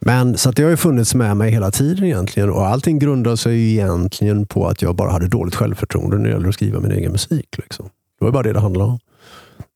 [0.00, 2.50] Men så att det har ju funnits med mig hela tiden egentligen.
[2.50, 6.30] Och allting grundar sig ju egentligen på att jag bara hade dåligt självförtroende när det
[6.30, 7.58] gäller att skriva min egen musik.
[7.58, 7.86] Liksom.
[8.18, 8.98] Det var bara det det handlade om.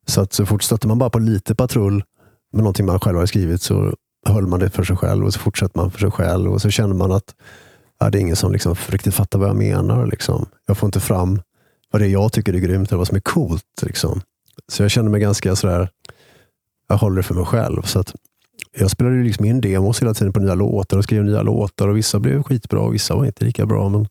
[0.06, 2.04] Så att så fort stötte man bara på lite patrull
[2.52, 3.94] med någonting man själv har skrivit så
[4.26, 6.70] höll man det för sig själv och så fortsätter man för sig själv och så
[6.70, 7.34] känner man att
[8.02, 10.06] ja, det är ingen som liksom riktigt fattar vad jag menar.
[10.06, 10.46] Liksom.
[10.66, 11.42] Jag får inte fram
[11.90, 13.82] vad det är jag tycker är grymt eller vad som är coolt.
[13.82, 14.20] Liksom.
[14.68, 15.88] Så jag känner mig ganska sådär,
[16.88, 17.82] jag håller det för mig själv.
[17.82, 18.14] Så att
[18.78, 21.88] jag spelade ju liksom in demos hela tiden på nya låtar och skrev nya låtar
[21.88, 23.88] och vissa blev skitbra och vissa var inte lika bra.
[23.88, 24.08] Men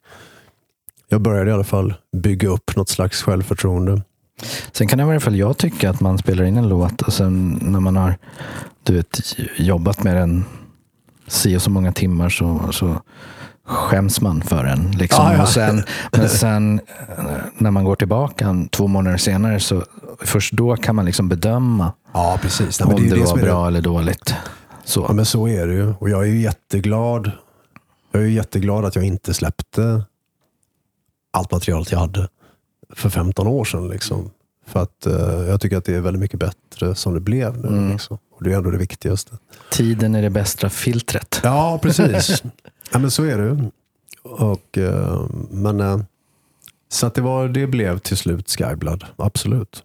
[1.09, 4.01] jag började i alla fall bygga upp något slags självförtroende.
[4.71, 7.59] Sen kan i alla fall jag tycka att man spelar in en låt och sen
[7.61, 8.15] när man har
[8.83, 10.45] du vet, jobbat med den
[11.27, 13.01] si och så många timmar så, så
[13.65, 14.91] skäms man för den.
[14.91, 15.25] Liksom.
[15.25, 15.41] Ja, ja.
[15.41, 16.81] Och sen, men sen
[17.17, 17.25] eh,
[17.57, 19.83] när man går tillbaka två månader senare så
[20.21, 22.81] först då kan man liksom bedöma Ja, precis.
[22.81, 24.35] om det, var bra eller dåligt.
[24.83, 25.05] Så.
[25.07, 25.93] Ja, men så är det ju.
[25.99, 27.31] Och jag är ju jätteglad.
[28.11, 30.03] Jag är jätteglad att jag inte släppte
[31.33, 32.27] allt materialet jag hade
[32.95, 33.87] för 15 år sedan.
[33.87, 34.31] Liksom.
[34.67, 35.13] För att eh,
[35.47, 37.91] jag tycker att det är väldigt mycket bättre som det blev nu.
[37.91, 38.17] Liksom.
[38.31, 39.31] Och det är ändå det viktigaste.
[39.71, 41.39] Tiden är det bästa filtret.
[41.43, 42.43] Ja, precis.
[42.91, 43.69] ja, men så är det.
[44.23, 45.99] Och, eh, men, eh,
[46.89, 49.05] så att det, var, det blev till slut Skyblood.
[49.15, 49.83] Absolut.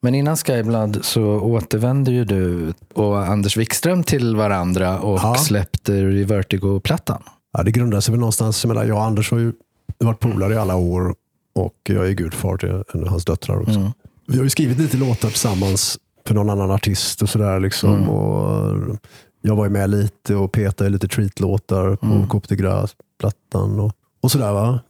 [0.00, 5.34] Men innan Skyblood så återvände ju du och Anders Wikström till varandra och Ja.
[5.34, 5.92] släppte
[6.24, 7.22] Vertigo-plattan.
[7.52, 8.64] Ja, det grundar sig väl någonstans.
[8.64, 9.52] Jag, menar, jag och Anders har ju
[9.98, 11.14] varit polare i alla år
[11.54, 13.78] och jag är gudfar till en av hans döttrar också.
[13.78, 13.90] Mm.
[14.26, 17.60] Vi har ju skrivit lite låtar tillsammans för någon annan artist och sådär.
[17.60, 17.94] Liksom.
[17.94, 18.08] Mm.
[18.08, 18.96] Och
[19.42, 22.28] jag var ju med lite och petade lite treat-låtar på Mm.
[22.28, 23.80] Coupe de Gras-plattan.
[23.80, 23.92] Och,
[24.22, 24.80] och sådär va.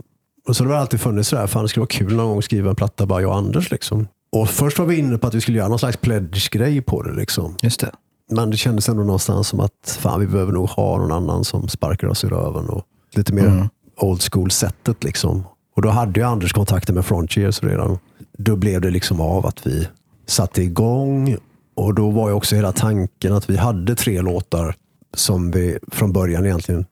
[0.48, 2.44] Och så har det alltid funnits sådär, fan det skulle vara kul någon gång att
[2.44, 3.70] skriva en platta bara jag och Anders.
[3.70, 4.06] Liksom.
[4.32, 7.12] Och först var vi inne på att vi skulle göra någon slags pledge-grej på det.
[7.14, 7.54] Liksom.
[7.62, 7.90] Just det.
[8.30, 11.68] Men det kändes ändå någonstans som att fan, vi behöver nog ha någon annan som
[11.68, 12.68] sparkar oss i röven.
[12.68, 12.84] Och
[13.14, 13.68] lite mer Mm.
[13.96, 15.04] old school-sättet.
[15.04, 15.44] Liksom.
[15.76, 17.98] Och då hade ju Anders kontakter med Frontiers redan.
[18.38, 19.88] Då blev det liksom av att vi
[20.26, 21.36] satte igång
[21.78, 24.74] Och då var ju också hela tanken att vi hade tre låtar
[25.14, 26.86] som vi från början egentligen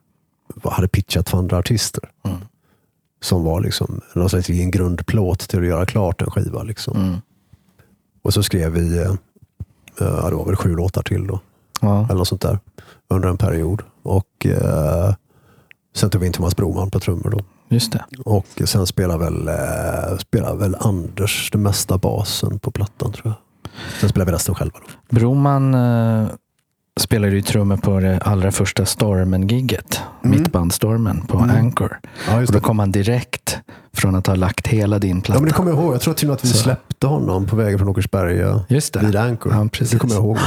[0.64, 2.10] hade pitchat för andra artister.
[3.22, 6.62] Som var liksom någon slags en grundplåt till att göra klart en skiva.
[6.62, 7.20] Liksom.
[8.22, 9.14] Och så skrev vi, eh,
[9.98, 11.40] ja, det var väl sju låtar till då.
[11.80, 12.04] Ja.
[12.04, 12.58] Eller något sånt där.
[13.08, 13.82] Under en period.
[14.02, 15.14] Och eh,
[15.94, 17.44] sen tog vi in Thomas Broman på trummor då.
[17.68, 18.04] Just det.
[18.24, 23.45] Och sen spelar väl, eh, spelar väl Anders det mesta basen på plattan tror jag.
[24.00, 24.78] Sen spelar vi resten själva.
[25.08, 25.14] Då.
[25.16, 26.28] Broman eh,
[27.00, 30.00] spelade ju trummor på det allra första Stormen-gigget.
[30.22, 31.98] Mittbandstormen på Anchor.
[32.28, 33.58] Ja, Och då kom han direkt
[33.92, 35.36] från att ha lagt hela din platta.
[35.36, 35.94] Ja, men det kommer jag ihåg.
[35.94, 36.56] Jag tror till och med att vi Så.
[36.58, 39.00] släppte honom på vägen från Åkersberga Just det.
[39.00, 39.52] vid Anchor.
[39.54, 39.90] Ja, precis.
[39.90, 40.38] Det kommer jag ihåg.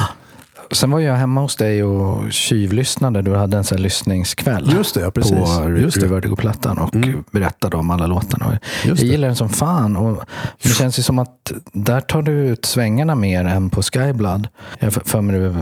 [0.71, 3.21] Sen var jag hemma hos dig och tjuvlyssnade.
[3.21, 5.31] Du hade en sån lyssningskväll Just det, ja, precis.
[5.31, 6.05] på Just det.
[6.05, 6.09] Mm.
[6.11, 6.95] Revertigo-plattan och
[7.31, 8.59] berättade om alla låtarna.
[8.85, 9.97] Just Jag gillar den som fan.
[9.97, 10.23] Och
[10.63, 14.47] det känns ju som att där tar du ut svängarna mer än på Skyblood.
[14.79, 15.55] Jag för- mig du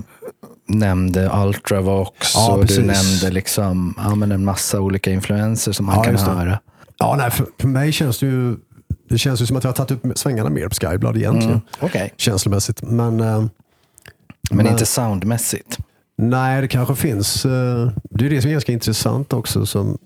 [0.68, 2.78] nämnde Ultravox Ja, och precis.
[2.78, 6.60] du nämnde liksom, ja, men en massa olika influenser som man Ja, kan höra.
[7.00, 8.56] Ja, nej, för, för mig känns det ju
[9.10, 11.62] det känns ju som att jag har tagit ut svängarna mer på Skyblood egentligen.
[11.80, 12.14] Okej.
[12.18, 12.82] Känslomässigt.
[12.82, 13.44] Men, eh,
[14.50, 15.78] Men, Men- inte soundmässigt.
[16.18, 17.46] nej, det kanske finns.
[17.46, 19.66] eh, det är det som är ganska intressant också.
[19.66, 19.98] Som,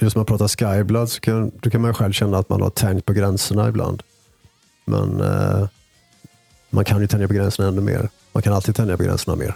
[0.00, 2.70] just när man pratar Skyblood så kan, då kan man själv känna att man har
[2.70, 4.02] tänjt på gränserna ibland.
[4.84, 5.68] Men eh,
[6.70, 8.08] man kan ju tänja på gränserna ännu mer.
[8.32, 9.54] Man kan alltid tänja på gränserna mer.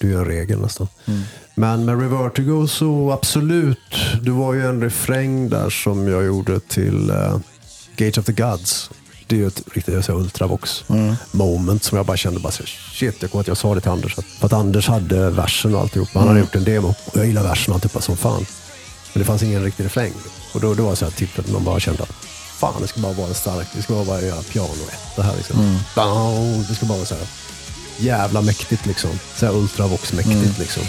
[0.00, 0.88] Det är ju en regel nästan.
[1.54, 3.78] Men med Revertigo så absolut.
[4.22, 7.38] Det var ju en refräng där som jag gjorde till uh,
[7.96, 8.90] Gate of the Gods.
[9.26, 10.84] Det är ju ett riktigt ultravox
[11.30, 14.18] moment som jag bara kände bara shit, jag kommer att jag sa det till Anders.
[14.18, 16.08] Att, för att Anders hade versen och alltihop.
[16.14, 18.46] Han hade gjort en demo och jag gillar versen och alltihopa som fan.
[19.12, 20.12] Men det fanns ingen riktig refräng.
[20.52, 22.12] Och då, då var det så här tillfället man bara kände att
[22.60, 24.68] fan, det ska bara vara en stark, det ska bara vara en piano
[25.16, 25.78] det här liksom.
[25.96, 27.26] Bam, Det ska bara vara så här
[27.98, 29.10] jävla mäktigt liksom.
[29.36, 30.82] Så här ultravox-mäktigt liksom.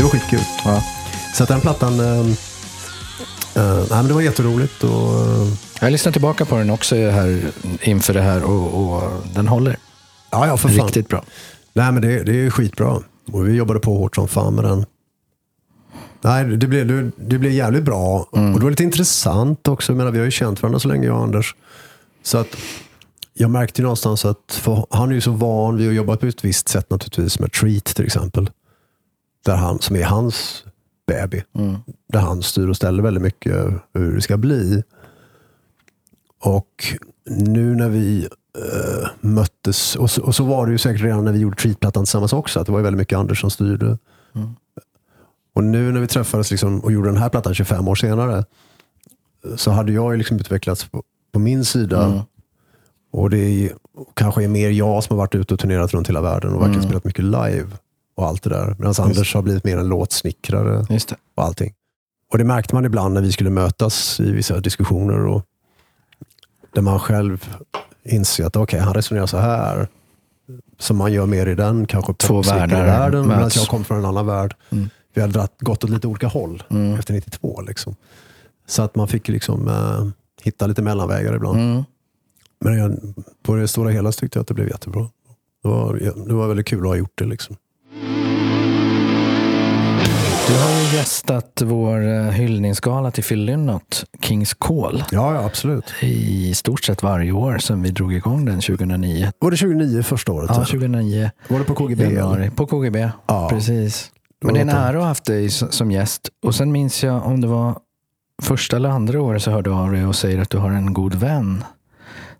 [0.00, 0.40] Det var skitkul.
[0.64, 0.82] Ja.
[1.34, 2.20] Så att den plattan, eh,
[3.54, 4.84] eh, nej, men det var jätteroligt.
[4.84, 5.48] Och, eh,
[5.80, 7.42] Jag lyssnade tillbaka på den också här,
[7.82, 9.76] inför det här och, och den håller
[10.30, 10.86] ja, ja, för fan.
[10.86, 11.24] riktigt bra.
[11.72, 13.02] Nej, men det, det är skitbra.
[13.32, 14.86] Och vi jobbade på hårt som fan med den.
[16.20, 18.26] Nej, det blev, det, det blev jävligt bra.
[18.30, 19.92] Och det var lite intressant också.
[19.92, 21.54] Jag menar, vi har ju känt varandra så länge, jag och Anders.
[22.22, 22.56] Så att
[23.34, 26.44] jag märkte ju någonstans att han är ju så van vid att jobba på ett
[26.44, 28.50] visst sätt naturligtvis med Treat till exempel.
[29.44, 30.64] Där han, som är hans
[31.06, 31.42] baby.
[32.12, 33.56] Där han styr och ställer väldigt mycket
[33.94, 34.82] hur det ska bli.
[36.42, 36.84] Och
[37.24, 41.32] nu när vi eh, möttes, och så, och så var det ju säkert redan när
[41.32, 43.98] vi gjorde Treat-plattan tillsammans också, att det var väldigt mycket Anders som styrde.
[45.54, 48.44] Och nu när vi träffades liksom, och gjorde den här plattan 25 år senare,
[49.56, 51.02] så hade jag liksom utvecklats på,
[51.32, 52.26] på min sida.
[53.12, 53.72] Och det är,
[54.14, 56.82] kanske är mer jag som har varit ute och turnerat runt hela världen och verkligen
[56.82, 57.66] spelat mycket live
[58.14, 58.76] och allt det där.
[58.78, 60.86] Medan Anders har blivit mer en låtsnickrare
[61.34, 61.72] och allting.
[62.32, 65.26] Och det märkte man ibland när vi skulle mötas i vissa diskussioner.
[65.26, 65.42] Och
[66.74, 67.58] där man själv
[68.02, 69.88] inser att okej, han resonerar så här.
[70.78, 73.56] Som man gör mer i den kanske Två världar Medan möts.
[73.56, 74.54] jag kom från en annan värld.
[75.14, 76.62] Vi hade gått åt lite olika håll
[76.98, 77.60] efter 92.
[77.60, 77.96] Liksom.
[78.66, 80.06] Så att man fick liksom eh,
[80.42, 81.60] hitta lite mellanvägar ibland.
[81.60, 81.84] Mm.
[82.60, 85.08] Men jag, på det stora hela tyckte jag att det blev jättebra.
[85.62, 85.94] Det var,
[86.26, 87.24] det var väldigt kul att ha gjort det.
[87.24, 87.56] Liksom.
[90.50, 95.84] Du har ju gästat vår eh, hyllningsgala till Phil Lynott, Kings Call, Ja, absolut.
[96.00, 99.32] i stort sett varje år sedan vi drog igång den 2009.
[99.38, 100.48] Var det 2009 första året?
[100.48, 100.64] Ja, så?
[100.64, 102.04] 2009 Var det på KGB?
[102.04, 102.50] januari.
[102.50, 103.48] På KGB, Ja.
[103.50, 104.10] precis.
[104.44, 106.28] Men det är en ära att ha haft dig som gäst.
[106.44, 107.78] Och sen minns jag om det var
[108.42, 110.92] första eller andra året så hörde du av dig och säger att du har en
[110.92, 111.64] god vän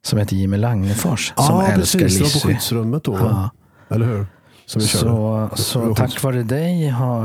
[0.02, 2.18] som heter Jimmy Lagnefors som Ja, älskar precis.
[2.18, 3.16] Det var på skyddsrummet då.
[3.18, 3.50] Ja.
[3.90, 4.26] Eller hur?
[4.70, 5.56] Som vi körde.
[5.56, 7.24] Så, så tack vare dig har,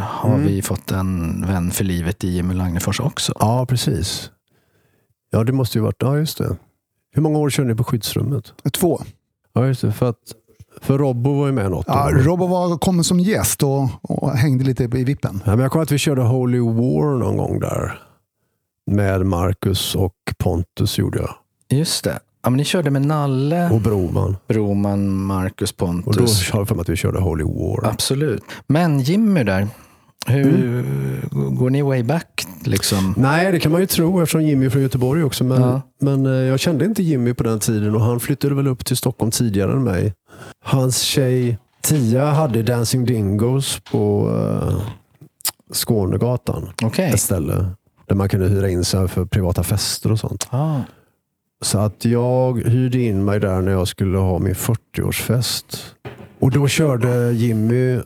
[0.00, 0.46] har Mm.
[0.46, 3.32] vi fått en vän för livet i Jimmy Lagnefors också.
[3.40, 4.30] Ja, precis.
[5.30, 5.96] Ja, det måste ju varit...
[5.98, 6.56] Ja, just det.
[7.12, 8.52] Hur många år körde ni på skyddsrummet?
[8.72, 9.00] Två.
[9.54, 9.92] Ja, just det.
[9.92, 10.16] För, att,
[10.82, 12.12] för Robbo var ju med något Ja, år.
[12.12, 15.42] Robbo var, kom som gäst och, och hängde lite i vippen.
[15.44, 17.98] Ja, men jag kommer att vi körde Holy War någon gång där.
[18.90, 21.34] Med Marcus och Pontus gjorde jag.
[21.78, 22.18] Just det.
[22.46, 24.36] Ja, men ni körde med Nalle, och Broman.
[24.48, 26.50] Broman, Marcus Och då Pontus.
[26.50, 27.86] har jag för mig att vi körde Holy War.
[27.86, 28.42] Absolut.
[28.66, 29.68] Men Jimmy där,
[30.26, 31.56] hur Mm.
[31.56, 32.46] går ni way back?
[32.64, 33.14] Liksom?
[33.16, 35.44] Nej, det kan man ju tro eftersom Jimmy är från Göteborg också.
[35.44, 35.80] Men, Ja.
[36.00, 38.96] men eh, jag kände inte Jimmy på den tiden och han flyttade väl upp till
[38.96, 40.14] Stockholm tidigare än mig.
[40.64, 44.80] Hans tjej Tia hade Dancing Dingos på uh,
[45.72, 46.68] Skånegatan.
[46.84, 47.10] Okej.
[47.10, 47.66] Ett ställe
[48.08, 50.46] där man kunde hyra in sig för privata fester och sånt.
[50.50, 50.80] Ah,
[51.62, 55.82] Så att jag hyrde in mig där när jag skulle ha min 40-årsfest.
[56.40, 58.00] Och då körde Jimmy,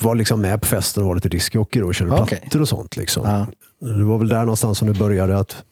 [0.00, 2.38] var liksom med på festen och var lite discjockey och körde Okej.
[2.40, 2.96] plattor och sånt.
[2.96, 3.22] Liksom.
[3.26, 3.46] ja.
[3.88, 5.64] Det var väl där någonstans som det började att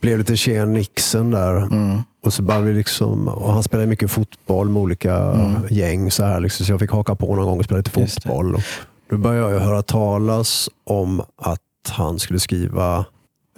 [0.00, 1.56] blev lite Chen Nixon där.
[1.56, 1.98] Mm.
[2.24, 5.34] Och så började vi liksom, och han spelade mycket fotboll med olika
[5.70, 8.08] gäng så här liksom, så jag fick haka på någon gång och spela lite Mm.
[8.08, 8.54] Fotboll.
[8.54, 8.62] Och
[9.10, 13.04] då började jag höra talas om att han skulle skriva,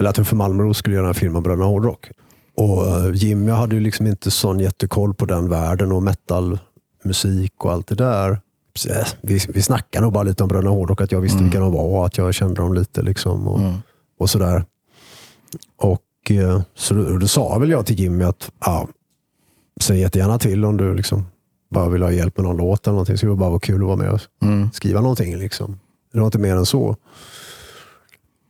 [0.00, 2.10] eller att Uffe Malmros skulle göra en film om Bröderna Hårdrock.
[2.60, 7.72] Och eh, Jimmy hade ju liksom inte sån jättekoll på den världen och metalmusik och
[7.72, 8.30] allt det där.
[8.90, 11.72] Eh, Vi, vi snackade nog bara lite om Bröderna Hårdrock, att jag visste vilka de
[11.72, 13.02] var och att jag kände dem lite.
[13.02, 13.72] Liksom, och, Mm.
[14.18, 14.64] och sådär.
[15.76, 18.88] Och eh, så då, då sa väl jag till Jimmy att ja,
[19.80, 21.24] säg jättegärna till om du liksom
[21.70, 23.18] bara vill ha hjälp med någon låt eller någonting.
[23.18, 24.70] Så det bara vara kul att vara med och Mm.
[24.72, 25.36] skriva någonting.
[25.36, 25.80] Liksom.
[26.12, 26.96] Det var inte mer än så.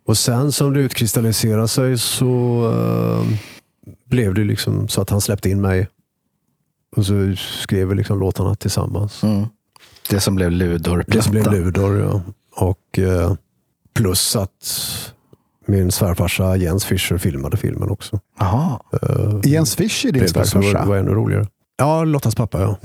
[0.07, 2.27] Och sen som det utkristalliserade sig så
[2.73, 3.39] eh,
[4.05, 5.89] blev det liksom så att han släppte in mig.
[6.97, 9.23] Och så skrev vi liksom låtarna tillsammans.
[9.23, 9.47] Mm.
[10.11, 11.17] Det som blev Ludor-plattan.
[11.17, 12.23] Det som blev Ludor, ja.
[12.57, 13.35] Och eh,
[13.95, 14.67] plus att
[15.67, 18.21] min svärfarsa Jens Fischer filmade filmen också.
[18.39, 18.81] Jaha.
[19.45, 20.85] Jens Fischer, din Det var, det svärfarsa.
[20.87, 21.47] var ännu roligare.
[21.77, 22.77] Ja, Lottas pappa ja.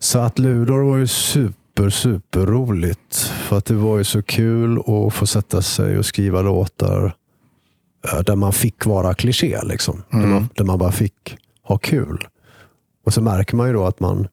[0.00, 3.16] Så att Ludor var ju super, super roligt.
[3.16, 7.14] För att det var ju så kul att få sätta sig och skriva låtar
[8.26, 9.58] där man fick vara kliché.
[9.62, 10.02] Liksom.
[10.10, 12.26] Där, man, där man bara fick ha kul.
[13.06, 14.28] Och så märker man ju då att man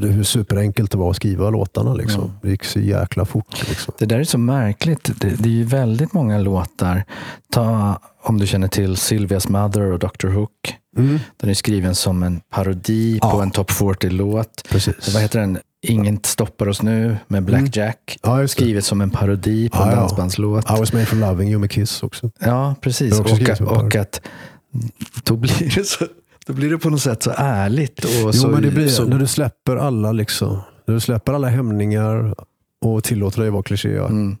[0.00, 1.94] hur superenkelt det var att skriva låtarna.
[1.94, 2.32] Liksom.
[2.42, 3.68] Det gick så jäkla fort.
[3.68, 3.94] Liksom.
[3.98, 5.10] Det där är så märkligt.
[5.20, 7.04] Det, det är ju väldigt många låtar.
[7.52, 10.26] Ta, om du känner till Sylvia's Mother och Dr.
[10.28, 10.74] Hook.
[11.36, 13.42] Den är skriven som en parodi på Ja.
[13.42, 14.64] en Top 40-låt.
[14.68, 15.14] Precis.
[15.14, 15.58] Vad heter den?
[15.84, 18.18] Ingen stoppar oss nu med Black Jack.
[18.22, 18.62] Ja, just det.
[18.62, 19.96] Skrivet som en parodi på Ja, en ja.
[19.96, 20.64] dansbandslåt.
[20.70, 22.30] I was made for loving you med Kiss också.
[22.38, 23.20] Ja, precis.
[23.20, 24.20] Också Och, att- och att
[25.24, 26.04] då blir, det så,
[26.46, 28.04] då blir det på något sätt så ärligt.
[28.04, 31.32] Och så, Jo, men det blir så, när du släpper alla liksom, när du släpper
[31.32, 32.34] alla hämningar
[32.84, 33.96] och tillåter dig att vara kliché.
[33.98, 34.36] Mm.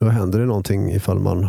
[0.00, 1.44] Då händer det någonting ifall man...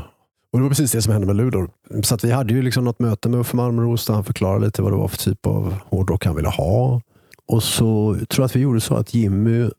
[0.54, 1.70] Och det var precis det som hände med Ludor.
[2.04, 4.92] Så vi hade ju liksom något möte med Uffe Malmros där han förklarade lite vad
[4.92, 7.02] det var för typ av hårdrock han ville ha.
[7.48, 9.70] Och så tror jag att vi gjorde så att Jimmy,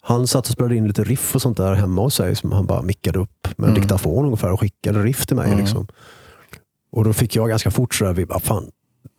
[0.00, 2.66] han satt och spelade in lite riff och sånt där hemma hos sig som han
[2.66, 5.56] bara mickade upp med en diktafon ungefär och skickade riff till mig.
[5.56, 5.86] Liksom.
[6.90, 8.70] Och då fick jag ganska fort sådär, vi bara, fan,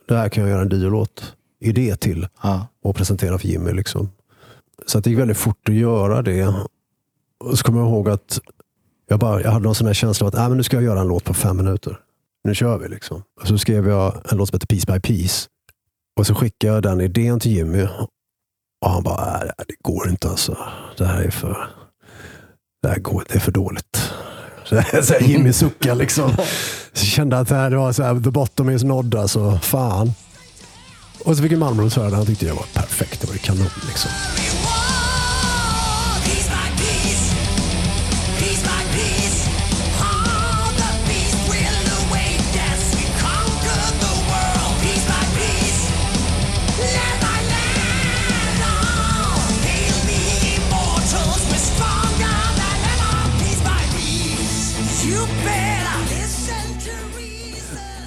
[0.07, 2.68] det här kan jag göra en diolåt idé till ja.
[2.84, 3.73] och presentera för Jimmy.
[3.73, 4.10] Liksom.
[4.85, 6.53] Så att det gick väldigt fort att göra det.
[7.39, 8.39] Och så kommer jag ihåg att
[9.07, 10.84] jag, bara, jag hade någon sån här känsla av att äh, men nu ska jag
[10.84, 11.99] göra en låt på fem minuter.
[12.43, 12.88] Nu kör vi.
[12.88, 13.23] Liksom.
[13.41, 15.47] Och så skrev jag en låt som heter Piece by Piece.
[16.20, 17.88] Och så skickade jag den idén till Jimmy.
[18.82, 20.58] Och han bara, äh, det går inte alltså.
[20.98, 21.70] Det här är för,
[22.84, 24.12] det här går, det är för dåligt.
[24.66, 26.32] Så, här, Jimmy suckar liksom.
[26.94, 29.60] Så kände att det här var så här, the bottom is nådd alltså.
[29.62, 30.12] Fan.
[31.26, 32.16] Och så fick jag Malmros höra det.
[32.16, 33.22] Han tyckte det var perfekt.
[33.22, 34.12] Det var ju kanon liksom.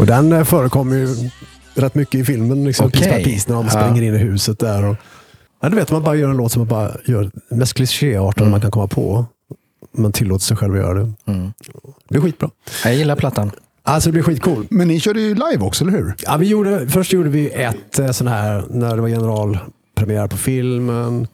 [0.03, 1.09] Och den eh, förekommer ju
[1.75, 2.65] rätt mycket i filmen.
[2.65, 3.25] Liksom, Okej.
[3.25, 3.71] Piece när de Ja.
[3.71, 4.85] springer in i huset där.
[4.85, 4.97] Och,
[5.61, 8.61] ja, du vet, man bara gör en låt som man bara gör mest klichéartad man
[8.61, 9.27] kan komma på.
[9.97, 11.13] Man tillåter sig själv att göra det.
[11.25, 11.53] Det
[12.09, 12.51] blir skitbra.
[12.85, 13.51] Jag gillar plattan.
[13.83, 14.67] Alltså det blir skitcool.
[14.71, 16.15] Men ni körde ju live också, eller hur?
[16.23, 20.37] Ja, vi gjorde, först gjorde vi ett eh, sån här, när det var generalpremiär på
[20.37, 21.27] filmen.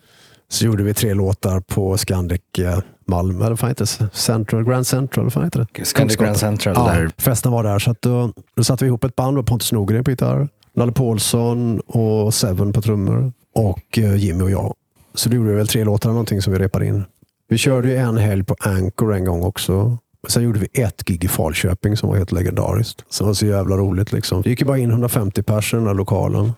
[0.50, 3.86] Så gjorde vi tre låtar på Scandic eh, Malmö, eller vad fan det?
[4.12, 5.84] Central, Grand Central, vad fan heter det?
[5.84, 6.74] Scandic Grand Central.
[6.76, 7.10] Ja, Där.
[7.18, 7.78] festen var där.
[7.78, 10.92] Så att då, då satte vi ihop ett band med Pontus Norgren på gitarr, Nalle
[10.92, 14.74] Paulsson och Seven på trummor och eh, Jimmy och jag.
[15.14, 17.04] Så då gjorde vi väl tre låtar eller någonting som vi repade in.
[17.48, 19.98] Vi körde ju en helg på Anchor en gång också.
[20.28, 23.04] Sen gjorde vi ett gig i Falköping som var helt legendariskt.
[23.08, 24.12] Som var så jävla roligt.
[24.12, 24.42] Liksom.
[24.42, 26.52] Det gick ju bara in 150 personer i den här lokalen.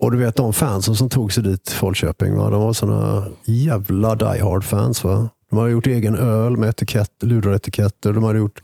[0.00, 2.50] Och du vet de fansen som tog sig dit till Falköping, va?
[2.50, 5.04] de var såna jävla die hard fans.
[5.04, 5.28] Va?
[5.50, 8.12] De hade gjort egen öl med etikett, lureretiketter.
[8.12, 8.62] De hade gjort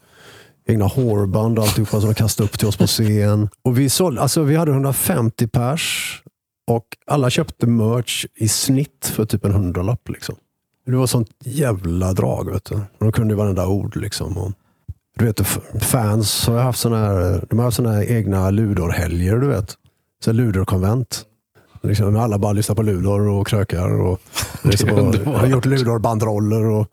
[0.67, 3.49] egna hårband och alltihopa som de kastade upp till oss på scen.
[3.63, 6.23] Och vi, sålde, alltså, vi hade 150 pers
[6.67, 10.09] och alla köpte merch i snitt för typ en hundralapp.
[10.09, 10.35] Liksom.
[10.87, 12.51] Det var sånt jävla drag.
[12.53, 12.81] Vet du.
[12.99, 13.97] De kunde ju varenda ord.
[13.97, 14.39] Liksom.
[14.39, 14.53] Och,
[15.19, 15.41] du vet,
[15.83, 19.37] fans har haft såna här, de har haft såna här egna ludorhelger.
[19.37, 19.77] Du vet.
[20.25, 21.25] Så ludorkonvent.
[21.83, 24.01] Liksom, alla bara lyssnar på ludor och krökar.
[24.01, 24.21] Och,
[24.65, 26.65] liksom, Det och, har gjort ludorbandroller.
[26.65, 26.87] Och,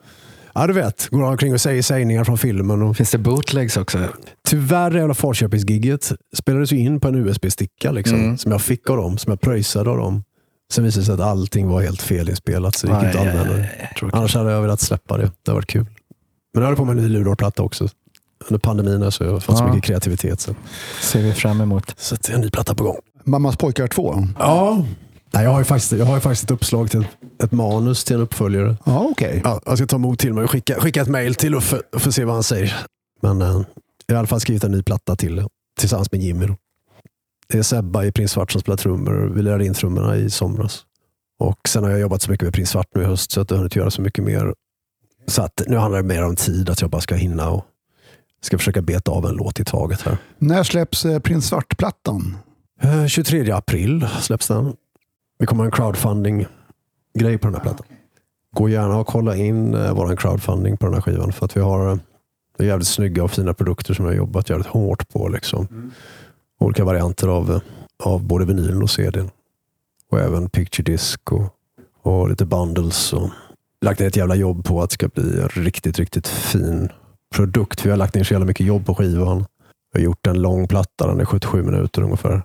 [0.53, 1.07] ja, du vet.
[1.11, 2.81] Går omkring och säger sägningar från filmen.
[2.81, 3.99] Och, Finns det bootlegs också?
[4.47, 8.37] Tyvärr, jävla Falköpingsgigget spelades ju in på en USB-sticka liksom, Mm.
[8.37, 10.23] som jag fick av dem, som jag pröjsade av dem.
[10.71, 13.65] Sen visade det sig att allting var helt felinspelat, så det gick inte att använda.
[14.13, 15.23] Annars hade jag velat släppa det.
[15.23, 15.85] Det hade varit kul.
[16.53, 17.87] Men jag höll på med en ny Ludor-platta också.
[18.49, 19.67] Under pandemin har jag fått så Ja.
[19.73, 20.39] mycket kreativitet.
[20.39, 20.55] Så,
[21.01, 21.93] ser vi fram emot.
[21.97, 22.97] så att det är en ny platta på gång.
[23.27, 24.27] Mammas pojkar 2.
[24.39, 24.85] Ja.
[25.33, 27.05] Nej, jag, har ju faktiskt, jag har ju faktiskt ett uppslag till
[27.43, 28.77] ett manus till en uppföljare.
[28.83, 29.41] Ja, okej.
[29.43, 32.01] Ja, jag ska ta emot till mig och skicka, skicka ett mejl till Uffe och
[32.01, 32.75] få se vad han säger.
[33.21, 33.65] Men eh, jag har
[34.11, 35.45] i alla fall skrivit en ny platta till
[35.79, 36.45] tillsammans med Jimmy.
[36.45, 36.55] Då.
[37.47, 39.31] Det är Sebba i Prins Svart som spelar trummor.
[39.35, 40.83] Vi lärde in trummorna i somras.
[41.39, 43.51] Och Sen har jag jobbat så mycket med Prins Svart nu i höst så att
[43.51, 44.53] jag har hunnit göra så mycket mer.
[45.27, 47.65] Så att nu handlar det mer om tid, att jag bara ska hinna och
[48.41, 50.17] ska försöka beta av en låt i taget här.
[50.37, 52.37] När släpps eh, Prins Svart-plattan?
[52.81, 54.75] Eh, 23 april släpps den.
[55.39, 57.87] Vi kommer ha en crowdfunding-grej på den här plattan.
[58.55, 61.31] Gå gärna och kolla in eh, vår crowdfunding på den här skivan.
[61.31, 61.97] För att vi har eh,
[62.57, 65.27] det är jävligt snygga och fina produkter som vi har jobbat jävligt hårt på.
[65.27, 65.91] Liksom.
[66.59, 67.61] Olika varianter av, eh,
[68.03, 69.29] av både vinylen och CDn.
[70.11, 71.53] Och även picture disc och,
[72.01, 73.13] och lite bundles.
[73.13, 73.29] Och
[73.81, 76.89] lagt ner ett jävla jobb på att det ska bli en riktigt, riktigt fin
[77.35, 77.85] produkt.
[77.85, 79.45] Vi har lagt ner så jävla mycket jobb på skivan.
[79.97, 82.41] Vi har gjort en lång platta, den är 77 minuter ungefär.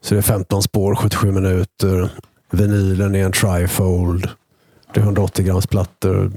[0.00, 2.10] Så det är 15 spår, 77 minuter.
[2.50, 4.28] Vinylen är en trifold.
[4.94, 6.32] Det är 180 grams plattor.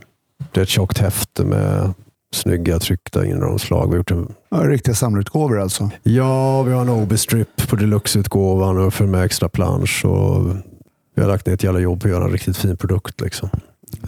[0.51, 1.93] Det är ett tjockt häfte med
[2.33, 3.85] snygga tryckta inramslag.
[3.85, 5.89] Vi har gjort en Ja, riktiga samlarutgåvor alltså.
[6.03, 10.05] Ja, vi har en OB-strip på deluxe-utgåvan och för med extra plansch.
[10.05, 10.55] Och
[11.15, 13.21] vi har lagt ner ett jävla jobb på att göra en riktigt fin produkt.
[13.21, 13.49] Liksom.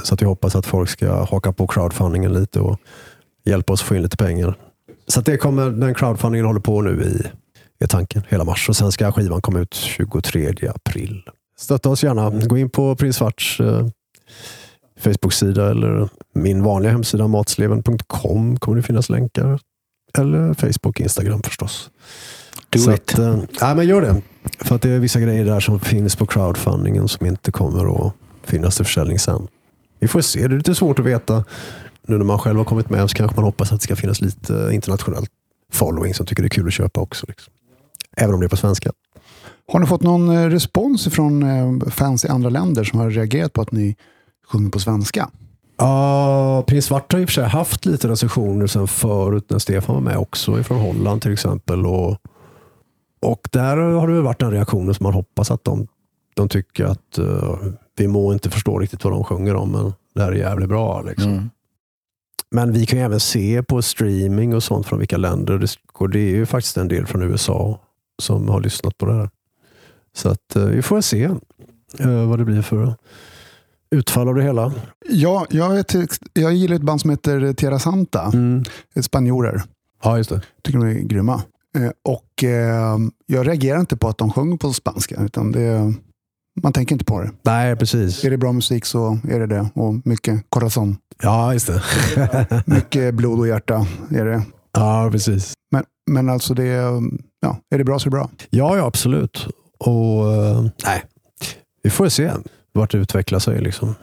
[0.03, 2.79] Så att vi hoppas att folk ska haka på crowdfundingen lite och
[3.45, 4.55] hjälpa oss få in lite pengar.
[5.13, 7.27] Så det kommer, den crowdfundingen håller på nu i,
[7.83, 8.69] är tanken, hela mars.
[8.69, 11.23] Och sen ska skivan komma ut 23 april.
[11.57, 12.29] Stötta oss gärna.
[12.29, 13.87] Gå in på Prins Svarts eh,
[14.99, 19.59] Facebook-sida eller min vanliga hemsida matsleven.com kommer det finnas länkar.
[20.17, 21.89] Eller Facebook, Instagram förstås.
[22.69, 23.13] Do Så it.
[23.13, 24.21] Att, eh, nej, men gör det.
[24.59, 28.13] För att det är vissa grejer där som finns på crowdfundingen som inte kommer att
[28.43, 29.47] finnas till försäljning sen.
[29.99, 30.47] Vi får se.
[30.47, 31.45] Det är lite svårt att veta.
[32.07, 34.21] Nu när man själv har kommit med så kanske man hoppas att det ska finnas
[34.21, 35.29] lite internationellt
[35.71, 37.25] following som tycker det är kul att köpa också.
[37.27, 37.53] Liksom.
[38.17, 38.91] Även om det är på svenska.
[39.71, 43.53] Har ni fått någon eh, respons från eh, fans i andra länder som har reagerat
[43.53, 43.95] på att ni
[44.51, 45.29] sjunger på svenska?
[45.77, 49.95] Ja, Prins Svart har i och för sig haft lite recensioner sen förut när Stefan
[49.95, 51.85] var med också, från Holland till exempel.
[51.85, 52.17] Och,
[53.21, 55.87] och där har det väl varit en reaktion som man hoppas att de,
[56.33, 57.57] de tycker att eh,
[57.97, 61.01] vi må inte förstå riktigt vad de sjunger om, men det här är jävligt bra.
[61.01, 61.31] Liksom.
[61.31, 61.49] Mm.
[62.51, 66.07] Men vi kan ju även se på streaming och sånt från vilka länder det går.
[66.07, 67.79] Det är ju faktiskt en del från USA
[68.21, 69.29] som har lyssnat på det här.
[70.15, 71.23] Så att eh, vi får se
[71.99, 72.95] eh, vad det blir för
[73.91, 74.73] utfall av det hela.
[75.09, 78.23] Ja, jag, till, jag gillar ett band som heter Tierra Santa.
[78.33, 78.63] Mm.
[79.01, 79.61] Spanjorer.
[80.03, 80.41] Ja, just det.
[80.63, 81.43] Tycker de är grymma.
[81.77, 85.21] Eh, och eh, jag reagerar inte på att de sjunger på spanska.
[85.21, 85.93] Utan det,
[86.61, 87.31] man tänker inte på det.
[87.41, 88.25] Nej, precis.
[88.25, 89.69] Är det bra musik så är det det.
[89.73, 90.97] Och mycket corazon.
[91.23, 91.83] Ja, just det.
[92.65, 94.43] Mycket blod och hjärta är det.
[94.73, 95.53] ja, precis.
[95.71, 97.01] Men, men alltså det är,
[97.39, 98.29] ja, är det bra så är det bra.
[98.49, 99.47] Ja, ja absolut.
[99.79, 101.03] Och eh, nej,
[101.83, 102.31] vi får se
[102.73, 103.61] vart det utvecklar sig.
[103.61, 103.95] Liksom.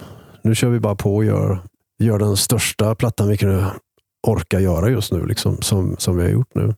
[0.43, 1.59] Nu kör vi bara på och gör,
[1.99, 3.71] gör den största plattan vi kan
[4.27, 6.75] orka göra just nu, liksom, som, som vi har gjort nu.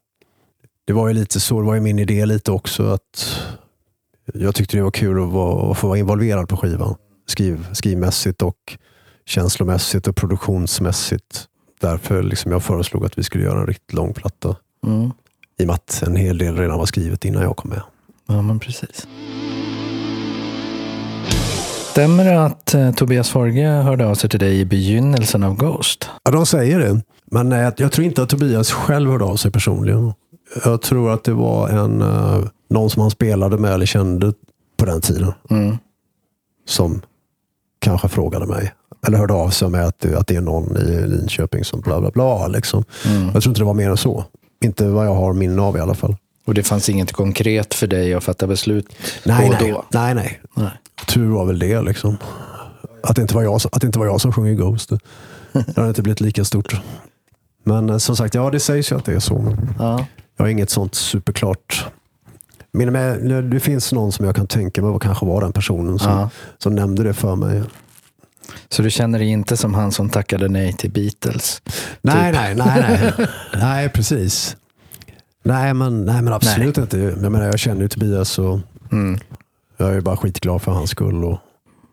[0.86, 3.40] Det var ju lite så, det var ju min idé lite också att
[4.34, 6.94] jag tyckte det var kul att, vara, att få vara involverad på skivan.
[7.26, 8.78] Skriv, skrivmässigt och
[9.28, 11.44] känslomässigt och produktionsmässigt.
[11.80, 14.56] Därför liksom jag föreslog att vi skulle göra en riktigt lång platta.
[14.86, 15.10] Mm.
[15.58, 17.82] I och med att en hel del redan var skrivet innan jag kom med.
[18.26, 19.06] Ja, men precis.
[21.90, 26.10] Stämmer det att eh, Tobias Forge hörde av sig till dig i begynnelsen av Ghost?
[26.24, 27.02] Ja, de säger det.
[27.30, 30.12] Men nej, jag tror inte att Tobias själv hörde av sig personligen.
[30.64, 34.32] Jag tror att det var en, eh, någon som han spelade med eller kände
[34.76, 35.78] på den tiden Mm.
[36.66, 37.02] som
[37.78, 38.72] kanske frågade mig.
[39.06, 42.00] Eller hörde av sig med att, det- att det är någon i Linköping som bla
[42.00, 42.46] bla bla.
[42.48, 42.84] Liksom.
[43.06, 43.22] Mm.
[43.34, 44.24] Jag tror inte det var mer än så.
[44.64, 46.16] Inte vad jag har minne av i alla fall.
[46.46, 48.86] Och det fanns inget konkret för dig att fatta beslut
[49.24, 49.84] Nej, på nej, då?
[49.92, 50.40] nej, nej.
[50.54, 50.70] Nej.
[51.06, 51.80] Tur var väl det.
[51.82, 52.16] Liksom.
[53.02, 54.88] Att, det inte var jag, att det inte var jag som sjöng i Ghost.
[55.52, 56.76] Det hade inte blivit lika stort.
[57.64, 59.56] Men eh, som sagt, ja det sägs ju att det är så.
[59.78, 60.06] Ja.
[60.36, 61.84] jag har inget sånt superklart.
[62.72, 66.30] Men det finns någon som jag kan tänka mig kanske var den personen som, Ja.
[66.58, 67.62] som nämnde det för mig.
[68.68, 71.62] Så du känner dig inte som han som tackade nej till Beatles?
[72.02, 73.28] Nej, nej, nej, nej.
[73.54, 74.56] nej, precis.
[75.42, 76.98] Nej, men, nej, men absolut inte.
[76.98, 78.60] Jag, menar, jag känner ju Tobias och
[78.92, 79.18] Mm.
[79.76, 81.24] jag är bara skitglad för hans skull.
[81.24, 81.38] Och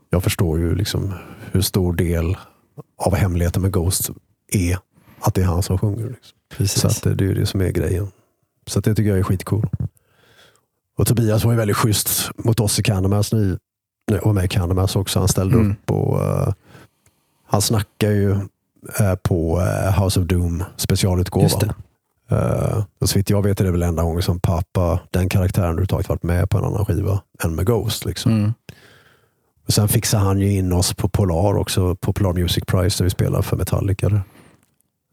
[0.10, 1.14] jag förstår ju liksom
[1.52, 2.38] hur stor del
[2.98, 4.10] av hemligheten med Ghost
[4.52, 4.78] är
[5.20, 6.16] att det är han som sjunger.
[6.58, 6.82] Liksom.
[6.82, 8.08] Så att det, är ju det som är grejen.
[8.68, 9.70] Så det tycker jag är skitcool.
[10.98, 13.32] Och Tobias var ju väldigt schysst mot oss i Candlemass.
[14.22, 15.20] Och med i Candlemass också.
[15.20, 15.72] Han ställde Mm.
[15.72, 16.54] upp och uh,
[17.48, 18.32] han snackar ju
[19.00, 21.72] eh, på eh, House of Doom specialutgåvan.
[22.32, 25.68] Uh, och så vitt jag vet är det väl enda gången som pappa, den karaktären
[25.68, 28.06] överhuvudtaget varit med på en annan skiva än med Ghost.
[28.06, 28.32] Liksom.
[28.32, 28.54] Mm.
[29.68, 33.04] Och sen fixade han ju in oss på Polar också, på Polar Music Prize där
[33.04, 34.22] vi spelar för Metallica.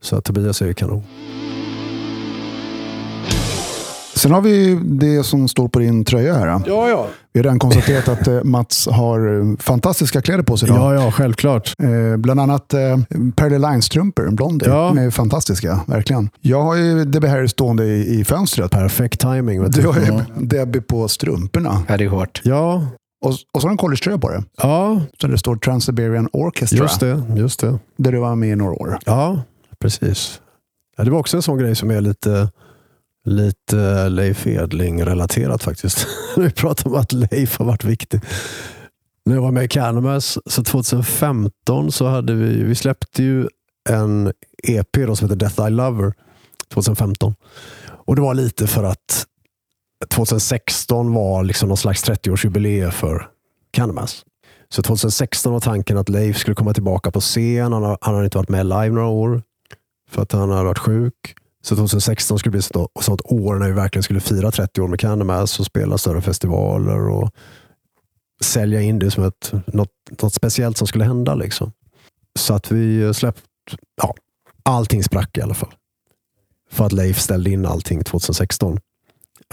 [0.02, 1.02] Så Tobias är ju kanon.
[4.14, 6.46] Sen har vi det som står på din tröja här.
[6.46, 7.06] Ja, ja.
[7.32, 10.94] Vi har redan konstaterat att eh, Mats har eh, fantastiska kläder på sig idag.
[10.94, 11.72] Ja, ja, självklart.
[11.82, 12.80] Eh, bland annat eh,
[13.36, 14.68] Perle Line-strumpor, Blondie.
[14.68, 14.92] Ja.
[14.94, 16.30] De är fantastiska, verkligen.
[16.40, 18.70] Jag har ju Debbie Harry stående i, i fönstret.
[18.70, 19.70] Perfekt timing.
[19.70, 21.82] Du har ju Debbie på strumporna.
[21.88, 22.40] Ja, det är hårt.
[22.44, 22.86] Ja,
[23.24, 24.42] Och, och så har du en collegetröja på det.
[24.62, 26.78] ja, Så det står Trans-Siberian Orchestra.
[26.78, 27.22] just det.
[27.36, 27.78] Just det.
[27.96, 28.98] Där du var med i några år.
[29.06, 29.42] Ja,
[29.80, 30.40] precis.
[30.96, 32.50] Ja, det var också en sån grej som är lite,
[33.24, 36.06] lite Leif Edling-relaterat faktiskt.
[36.36, 38.20] Vi pratar om att Leif har varit viktig.
[39.24, 43.48] När jag var med i Candlemass, så 2015 så hade vi, vi släppte ju
[43.88, 44.32] en
[44.62, 46.14] EP då som heter Death I Lover
[46.74, 47.34] 2015.
[47.88, 49.26] Och det var lite för att
[50.08, 53.28] 2016 var liksom någon slags 30-årsjubileum för
[53.70, 54.24] Candlemass.
[54.68, 57.72] Så 2016 var tanken att Leif skulle komma tillbaka på scen.
[57.72, 59.42] Han har, han har inte varit med live några år
[60.10, 61.34] för att han har varit sjuk.
[61.62, 65.00] Så 2016 skulle bli ett sånt, år när vi verkligen skulle fira 30 år med
[65.00, 67.30] Candlemass och spela större festivaler och
[68.40, 71.34] sälja in det som ett, något, något speciellt som skulle hända.
[71.34, 71.72] Liksom.
[72.38, 73.42] Så att vi släppte,
[73.96, 74.14] ja,
[74.62, 75.74] allting sprack i alla fall.
[76.70, 78.80] För att Leif ställde in allting 2016.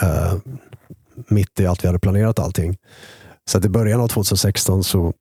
[0.01, 0.33] Eh,
[1.27, 2.77] mitt i allt vi hade planerat allting.
[3.45, 5.13] Så att i början av 2016 så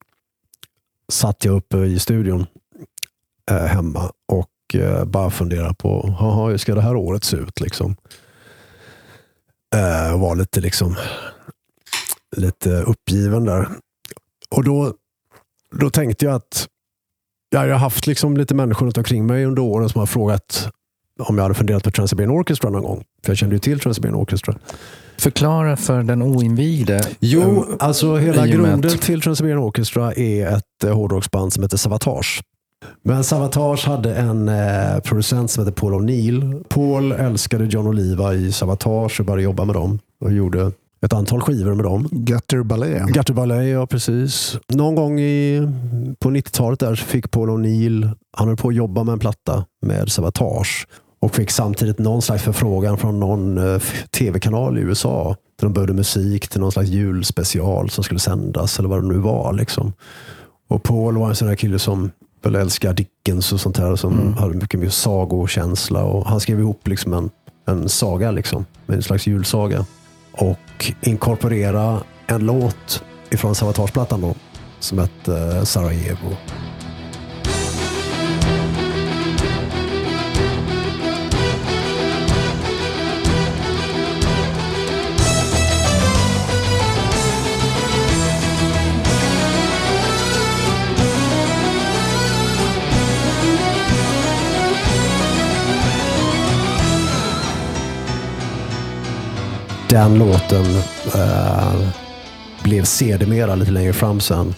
[1.13, 2.47] satt jag uppe i studion
[3.51, 7.61] eh, hemma och eh, bara funderade på "Jaha, hur ska det här året se ut.
[7.61, 7.97] Liksom.
[9.75, 10.97] Eh, och var lite, liksom,
[12.37, 13.69] lite uppgiven där.
[14.51, 14.95] Och då,
[15.81, 16.69] då tänkte jag att
[17.51, 20.69] ja, jag har haft liksom lite människor runt omkring mig under åren som har frågat
[21.19, 23.05] om jag hade funderat på Trans-Siberian Orchestra någon gång.
[23.25, 24.55] För jag kände ju till Trans-Siberian Orchestra.
[25.19, 27.01] Förklara för den oinvigde.
[27.21, 32.43] Jo, alltså hela och grunden till Trans-Siberian Orchestra är ett eh, hårdrocksband som heter Savatage.
[33.03, 36.65] Men Savatage hade en eh, producent som hette Paul O'Neill.
[36.69, 39.99] Paul älskade John Oliva i Savatage och började jobba med dem.
[40.21, 40.73] Och gjorde
[41.05, 42.09] ett antal skivor med dem.
[42.11, 43.07] Gutter Ballet.
[43.07, 44.59] Gutter Ballet, ja precis.
[44.69, 45.69] Någon gång i,
[46.19, 49.65] på 90-talet där så fick Paul O'Neill, han höll på att jobba med en platta
[49.83, 50.87] med Savatage.
[51.21, 53.83] Och fick samtidigt någon slags förfrågan från någon eh,
[54.19, 55.37] tv-kanal i USA.
[55.59, 59.19] Där de behövde musik till någon slags julspecial som skulle sändas eller vad det nu
[59.19, 59.53] var.
[59.53, 59.93] Liksom.
[60.69, 62.11] Och Paul var en sån där kille som
[62.43, 63.97] väl älskar Dickens och sånt här.
[63.97, 66.05] Som hade mycket mer sagokänsla.
[66.05, 67.31] Och han skrev ihop liksom en,
[67.67, 69.85] en saga, liksom, en slags julsaga.
[70.33, 74.35] Och inkorporera en låt ifrån Savatageplattan då,
[74.81, 76.37] som hette eh, Sarajevo.
[99.91, 100.65] Den låten
[101.15, 101.89] eh,
[102.63, 104.55] blev sedermera lite längre fram sen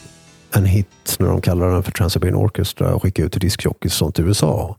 [0.53, 3.99] en hit när de kallade den för Trans-Siberian Orchestra och skickade ut till diskjockeys och
[3.99, 4.77] sånt i USA.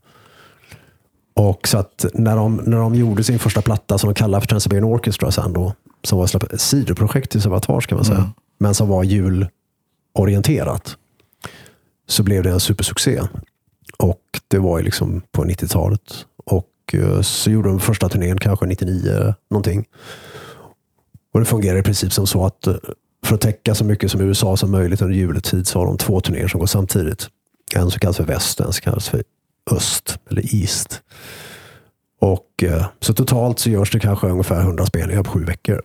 [1.34, 4.48] Och så att när de, när de gjorde sin första platta som de kallade för
[4.48, 5.74] Trans-Siberian Orchestra sen då,
[6.04, 10.96] som var ett sidoprojekt till Savatage kan man säga, men som var julorienterat,
[12.08, 13.22] så blev det en supersuccé.
[13.98, 16.26] Och det var ju liksom på 90-talet.
[16.44, 19.86] Och eh, så gjorde de första turnén kanske 99 någonting.
[21.32, 22.74] Och det fungerar i princip som så att eh,
[23.24, 26.20] för att täcka så mycket som USA som möjligt under juletid så har de två
[26.20, 27.28] turnéer som går samtidigt.
[27.74, 29.22] En som kallas för väst, en som kallas för
[29.70, 31.02] öst eller east.
[32.20, 35.82] Och eh, Så totalt så görs det kanske ungefär 100 spelningar på sju veckor.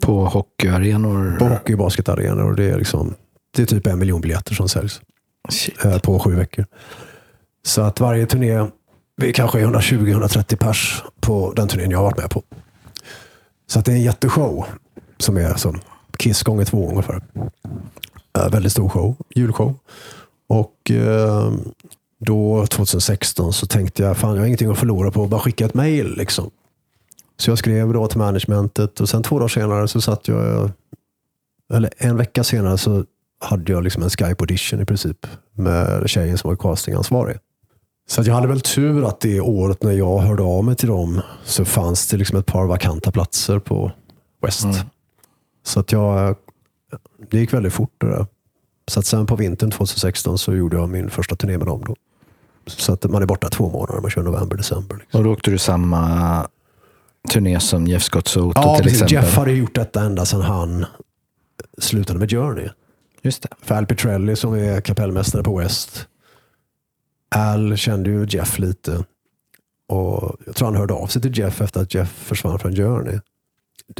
[0.00, 1.36] På hockeyarenor.
[1.38, 2.54] På hockey och basketarenor.
[2.54, 3.14] Det är, liksom,
[3.56, 5.00] det är typ en miljon biljetter som säljs
[5.48, 5.84] Shit.
[5.84, 6.66] eh, på sju veckor.
[7.66, 8.66] Så att varje turné
[9.16, 12.42] vi kanske är 120-130 pers på den turnén jag har varit med på.
[13.70, 14.66] Så att det är en jätteshow
[15.18, 15.80] som är som
[16.16, 17.22] Kiss gånger två ungefär.
[18.38, 19.74] Äh, väldigt stor show, julshow.
[20.48, 21.52] Och eh,
[22.18, 25.66] då 2016 så tänkte jag, fan jag har ingenting att förlora på att bara skicka
[25.66, 26.16] ett mail.
[26.16, 26.50] Liksom.
[27.36, 30.70] Så jag skrev då till managementet och sen två dagar senare så satt jag,
[31.72, 33.04] eller en vecka senare så
[33.40, 37.38] hade jag liksom en Skype audition i princip med tjejen som var castingansvarig.
[38.10, 41.20] Så jag hade väl tur att det året när jag hörde av mig till dem
[41.44, 43.92] så fanns det liksom ett par vakanta platser på
[44.42, 44.66] West.
[45.62, 46.36] Så att jag,
[47.30, 48.26] det gick väldigt fort det där.
[48.88, 51.82] Så att sen på vintern 2016 så gjorde jag min första turné med dem.
[51.86, 51.96] Då.
[52.66, 54.96] Så att man är borta två månader, man kör november, december.
[54.96, 55.18] Liksom.
[55.20, 56.46] Och då åkte du samma
[57.32, 59.02] turné som Jeff Scott Soto Ja, till precis.
[59.02, 59.24] exempel.
[59.24, 60.86] Jeff hade gjort detta ända sedan han
[61.78, 62.68] slutade med Journey.
[63.22, 63.48] Just det.
[63.62, 66.06] För Al Pitrelli som är kapellmästare på West.
[67.36, 69.04] Al kände ju Jeff lite.
[69.88, 73.18] Och Jag tror han hörde av sig till Jeff efter att Jeff försvann från Journey.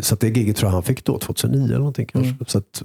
[0.00, 2.44] Så det giget tror jag han fick då, 2009 eller någonting kanske.
[2.46, 2.82] Så att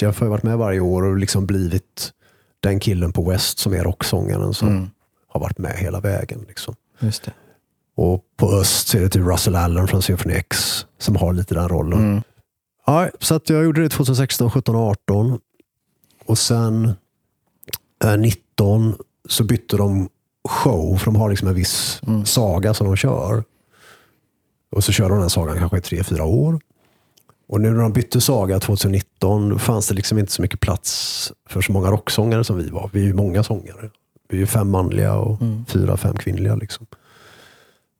[0.00, 2.12] Jeff har ju varit med varje år och liksom blivit
[2.60, 4.68] den killen på West som är rocksångaren som
[5.28, 6.44] har varit med hela vägen.
[6.48, 6.74] Liksom.
[7.96, 11.54] Och på öst så är det till Russell Allen från Symphony X som har lite
[11.54, 12.00] den rollen.
[12.86, 15.40] Ja, så att jag gjorde det 2016, 17 och 18.
[16.26, 16.92] Och sen
[18.04, 18.94] eh, 19
[19.28, 20.08] så bytte de
[20.48, 23.44] show, för de har liksom en viss saga som de kör.
[24.70, 26.60] Och så kör de den sagan kanske i tre, fyra år.
[27.48, 31.32] Och nu när de bytte saga 2019 då fanns det liksom inte så mycket plats
[31.48, 32.90] för så många rocksångare som vi var.
[32.92, 33.90] Vi är ju många sångare.
[34.28, 35.38] Vi är ju fem manliga och
[35.68, 36.54] fyra, fem kvinnliga.
[36.54, 36.86] Liksom.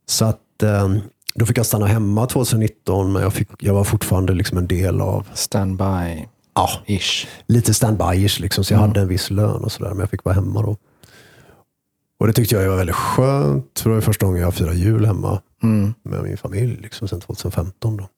[0.06, 0.94] Så att eh,
[1.34, 5.00] då fick jag stanna hemma 2019 men jag, fick, jag var fortfarande liksom en del
[5.00, 6.28] av Standby.
[6.54, 6.68] ja,
[7.46, 10.34] lite standby liksom, så jag hade en viss lön och sådär, men jag fick vara
[10.34, 10.76] hemma då.
[12.24, 15.06] Och det tyckte jag var väldigt skönt, för det var första gången jag firade jul
[15.06, 15.40] hemma
[16.02, 17.96] med min familj, liksom, sen 2015.
[17.96, 18.08] Då.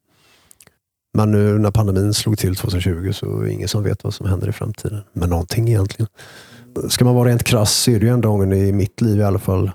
[1.13, 4.27] Men nu när pandemin slog till 2020 så är det ingen som vet vad som
[4.27, 5.01] händer i framtiden.
[5.13, 6.07] Men någonting egentligen.
[6.89, 9.23] Ska man vara rent krass så är det ju enda gången i mitt liv i
[9.23, 9.71] alla fall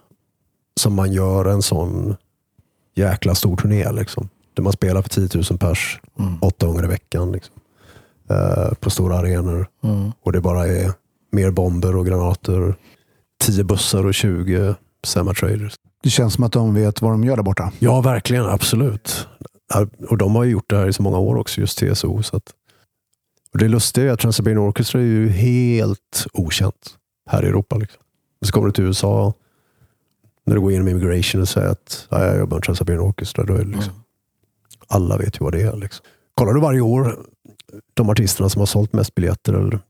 [0.80, 2.16] som man gör en sån
[2.94, 3.92] jäkla stor turné.
[3.92, 4.28] Liksom.
[4.54, 6.00] Där man spelar för 10 000 pers
[6.40, 7.32] åtta gånger i veckan.
[7.32, 7.54] Liksom.
[8.30, 9.66] Eh, på stora arenor.
[10.22, 10.92] Och det bara är
[11.32, 12.74] mer bomber och granater.
[13.43, 14.74] 10 bussar och 20
[15.06, 15.74] semi-trailers.
[16.02, 17.73] Det känns som att de vet vad de gör där borta.
[17.78, 18.47] Ja, verkligen.
[18.47, 19.28] Absolut.
[20.09, 22.23] Och de har ju gjort det här i så många år också, just TSO.
[22.23, 22.52] Så att,
[23.52, 26.97] och det lustiga är att Trans-Siberian Orchestra är ju helt okänt
[27.31, 27.77] här i Europa.
[27.77, 28.01] Liksom.
[28.40, 29.32] Och så kommer du till USA,
[30.47, 33.55] när du går igenom immigration och säger att ja, jag jobbar med Trans-Siberian Orchestra, då
[33.55, 33.93] är det liksom,
[34.89, 35.77] alla vet ju vad det är.
[35.77, 36.06] Liksom.
[36.35, 37.19] Kollar du varje år
[37.94, 39.81] de artisterna som har sålt mest biljetter eller,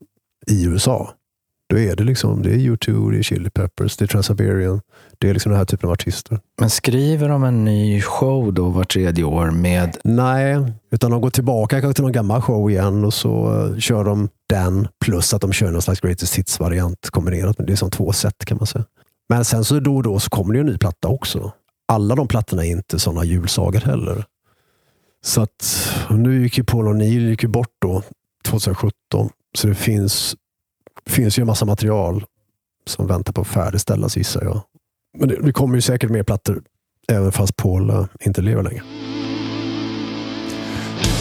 [0.46, 1.14] i USA,
[1.68, 4.80] då är det liksom det är U2, det är Chili Peppers, det är Trans-Siberian,
[5.18, 6.40] det är liksom den här typen av artister.
[6.60, 9.96] Men skriver de en ny show då var tredje år med...
[10.04, 14.04] Nej, utan de går tillbaka kanske till någon gammal show igen och så eh, kör
[14.04, 17.58] de den plus att de kör någon slags greatest hits-variant kombinerat.
[17.58, 18.84] Men det är som två sätt kan man säga.
[19.28, 21.52] Men sen så då och då så kommer det ju en ny platta också.
[21.88, 24.24] Alla de plattorna är inte sådana julsagor heller.
[25.24, 28.02] Så att nu gick ju Paul O'Neill gick ju bort då
[28.44, 29.30] 2017.
[29.54, 30.36] Så det finns,
[31.06, 32.24] finns ju en massa material
[32.86, 34.60] som väntar på att färdigställas gissar jag.
[35.18, 36.62] Men det, det kommer ju säkert mer plattor
[37.08, 38.82] även fast Paul eh, inte lever längre.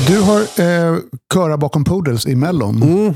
[0.07, 0.97] Du har eh,
[1.33, 2.83] köra bakom Poodles i Mellon.
[2.83, 3.13] Mm.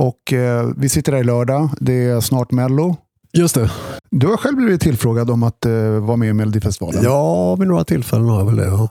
[0.00, 1.70] Och eh, vi sitter där i lördag.
[1.80, 2.96] Det är snart Mello.
[3.32, 3.70] Just det.
[4.10, 7.04] Du har själv blivit tillfrågad om att eh, vara med i Melodifestivalen.
[7.04, 8.66] Ja, vid några tillfällen har jag väl det.
[8.66, 8.88] Ja.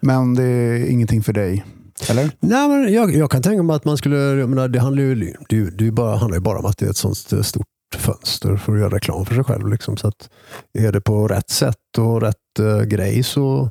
[0.00, 1.64] Men det är ingenting för dig.
[2.08, 2.30] Eller?
[2.40, 4.16] Nej, men jag, jag kan tänka mig att man skulle...
[4.16, 6.86] Jag menar, det handlar ju, det, det är bara, handlar ju bara om att det
[6.86, 7.66] är ett sånt stort
[7.96, 9.68] fönster för att göra reklam för sig själv.
[9.68, 9.96] Liksom.
[9.96, 10.30] Så att
[10.78, 13.70] är det på rätt sätt och rätt uh, grej så...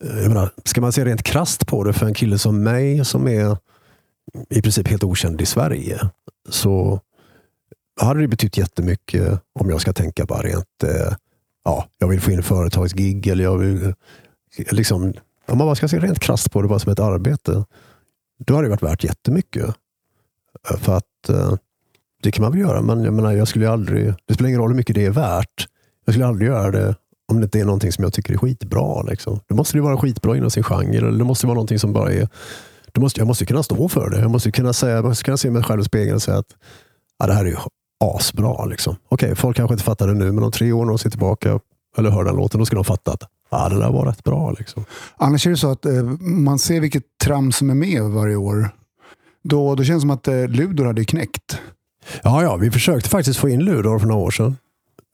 [0.00, 3.04] Eh, jag menar, ska man se rent krasst på det för en kille som mig
[3.04, 3.56] som är
[4.50, 6.00] i princip helt okänd i Sverige
[6.48, 7.00] så
[8.00, 11.14] hade det betytt jättemycket om jag ska tänka bara rent, eh,
[11.64, 13.94] ja, jag vill få in företagsgig eller jag vill,
[14.70, 15.14] liksom,
[15.48, 17.64] om man bara ska se rent krasst på det bara som ett arbete,
[18.46, 19.64] då har det varit värt jättemycket.
[20.70, 21.54] Eh, för att eh,
[22.22, 24.70] det kan man väl göra, men jag menar, jag skulle aldrig, det spelar ingen roll
[24.70, 25.66] hur mycket det är värt.
[26.04, 26.94] Jag skulle aldrig göra det
[27.28, 29.02] om det inte är någonting som jag tycker är skitbra.
[29.02, 29.40] Liksom.
[29.48, 30.96] Då måste det vara skitbra inom sin genre.
[30.96, 32.28] Eller det måste vara någonting som bara är...
[32.92, 34.20] Då måste, jag måste kunna stå för det.
[34.20, 36.56] Jag måste kunna, säga, jag måste kunna se mig själv i spegeln och säga att
[37.18, 37.56] ja, det här är ju
[38.04, 38.64] asbra.
[38.64, 38.96] Liksom.
[39.08, 41.60] Okej, folk kanske inte fattar det nu, men om tre år när de ser tillbaka
[41.98, 44.54] eller hör den låten, då ska de fatta att ja, det där var rätt bra.
[44.58, 44.84] Liksom.
[45.16, 48.70] Annars är det så att eh, man ser vilket tram som är med varje år.
[49.44, 51.60] Då, då känns det som att eh, Ludor hade knäckt.
[52.22, 54.56] Ja, ja, vi försökte faktiskt få in Ludor för några år sedan.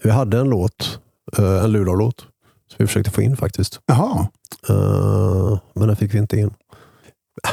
[0.02, 1.00] Vi hade en låt
[1.38, 2.20] Eh, en Luleå-låt.
[2.68, 3.80] Som vi försökte få in faktiskt.
[3.86, 4.28] Jaha.
[4.68, 6.54] Eh, men den fick vi inte in.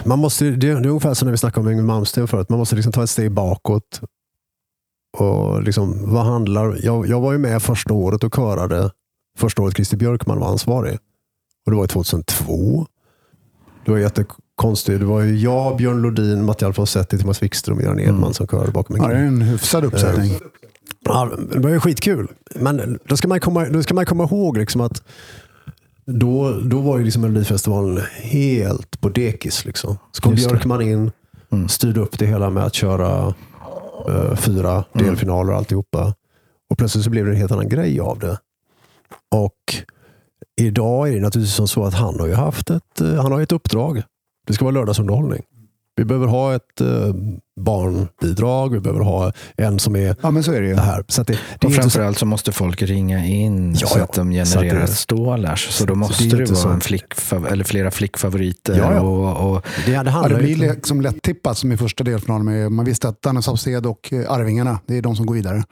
[0.05, 2.49] Man måste, det, det är ungefär som när vi snackade om Yngwie Malmsteen förut.
[2.49, 4.01] Man måste liksom ta ett steg bakåt.
[5.17, 6.85] Och liksom, vad handlar...
[6.85, 8.91] Jag, jag var ju med första året och körade.
[9.37, 10.97] Första året Christer Björkman var ansvarig.
[11.65, 12.85] Och det var ju 2002.
[13.85, 14.99] Det var jättekonstigt.
[14.99, 18.71] Det var ju jag, Björn Lodin, Matti Alfonsetti, Thomas Wikström och Göran Edman som körade
[18.71, 20.33] bakom en Ja, det är en hyfsad uppsättning.
[21.05, 22.27] Ja, det var ju skitkul.
[22.55, 25.03] Men då ska man komma, då ska man komma ihåg liksom att
[26.05, 29.65] då, då var ju liksom Melodifestivalen helt på dekis.
[29.65, 29.97] Liksom.
[30.11, 30.35] Så kom.
[30.35, 31.11] Björkman in,
[31.69, 33.33] styrde upp det hela med att köra
[34.09, 36.13] eh, fyra delfinaler och alltihopa.
[36.69, 38.37] Och plötsligt så blev det en helt annan grej av det.
[39.35, 39.75] Och
[40.61, 43.41] idag är det naturligtvis som så att han har ju haft ett, eh, han har
[43.41, 44.03] ett uppdrag.
[44.47, 45.41] Det ska vara lördagsunderhållning.
[45.95, 46.88] Vi behöver ha ett eh,
[47.61, 50.75] barnbidrag, vi behöver ha en som är Ja, men så är det ju.
[50.75, 51.05] det här.
[51.07, 53.88] Så att det, det Och är inte så, framförallt så måste folk ringa in Ja,
[53.88, 54.03] så ja.
[54.03, 55.67] att de Så att genererar det- stålars.
[55.69, 56.69] Så då måste det det, inte vara så.
[56.69, 58.77] en flickfav- eller flera flickfavoriter.
[58.77, 59.01] Ja, ja.
[59.01, 62.73] Och, och, det, det Ja, handlar det blir liksom lätt tippat som i första delfinalen.
[62.73, 65.63] Man visste att Danne Saucedo och eh, Arvingarna, det är de som går vidare.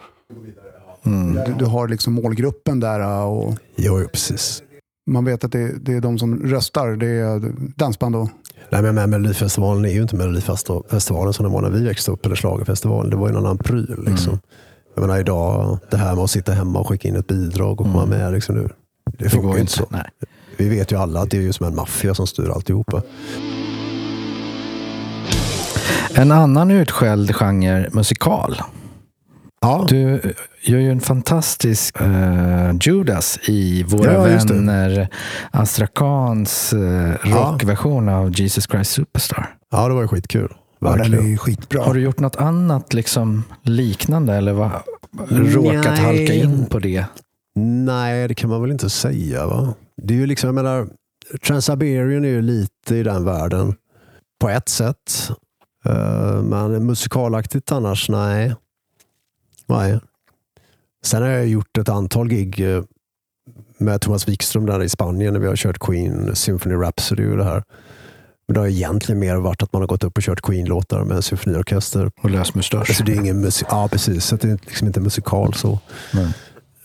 [1.46, 4.64] Du, du har liksom målgruppen där eh, och Jo, jo, precis.
[5.12, 6.88] man vet att det, det är de som röstar.
[6.88, 7.42] Det är
[7.76, 8.30] dansband och...
[8.70, 12.26] Nej, men men Melodifestivalen är ju inte Melodifestivalen som den var när vi växte upp,
[12.26, 13.10] eller Schlagerfestivalen.
[13.10, 14.04] Det var ju en annan pryl.
[14.08, 14.40] Liksom.
[14.96, 17.78] Jag menar idag, det här med att sitta hemma och skicka in ett bidrag och
[17.88, 18.34] komma med.
[18.34, 18.70] Liksom, nu.
[19.18, 19.62] Det det funkar ju inte.
[19.62, 19.86] inte så.
[19.90, 20.10] Nej.
[20.58, 23.02] Vi vet ju alla att det är ju som en maffia som styr alltihopa.
[26.14, 28.62] En annan utskälld genre, musikal.
[29.62, 30.22] Ja, Du
[30.64, 34.54] gör ju en fantastisk eh, Judas i Våra Ja, just det.
[34.54, 35.08] vänner
[35.52, 39.56] Astrakans eh, rockversion av Jesus Christ Superstar.
[39.72, 40.54] ja det var ju skitkul.
[40.82, 41.34] Ja, den Verkligen.
[41.34, 41.84] är skitbra.
[41.84, 44.72] Har du gjort något annat liksom liknande eller vad,
[45.30, 45.98] råkat Nej.
[46.00, 47.06] halka in på det?
[47.86, 49.48] Nej, det kan man väl inte säga.
[49.48, 49.74] va?
[50.02, 50.88] Det är ju liksom, jag menar,
[51.44, 53.76] Trans-Siberian är ju lite i den världen
[54.42, 55.30] på ett sätt.
[55.86, 58.56] Eh, men musikalaktigt annars, nej.
[59.70, 60.00] Nej.
[61.06, 62.84] Sen har jag gjort ett antal gig eh,
[63.78, 67.44] med Thomas Wikström där i Spanien när vi har kört Queen, Symphony Rhapsody och det
[67.44, 67.64] här.
[68.48, 71.16] Men det har egentligen mer varit att man har gått upp och kört Queen-låtar med
[71.18, 72.12] en symfoniorkester.
[72.22, 72.90] Och lös mustasch?
[72.90, 75.80] Alltså det är ingen musik, ja precis, så det är liksom inte musikal så.
[76.14, 76.28] Nej.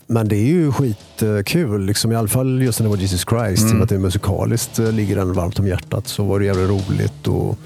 [0.07, 3.63] Men det är ju skitkul, liksom, i alla fall just när det var Jesus Christ.
[3.63, 3.69] Mm.
[3.69, 6.39] i och med Att det är musikaliskt eh, ligger den varmt om hjärtat så var
[6.39, 7.27] det jävligt roligt.
[7.27, 7.57] Och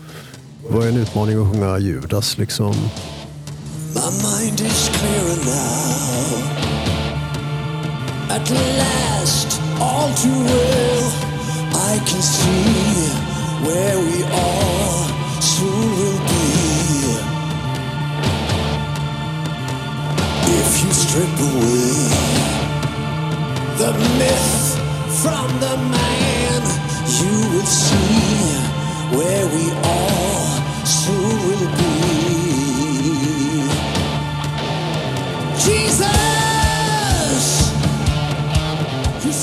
[0.68, 2.38] det var en utmaning att sjunga Judas.
[2.38, 2.76] Liksom.
[3.94, 6.60] My mind is clearer now.
[8.30, 11.12] At last, all too well,
[11.74, 13.10] I can see
[13.66, 16.46] where we are soon will be.
[20.60, 21.90] If you strip away
[23.82, 24.78] the myth
[25.24, 26.62] from the man,
[27.20, 28.54] you will see
[29.18, 32.09] where we all soon will be.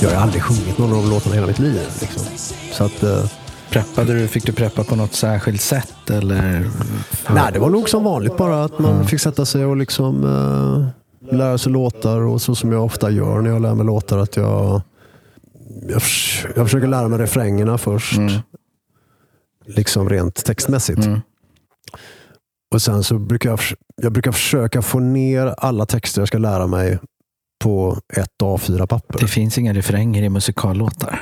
[0.03, 1.81] Jag har aldrig sjungit någon av de låtarna i hela mitt liv.
[2.01, 2.23] Liksom.
[2.73, 3.31] Så att, eh,
[3.71, 6.71] Preppade du, fick du preppa på något särskilt sätt eller?
[7.35, 11.35] nej, det var nog som vanligt bara att man fick sätta sig och liksom, eh,
[11.37, 12.21] lära sig låtar.
[12.21, 14.19] Och så som jag ofta gör när jag lär mig låtar.
[14.19, 14.83] att Jag,
[15.89, 16.03] jag,
[16.57, 18.19] jag försöker lära mig refrängerna först.
[19.67, 21.07] Liksom rent textmässigt.
[22.75, 23.61] Och sen så brukar jag,
[24.03, 26.99] jag brukar försöka få ner alla texter jag ska lära mig
[27.59, 29.19] på ett A4-papper.
[29.21, 31.21] Det finns inga refränger i musikallåtar.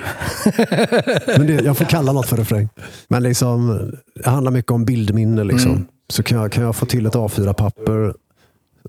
[1.38, 2.68] Men det, jag får kalla något för refräng.
[3.08, 5.44] Men liksom, det handlar mycket om bildminne.
[5.44, 5.86] Liksom.
[6.08, 8.14] Så kan jag, kan jag få till ett A4-papper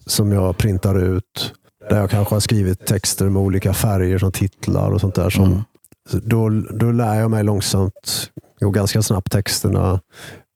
[0.06, 1.54] som jag printar ut.
[1.90, 5.30] Där jag kanske har skrivit texter med olika färger som titlar och sånt där.
[5.30, 5.64] Som,
[6.10, 10.00] så då, då lär jag mig långsamt och ganska snabbt texterna.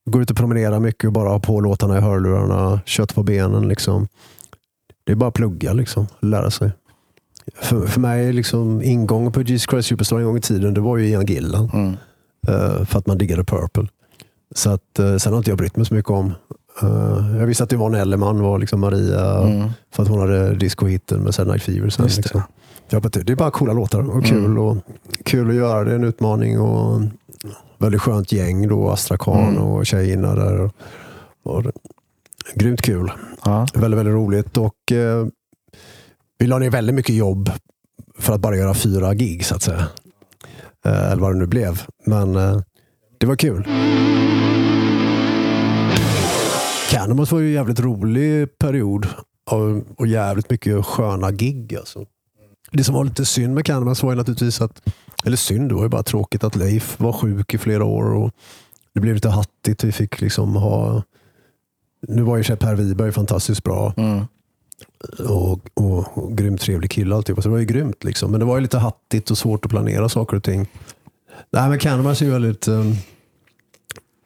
[0.10, 2.82] Går ut och promenerar mycket och bara har på låtarna i hörlurarna.
[2.86, 3.68] Kött på benen.
[3.68, 4.08] Liksom.
[5.04, 6.72] Det är bara att plugga, liksom, lära sig.
[7.56, 10.82] För, för mig är liksom ingången på Jesus Christ Superstar en gång i tiden, det
[10.82, 11.70] var ju Ian Gillan.
[11.74, 11.94] Mm.
[12.48, 13.88] Eh, för att man diggade Purple.
[14.56, 16.34] Så att, uh, sen har inte jag brytt mig så mycket om.
[16.82, 19.70] Eh, jag visste att Yvonne Elleman var liksom Maria, Mm.
[19.94, 21.90] för att hon hade discohitten med Saturday Night Fever.
[21.90, 22.42] Sen, liksom.
[22.90, 24.78] Det det är bara coola låtar och kul, och
[25.26, 25.84] kul att göra.
[25.84, 27.02] Det en utmaning och
[27.80, 28.68] väldigt skönt gäng.
[28.68, 30.72] då Astrakan och tjejerna där.
[31.44, 31.64] Och,
[32.56, 33.12] grymt kul.
[33.46, 33.68] Ja.
[33.74, 34.58] Väldigt, väldigt roligt.
[34.58, 35.28] Och, eh,
[36.38, 37.52] vi la ner väldigt mycket jobb
[38.18, 39.88] för att bara göra fyra gig så att säga.
[40.86, 41.82] Eh, eller vad det nu blev.
[42.06, 42.62] Men eh,
[43.18, 43.68] det var kul.
[46.90, 49.08] Candlemass var ju en jävligt rolig period.
[49.52, 51.76] Och, och jävligt mycket sköna gig.
[51.76, 52.06] Alltså.
[52.72, 54.82] Det som var lite synd med Candlemass var ju naturligtvis att,
[55.26, 58.32] eller synd, det var ju bara tråkigt att Leif var sjuk i flera år och
[58.94, 59.84] det blev lite hattigt.
[59.84, 61.04] Vi fick liksom ha,
[62.08, 64.26] nu var ju Per Wiberg fantastiskt bra Mm.
[65.30, 67.42] och, och, och grymt trevlig kille alltihopa.
[67.42, 68.32] Så det var ju grymt liksom.
[68.32, 70.68] Men det var ju lite hattigt och svårt att planera saker och ting.
[71.52, 72.92] Nej men Candlemass är ju väldigt, um,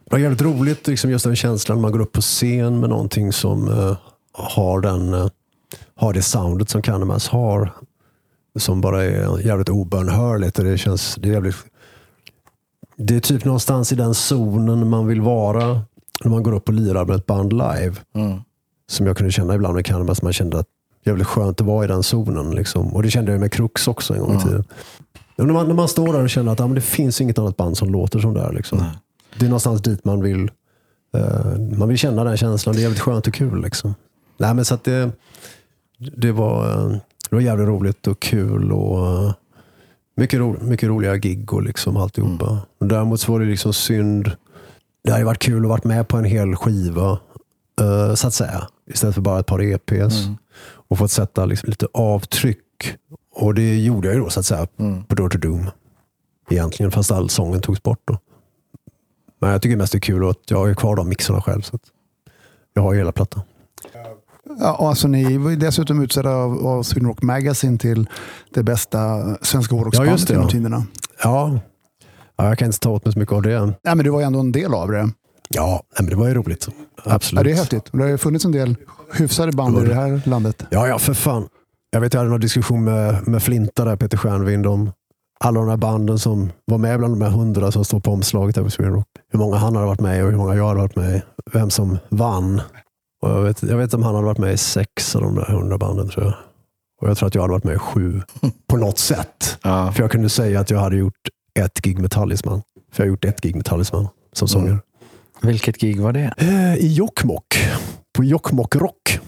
[0.05, 2.89] det var jävligt roligt liksom just den känslan när man går upp på scen med
[2.89, 3.97] någonting som eh,
[4.31, 5.27] har den eh,
[5.95, 7.73] har det soundet som Candlemass har.
[8.59, 10.59] Som bara är jävligt obönhörligt.
[10.59, 11.55] och Det, känns, det, är jävligt,
[12.95, 15.81] det är typ någonstans i den zonen man vill vara
[16.23, 17.93] när man går upp och lirar med ett band live.
[18.15, 18.39] Mm.
[18.87, 20.21] Som jag kunde känna ibland med Candlemass.
[20.21, 20.67] Man kände att
[21.03, 22.51] det jävligt skönt att vara i den zonen.
[22.51, 22.93] Liksom.
[22.93, 24.63] Och det kände jag med Crux också en gång i tiden.
[25.35, 27.39] Och när, man, när man står där och känner att ja, men det finns inget
[27.39, 28.53] annat band som låter som det här.
[28.53, 28.83] Liksom.
[29.39, 30.51] Det är någonstans dit man vill
[31.17, 32.75] eh, man vill känna den känslan.
[32.75, 33.61] Det är jävligt skönt och kul.
[33.61, 33.95] Liksom.
[34.37, 35.11] Nej, men så det,
[35.97, 36.97] det, var, eh,
[37.33, 38.71] det var jävligt roligt och kul.
[38.71, 39.33] och eh,
[40.15, 42.59] mycket, ro, mycket roliga gig och liksom alltihopa.
[42.79, 44.31] Och däremot så var det liksom synd.
[45.03, 47.19] Det hade varit kul att varit med på en hel skiva.
[47.81, 48.67] eh, så att säga.
[48.87, 50.15] Istället för bara ett par EPs.
[50.65, 52.95] Och fått sätta liksom lite avtryck.
[53.35, 54.67] Och det gjorde jag ju då så att säga
[55.07, 55.69] på Door to Doom.
[56.49, 58.17] Egentligen, fast all sången togs bort då.
[59.39, 61.61] Men jag tycker mest det är kul att jag har kvar de mixarna själv.
[61.61, 61.79] Så
[62.73, 63.41] jag har ju hela plattan.
[64.59, 68.09] Ja, och alltså, ni var dessutom utsedda av, av Sweden Rock Magazine till
[68.53, 68.99] det bästa
[69.41, 70.51] svenska Ja, hårdrocksbandet det, genom ja.
[70.51, 70.85] tiderna.
[71.23, 71.59] Ja.
[72.37, 73.65] ja, jag kan inte ta åt mig så mycket av det.
[73.65, 75.09] Nej, men du var ju ändå en del av det.
[75.49, 76.67] Ja, men det var ju roligt.
[77.03, 77.39] Absolut.
[77.39, 77.89] Ja, det är häftigt.
[77.91, 78.75] Det har ju funnits en del
[79.13, 80.63] hyfsade band i det här landet.
[80.69, 81.47] Ja, ja, för fan.
[81.91, 84.91] Jag vet jag hade någon diskussion med, med Flinta, där, Peter Stjernvind, om
[85.39, 88.57] alla de här banden som var med bland de här hundra som står på omslaget
[88.57, 89.07] över Sweden Rock.
[89.31, 91.21] Hur många han hade varit med i och hur många jag hade varit med i.
[91.53, 92.61] Vem som vann.
[93.23, 95.45] Och jag, vet, jag vet om han hade varit med i sex av de där
[95.45, 96.33] hundra banden tror jag.
[97.01, 98.21] Och jag tror att jag hade varit med i sju.
[98.67, 99.57] På något sätt.
[99.63, 99.91] Ja.
[99.91, 101.29] För jag kunde säga att jag hade gjort
[101.59, 102.61] ett gig med Talisman.
[102.91, 104.77] För jag har gjort ett gig med Talisman som sångare.
[105.41, 106.33] Vilket gig var det?
[106.37, 107.57] Eh, I Jokkmokk.
[108.17, 109.19] På Jokkmokk Rock.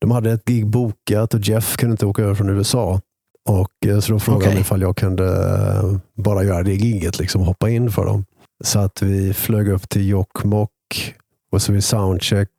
[0.00, 3.00] De hade ett gig bokat och Jeff kunde inte åka över från USA.
[3.48, 7.42] Och eh, Så då frågade de ifall jag kunde eh, bara göra det giget liksom,
[7.42, 8.24] hoppa in för dem.
[8.64, 11.14] Så att vi flög upp till Jokkmokk
[11.52, 12.50] och så vi soundcheck.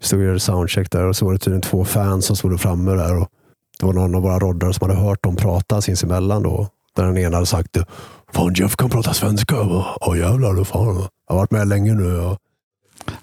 [0.00, 2.60] Vi stod och gjorde soundcheck där och så var det tydligen två fans som stod
[2.60, 3.16] framme där.
[3.18, 3.28] Och
[3.80, 6.68] det var någon av våra roddare som hade hört dem prata sinsemellan då.
[6.96, 7.76] Där den ena hade sagt
[8.32, 9.56] Fan Jeff kan prata svenska.
[10.00, 10.86] Åh jävlar, då fan.
[10.96, 12.20] jag har varit med länge nu.
[12.20, 12.38] Och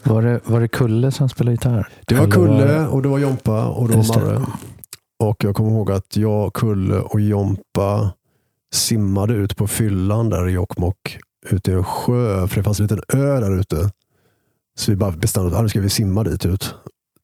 [0.04, 1.88] Var det, var det Kulle som spelade gitarr?
[2.08, 4.20] Det var Kulle och det var Jompa och det var.
[4.20, 4.42] Marre.
[5.20, 8.10] Och jag kommer ihåg att jag, Kulle och Jompa
[8.74, 11.18] simmade ut på fyllan där i Jokkmokk.
[11.50, 13.90] Ute i en sjö, för det fanns en liten ö där ute.
[14.80, 16.76] Så vi bara bestämde att ah, nu ska vi simma dit ut.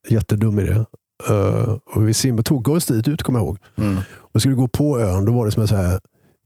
[0.08, 0.84] Jättedum idé.
[1.30, 3.58] Uh, och vi simmade, tog oss dit ut kommer jag ihåg.
[3.76, 3.98] Mm.
[4.14, 6.00] Och skulle gå på ön, då var det som en så här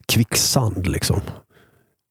[0.07, 0.87] kvicksand.
[0.87, 1.21] Liksom.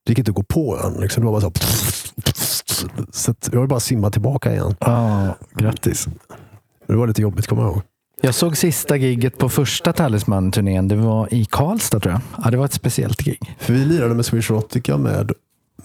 [0.06, 0.94] Det gick inte att gå på ön.
[1.02, 1.22] Liksom.
[1.22, 4.76] Det var bara så här, så jag vill bara simma tillbaka igen.
[4.80, 6.08] Ja, grattis.
[6.88, 7.82] Det var lite jobbigt kommer jag ihåg.
[8.22, 10.88] Jag såg sista gigget på första Talisman-turnén.
[10.88, 12.22] Det var i Karlstad tror jag.
[12.44, 13.56] Ja, det var ett speciellt gig.
[13.60, 15.32] För vi lirade med Swedish Erotica med,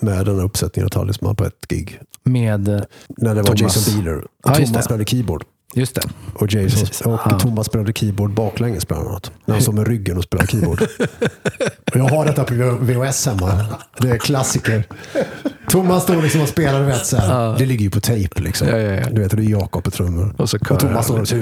[0.00, 2.00] med den här uppsättningen av Talisman på ett gig.
[2.22, 3.76] Med, eh, När det var Thomas.
[3.88, 5.44] Jason Ja, just Thomas spelade keyboard.
[5.74, 6.02] just det.
[6.34, 7.00] Och, Jason, Precis.
[7.00, 7.38] och Ja.
[7.38, 9.30] Thomas spelade keyboard baklänges bland annat.
[9.44, 10.82] När han stod med ryggen och spelade keyboard.
[11.90, 13.66] och jag har detta på VHS hemma.
[13.98, 14.84] Det är klassiker.
[15.68, 17.58] Thomas stod liksom och spelade, vet, så här.
[17.58, 18.42] det ligger ju på tejp.
[18.42, 18.68] Liksom.
[18.68, 19.10] Ja, ja, ja.
[19.10, 20.34] Du vet, det är Jakob på trummor.
[20.38, 21.36] Och så och Thomas står och så.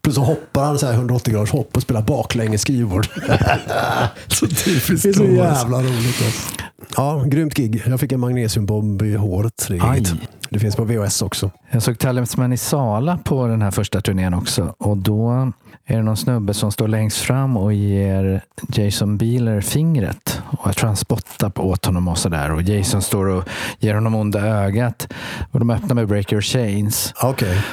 [0.00, 3.06] Plus så hoppar han så här 180 graders hopp och spelar baklänges keyboard.
[4.28, 6.22] Så typiskt Det är så jävla roligt.
[6.24, 6.64] Alltså.
[6.96, 7.82] Ja, grymt gig.
[7.86, 9.66] Jag fick en magnesiumbomb i håret.
[9.68, 10.16] Det,
[10.50, 11.50] det finns på VHS också.
[11.70, 14.74] Jag såg Talisman i Sala på den här första turnén också.
[14.78, 15.52] Och då
[15.86, 20.42] är det någon snubbe som står längst fram och ger Jason Beeler fingret.
[20.46, 22.52] Och jag tror han spottar på åt honom och sådär.
[22.52, 23.44] Och Jason står och
[23.78, 25.08] ger honom onda ögat.
[25.50, 27.14] Och de öppnar med Break Your Chains.
[27.22, 27.64] Okej.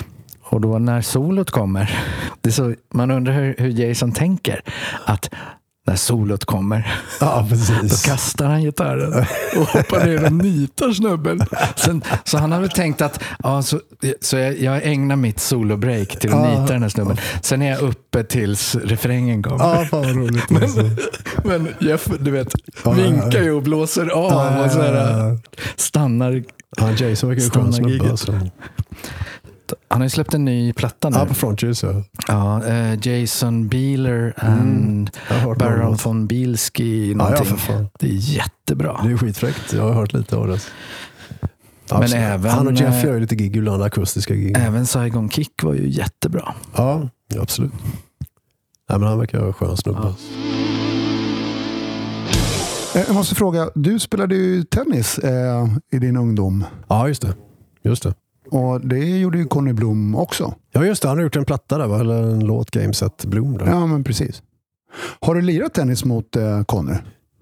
[0.44, 2.00] Och då när solot kommer,
[2.42, 4.62] det så, man undrar hur, hur Jason tänker.
[5.06, 5.30] Att
[5.88, 8.02] när solot kommer, Ja, då precis.
[8.06, 9.26] kastar han gitarren
[9.58, 11.42] och hoppar ner och nitar snubben.
[11.76, 13.80] Sen, så han har väl tänkt att ja, så,
[14.22, 16.62] så jag, jag ägnar mitt solobreak till att Ja.
[16.62, 17.18] nita den här snubben.
[17.42, 19.66] Sen är jag uppe tills refrängen kommer.
[19.66, 20.52] Ja, fan vad roligt.
[20.52, 20.90] Alltså.
[21.44, 22.54] Men Jeff, du vet,
[22.86, 25.38] Ja, vinkar ju och blåser av och så här,
[25.76, 26.44] stannar.
[26.78, 28.48] Ja, Jason verkar ju skön Stanna snubbe.
[29.88, 31.18] Han har ju släppt en ny platta nu.
[31.18, 31.84] Ja, på Frontiers.
[31.84, 32.04] Ja.
[32.28, 36.06] Ja, eh, Jason Beeler and Jag har hört Baron något.
[36.06, 37.12] von Bilski.
[37.12, 37.46] Ja, Någonting.
[37.50, 37.90] ja, för fan.
[38.00, 39.00] det är jättebra.
[39.04, 39.74] Det är skitfräckt.
[39.74, 40.60] Jag har hört lite av det.
[42.00, 44.58] Men även, Han och Jeff eh, gör ju lite gig ibland, akustiska gig.
[44.58, 46.54] Även Saigon Kick var ju jättebra.
[46.76, 47.72] Ja, absolut.
[48.90, 50.14] Nej, men han verkar vara en skön snubbe.
[52.96, 56.66] Eh, Jag måste fråga, du spelade ju tennis eh, i din ungdom.
[56.88, 57.34] Ja, just det.
[57.84, 58.14] Just det.
[58.52, 60.54] Och det gjorde ju Conny Blom också.
[60.72, 61.08] Ja, just det.
[61.08, 62.00] Han har gjort en platta där, va?
[62.00, 63.58] eller en låt, Gameset Bloom.
[63.58, 63.66] Där.
[63.66, 64.44] Ja, men precis.
[65.20, 66.96] Har du lirat tennis mot eh, Conny?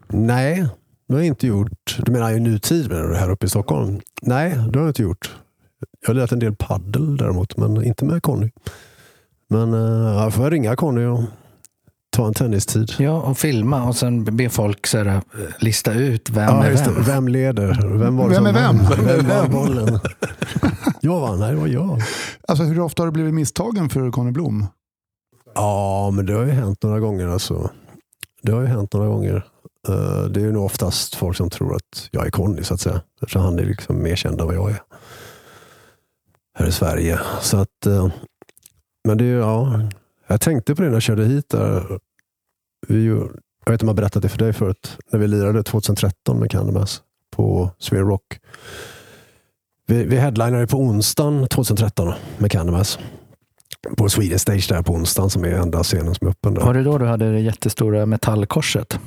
[0.08, 0.66] Nej,
[1.08, 1.98] det har jag inte gjort.
[2.06, 4.00] Du menar i nutid menar du, här uppe i Stockholm?
[4.22, 5.36] Nej, det har jag inte gjort.
[6.02, 8.52] Jag har lirat en del paddel däremot, men inte med Conny.
[9.48, 11.20] Men uh, jag får ringa Conny och
[12.20, 12.92] ta en tennistid.
[12.98, 15.22] Ja, och filma och sen be folk så här,
[15.60, 17.04] lista ut vem Ja, är vem.
[17.04, 17.98] Vem leder?
[17.98, 18.78] Vem, var Vem är vem?
[18.78, 19.06] vann?
[19.06, 20.00] Vem var bollen?
[21.02, 21.40] jag vann.
[21.40, 22.02] Nej, det var jag.
[22.48, 24.66] Alltså hur ofta har du blivit misstagen för Conny Blom?
[25.56, 27.28] Ja, men det har ju hänt några gånger.
[27.28, 27.70] Alltså.
[28.42, 29.36] Det har ju hänt några gånger.
[29.88, 32.82] Eh, det är ju nog oftast folk som tror att jag är Conny, så att
[32.82, 33.02] säga.
[33.22, 34.82] Eftersom han är liksom mer känd än vad jag är.
[36.60, 37.20] Här i Sverige.
[37.42, 38.08] Så att, eh,
[39.08, 39.80] men det är ju, ja.
[40.28, 41.50] Jag tänkte på det när jag körde hit.
[41.50, 42.00] Där.
[42.88, 43.28] Vi, ju-
[43.66, 44.98] jag vet inte om jag berättat det för dig förut.
[45.12, 47.02] När vi lirade 2013 med Candlemass
[47.36, 48.40] på Sphere Rock.
[49.88, 53.00] Vi, vi headlinade på onsdagen 2013 med Candlemass.
[53.98, 56.54] På Sweden Stage där på onsdagen som är enda scenen som är öppen.
[56.54, 56.62] Där.
[56.62, 59.00] Var det då du hade det jättestora metallkorset?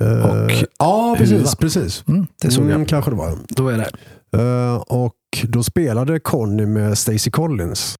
[0.00, 1.54] Eh, och ja, precis.
[1.56, 2.04] precis.
[2.08, 2.88] Mm, det såg Mm, jag.
[2.88, 3.38] kanske det var.
[3.48, 3.90] Då är det.
[4.42, 7.96] Eh, och då spelade Conny med Stacey Collins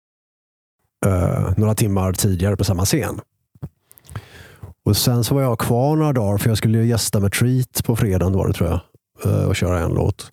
[1.06, 3.20] eh, några timmar tidigare på samma scen.
[4.84, 7.96] Och Sen så var jag kvar några dagar för jag skulle gästa med Treat på
[7.96, 8.80] fredagen var det tror jag.
[9.24, 10.30] Eh, och köra en låt.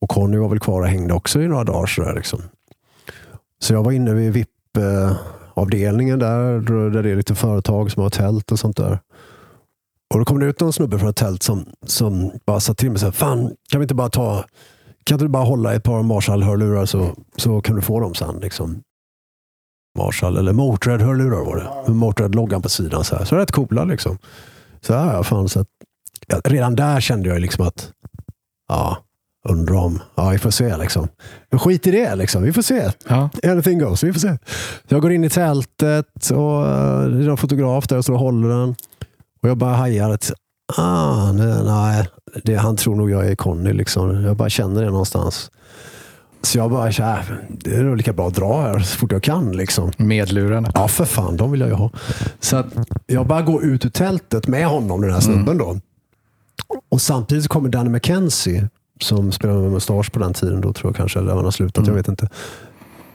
[0.00, 1.86] Och Conny var väl kvar och hängde också i några dagar.
[1.86, 2.42] Sådär, liksom.
[3.60, 8.52] Så jag var inne vid VIP-avdelningen där, där det är lite företag som har tält
[8.52, 8.98] och sånt där.
[10.14, 12.90] Och då kom det ut någon snubbe från ett tält som, som bara sa till
[12.90, 14.44] mig så här, Fan, kan vi inte bara ta
[15.04, 18.38] kan inte du bara hålla ett par Marshall-hörlurar så, så kan du få dem sen.
[18.40, 18.82] Liksom.
[19.98, 21.90] Marshall eller Motörhead-hörlurar var det.
[21.92, 23.04] Med Motörhead-loggan på sidan.
[23.04, 23.24] Så, här.
[23.24, 24.18] så rätt coola liksom.
[24.80, 25.68] Så här, ja, fan, så att,
[26.26, 27.90] ja, redan där kände jag liksom att
[28.68, 28.98] ja,
[29.48, 31.08] undrar om, ja vi får se liksom.
[31.50, 32.90] Men skit i det liksom, vi får se.
[33.08, 33.30] Ja.
[33.42, 34.38] Anything goes, vi får se.
[34.88, 38.14] Så jag går in i tältet och uh, det är en fotograf där och står
[38.14, 38.74] och håller den.
[39.42, 40.32] Och jag bara hajar att
[40.76, 42.08] ah, nej, nej
[42.44, 43.72] det, han tror nog jag är Conny.
[43.72, 44.22] Liksom.
[44.22, 45.50] Jag bara känner det någonstans.
[46.44, 49.12] Så jag bara, så här, det är nog lika bra att dra här så fort
[49.12, 49.52] jag kan.
[49.52, 49.92] Liksom.
[49.96, 50.70] Med lurarna.
[50.74, 51.90] Ja, för fan, de vill jag ju ha.
[52.40, 52.66] Så att
[53.06, 55.76] jag bara går ut ur tältet med honom, den här snubben då.
[56.88, 58.68] Och samtidigt kommer Danny McKenzie,
[59.00, 61.86] som spelade med Mustasch på den tiden, då tror jag kanske, eller han har slutat,
[61.86, 62.28] jag vet inte.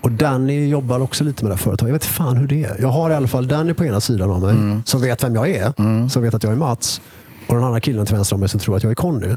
[0.01, 1.89] Och Danny jobbar också lite med det här företaget.
[1.89, 2.77] Jag vet fan hur det är.
[2.81, 5.49] Jag har i alla fall Danny på ena sidan av mig, som vet vem jag
[5.49, 6.10] är.
[6.10, 7.01] Som vet att jag är Mats.
[7.47, 9.35] Och den andra killen till vänster om mig som tror att jag är Conny.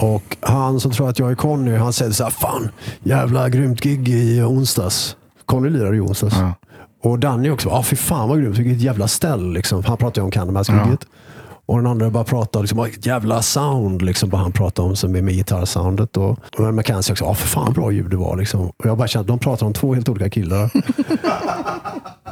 [0.00, 2.68] Och han som tror att jag är Conny, han säger så här, fan,
[3.02, 5.16] jävla grymt gig i onsdags.
[5.46, 6.34] Conny lirade i onsdags.
[6.38, 6.52] Ja.
[7.02, 9.52] Och Danny också, ah, fy fan vad grymt, vilket jävla ställ.
[9.52, 9.84] Liksom.
[9.84, 11.06] Han pratade ju om Candlemass-giget.
[11.66, 14.96] Och den andra bara pratade, liksom, "Ah, vilket jävla sound, liksom, bara han pratade om
[14.96, 16.16] som är med gitarrsoundet.
[16.16, 18.36] Och, och McKenzie också, ah, för fan bra ljud det var.
[18.36, 18.60] Liksom.
[18.60, 20.70] Och jag bara kände att de pratar om två helt olika killar.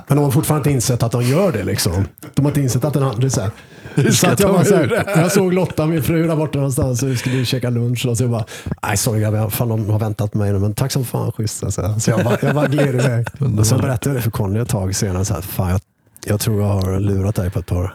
[0.07, 1.65] Men de har fortfarande inte insett att de gör det.
[1.65, 2.05] Liksom.
[2.35, 3.51] De har inte insett att den andra är så här.
[4.13, 7.09] Så att jag, bara, så här, jag såg Lotta, min fru, där borta någonstans och
[7.09, 8.07] vi skulle käka lunch.
[8.07, 8.45] Och så jag bara,
[8.83, 11.65] nej sorry grabbar, fan de har väntat på mig nu, men tack som fan schysst.
[11.65, 11.95] Alltså.
[12.01, 13.27] Så jag bara, jag bara gled iväg.
[13.59, 15.25] Och sen berättade jag det för Conny ett tag senare.
[15.25, 15.81] Så här, fan, jag,
[16.25, 17.95] jag tror jag har lurat dig på ett par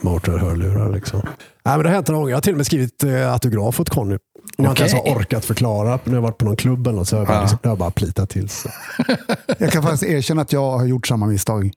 [0.00, 0.92] motor-hörlurar.
[0.92, 1.20] Liksom.
[1.64, 2.30] Nej, men det har hänt några gånger.
[2.30, 4.18] Jag har till och med skrivit eh, autograf åt Conny.
[4.56, 7.08] Jag har inte ens har orkat förklara när jag varit på någon klubb eller något,
[7.08, 7.40] så jag har bara, Ja.
[7.40, 8.48] liksom, jag har bara plitat till.
[8.48, 8.68] Så.
[9.58, 11.70] Jag kan faktiskt erkänna att jag har gjort samma misstag.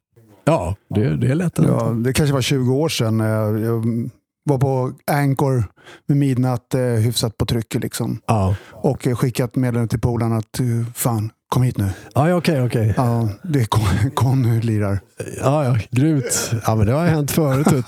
[0.45, 1.53] Ja, det, det är lätt.
[1.57, 3.22] Ja, det kanske var 20 år sedan.
[3.22, 3.27] eh,
[3.65, 4.09] Jag
[4.43, 5.63] var på Anchor
[6.07, 7.81] med midnatt, eh, hyfsat på trycket.
[7.81, 8.19] Liksom.
[8.27, 10.65] Ja, Och skickat meddelande till polarna att eh,
[10.95, 11.89] fan, kom hit nu.
[12.15, 12.93] ja ja, okej, okej.
[12.97, 13.65] Ja, det är
[14.09, 14.99] Conny lirar.
[15.41, 16.51] Ja, ja, grymt.
[16.67, 17.67] Ja, men det har hänt förut.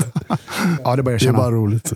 [0.84, 1.38] Ja, det börjar Det är känna.
[1.38, 1.94] bara roligt.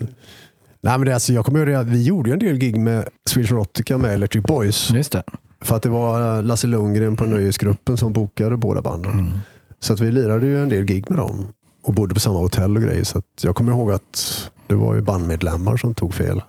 [0.84, 3.08] Nej, men det, är alltså, jag kommer ihåg att vi gjorde en del gig med
[3.30, 4.90] Swedish Erotica med Electric Boys.
[4.90, 5.22] Just det.
[5.60, 9.40] För att det var Lasse Lundgren på Nöjesgruppen som bokade båda banden.
[9.82, 11.46] Så att vi lirade ju en del gig med dem.
[11.84, 13.04] Och bodde på samma hotell och grejer.
[13.04, 16.42] Så att jag kommer ihåg att det var ju bandmedlemmar som tog fel.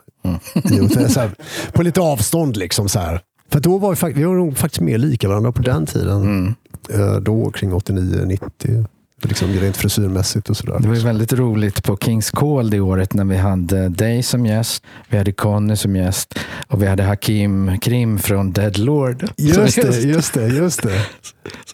[1.10, 1.32] Så här,
[1.74, 2.90] på lite avstånd liksom.
[2.90, 3.22] så här.
[3.52, 6.56] För då var vi, vi var nog faktiskt mer lika varandra på den tiden.
[6.90, 8.86] Eh, Då kring 89-90.
[9.26, 10.80] Liksom rent frisyrmässigt och sådär.
[10.80, 14.46] Det var ju väldigt roligt på Kings Call det året när vi hade dig som
[14.46, 19.26] gäst, vi hade Conny som gäst och vi hade Hakim Krim från Dead Lord.
[19.38, 21.06] Just det, just det, just det.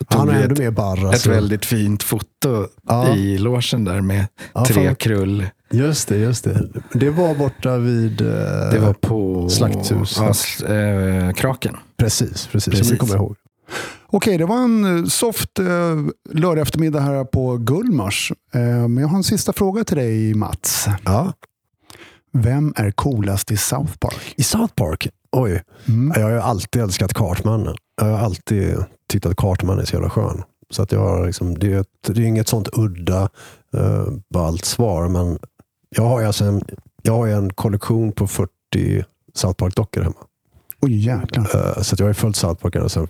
[0.08, 1.14] Han är ännu mer barr.
[1.16, 3.16] ett väldigt fint foto Ja.
[3.16, 4.96] i logen där med Ja, tre fan.
[4.96, 5.46] krull.
[5.72, 6.68] Just det, just det.
[6.94, 8.22] Det var borta vid...
[8.22, 8.28] eh,
[8.72, 10.62] Det var på Slakthuset.
[10.68, 11.76] Ja, eh, Kraken.
[11.98, 12.88] Precis, precis, Precis.
[12.88, 13.36] Som vi kommer ihåg.
[14.08, 15.66] Okej, det var en eh, soft eh,
[16.30, 18.32] lördag eftermiddag här på Gullmars.
[18.54, 20.88] Eh, men jag har en sista fråga till dig Mats.
[21.06, 21.34] Ja.
[22.34, 24.34] Vem är coolast i South Park?
[24.38, 25.64] I South Park, oj.
[25.88, 26.14] Mm.
[26.16, 27.76] Jag har ju alltid älskat Cartman.
[28.02, 28.76] Jag har alltid
[29.10, 30.44] tyckt att Cartman är så jävla skön.
[30.70, 33.30] Så att jag har liksom, det, är ett, det är inget sånt udda,
[33.78, 35.08] uh, ballt svar.
[35.08, 35.40] Men
[35.90, 36.62] jag har alltså en,
[37.02, 38.50] jag har en kollektion på 40
[39.36, 40.16] South Park-dockor hemma.
[40.82, 41.44] Oj jäklar.
[41.56, 43.08] Eh, så att jag har följt South Park sedan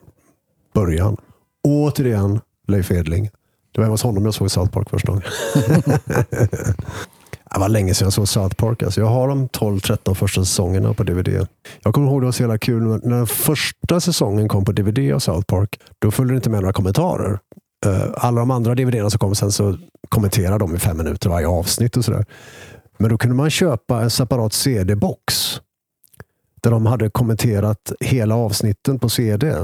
[0.73, 1.17] början.
[1.63, 3.29] Återigen Leif Edling.
[3.71, 5.23] Det var hos honom jag såg South Park första gången.
[7.53, 8.83] det var länge sedan jag såg South Park.
[8.83, 11.47] Alltså jag har de 12-13 första säsongerna på DVD.
[11.83, 15.19] Jag kommer ihåg det var så jävla kul när, första säsongen kom på DVD av
[15.19, 15.79] South Park.
[15.99, 17.39] Då följde det inte med några kommentarer.
[17.85, 19.77] Eh, alla de andra DVDerna som kom sen så
[20.09, 22.25] kommenterade de i fem minuter varje avsnitt och sådär.
[22.97, 25.55] Men då kunde man köpa en separat CD-box
[26.61, 29.55] där de hade kommenterat hela avsnitten på CD.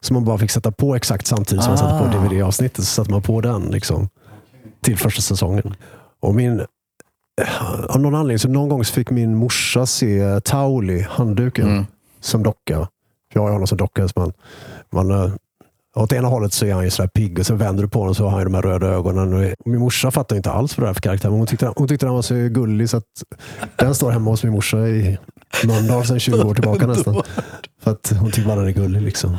[0.00, 2.22] Så man bara fick sätta på exakt samtidigt som man satte på Ah.
[2.22, 2.84] DVD-avsnittet.
[2.84, 4.08] Så satte man på den liksom,
[4.80, 5.74] till första säsongen.
[6.20, 6.62] Och min,
[7.88, 11.86] av någon anledning, så någon gång så fick min morsa se Tauli, handduken, Mm.
[12.20, 12.88] som docka.
[13.34, 14.08] Jag har honom som docka.
[14.08, 14.32] Så man,
[14.90, 15.32] man, eh,
[15.96, 18.14] åt ena hållet så är han ju sådär pigg och så vänder du på honom
[18.14, 19.54] så har han ju de här röda ögonen.
[19.64, 22.06] Min morsa fattar inte alls vad det är för karaktär, men hon tyckte, hon tyckte
[22.06, 23.04] han var så gullig så att
[23.76, 25.18] den står hemma hos min morsa i
[25.66, 27.22] Mölndal sedan 20 år tillbaka nästan.
[27.82, 29.02] För att hon tycker bara den är gullig.
[29.02, 29.36] Liksom.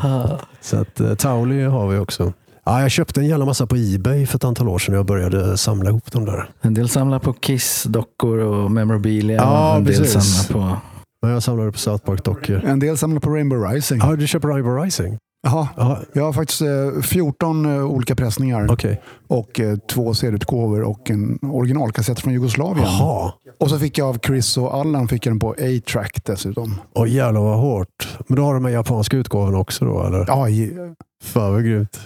[0.62, 2.34] Så att uh, Tauli har vi också.
[2.66, 5.06] Ja, jag köpte en jävla massa på Ebay för ett antal år sedan och jag
[5.06, 6.50] började samla ihop dem där.
[6.62, 9.38] En del samlar på Kiss-dockor och memorabilia.
[9.38, 10.24] Ja, och en del precis.
[10.24, 10.78] samlar på...
[11.22, 12.64] Men jag samlade på South Park-dockor.
[12.66, 14.00] En del samlar på Rainbow Rising.
[14.00, 15.18] Ja, du köper Rival Rising?
[15.42, 15.68] Jaha.
[15.78, 19.02] Ja, Jag har faktiskt eh, 14 eh, olika pressningar okej.
[19.28, 22.86] och eh, två CD-utgåvor och en originalkassett från Jugoslavien.
[22.86, 23.34] Jaha.
[23.60, 26.76] Och så fick jag av Chris och Allan fick jag den på A-track dessutom.
[26.96, 28.18] Åh jävlar vad hårt.
[28.28, 30.26] Men då har de med japanska utgåvan också då eller?
[30.28, 30.78] Ja, i-
[31.24, 32.00] Fan vad grymt.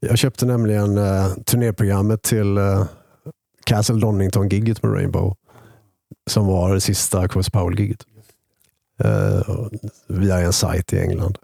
[0.00, 2.84] Jag köpte nämligen uh, turnéprogrammet till uh,
[3.66, 5.34] Castle Donington-gigget med Rainbow.
[6.30, 8.00] Som var det sista Chris Powell-gigget.
[9.04, 9.66] Uh,
[10.08, 11.38] via en sajt i England.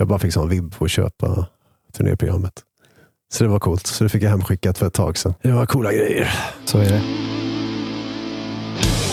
[0.00, 1.46] Jag bara fick sån vibb på att köpa
[1.92, 2.52] turnéprogrammet.
[3.32, 3.86] Så det var coolt.
[3.86, 5.34] Så det fick jag hemskickat för ett tag sedan.
[5.42, 6.34] Det var coola grejer.
[6.64, 7.02] Så är det.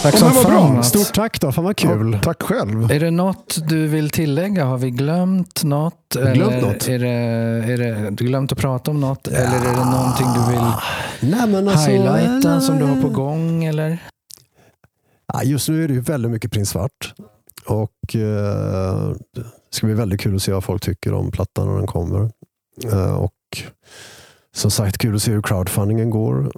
[0.02, 0.84] Tack Ja, som fan bra.
[0.84, 1.52] Stort tack då.
[1.52, 2.14] Fan vad kul.
[2.14, 2.92] Ja, tack själv.
[2.92, 4.66] Är det något du vill tillägga?
[4.66, 6.14] Har vi glömt något?
[6.14, 6.88] Glömt eller något?
[6.88, 7.10] Är det,
[7.74, 9.28] är det, du glömt att prata om något?
[9.28, 10.72] Eller är det någonting du vill
[11.32, 13.64] Nej, men alltså, highlighta som du har på gång?
[13.64, 13.98] Eller?
[15.34, 17.14] Ja, just nu är det ju väldigt mycket Prins Svart.
[17.66, 19.12] Och eh,
[19.70, 22.32] ska bli väldigt kul att se vad folk tycker om plattan när den kommer.
[22.86, 23.34] Eh, och
[24.56, 26.52] som sagt, kul att se hur crowdfundingen går.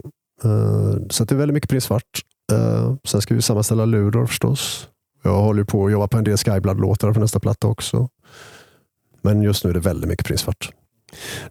[0.43, 2.21] Eh, så att det är väldigt mycket Prins Svart.
[2.51, 4.87] Eh, sen ska vi sammanställa Ludor förstås.
[5.23, 8.09] Jag håller på att jobba på en del Skyblood-låtar för nästa platta också.
[9.21, 10.71] Men just nu är det väldigt mycket Prins Svart.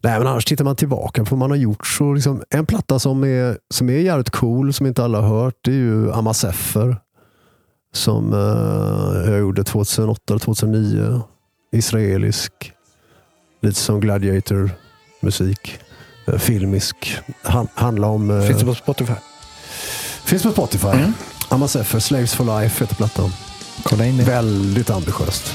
[0.01, 1.87] Nej, men annars tittar man tillbaka på vad man har gjort.
[1.87, 5.55] Så liksom, en platta som är, som är jävligt cool, som inte alla har hört,
[5.61, 6.97] det är ju Amaseffer.
[7.93, 11.23] Som eh, jag gjorde 2008 eller 2009.
[11.73, 12.73] Israelisk.
[13.63, 15.79] Lite som Gladiator-musik.
[16.29, 17.19] Eh, filmisk.
[17.43, 18.31] Han, handlar om...
[18.31, 19.13] eh, Finns det på Spotify?
[20.25, 20.89] finns på Spotify.
[20.89, 21.13] Mm.
[21.49, 23.31] Amaseffer, Slaves for Life heter plattan.
[23.83, 24.25] Kolla in det.
[24.25, 25.53] Väldigt ambitiöst.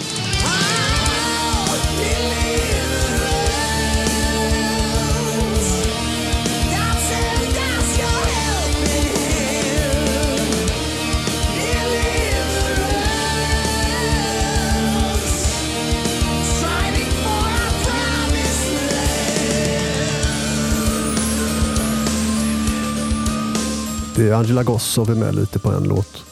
[24.18, 26.23] Angela Gossow är med lite på en låt.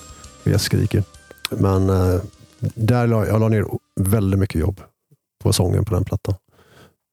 [0.44, 1.04] Jag skriker.
[1.50, 2.20] Men eh,
[2.60, 4.82] där la, jag la ner väldigt mycket jobb
[5.44, 6.36] på sången på den plattan.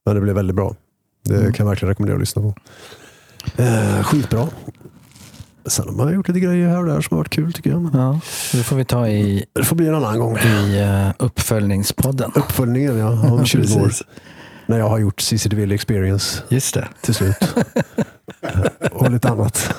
[0.07, 0.74] Men det blev väldigt bra.
[1.24, 1.53] Det Mm.
[1.53, 2.55] kan jag verkligen rekommendera att lyssna på.
[3.62, 4.49] Eh, skitbra.
[5.66, 7.90] Sen har man gjort lite grejer här och där som har varit kul tycker jag.
[7.95, 8.20] Ja,
[8.53, 10.36] det får vi ta i, det får bli en annan gång.
[10.39, 12.32] i eh, uppföljningspodden.
[12.35, 13.93] Uppföljningen ja, om 20 år.
[14.66, 16.89] När jag har gjort CC DeVille Experience Just det.
[17.01, 17.36] till slut.
[18.93, 19.75] och lite annat.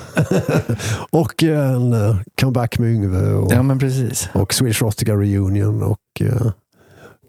[1.09, 3.31] och en eh, comeback med Yngve.
[3.33, 4.29] Och, Ja, men precis.
[4.33, 6.51] och Swedish Rottica Reunion och eh,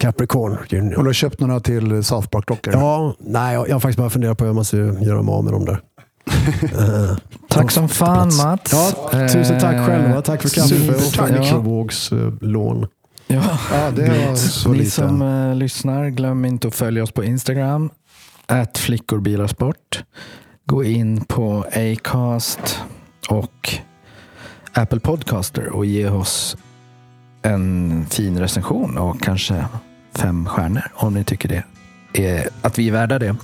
[0.00, 1.00] Capricorn Och Reunion.
[1.02, 2.74] du har köpt några till South Park-dockor?
[2.74, 5.44] Ja, nej, jag, jag har faktiskt bara funderat på hur jag måste göra mig av
[5.44, 5.80] med dem där.
[7.48, 8.42] Tack som fan plats.
[8.44, 8.72] Mats.
[9.12, 10.22] Ja, tusen tack Eh, själva.
[10.22, 12.86] Tack för kaffe och för mikrovågslån.
[13.26, 13.42] Ja.
[13.72, 14.90] Ja, det var så Ni lite.
[14.90, 17.90] som eh, lyssnar, glöm inte att följa oss på Instagram.
[18.46, 20.04] Att flickorbilarsport.
[20.70, 22.80] Gå in på Acast
[23.28, 23.74] och
[24.72, 26.56] Apple Podcaster och ge oss
[27.42, 29.64] en fin recension och kanske
[30.14, 31.64] fem stjärnor om ni tycker det
[32.28, 33.36] är, att vi är värda det.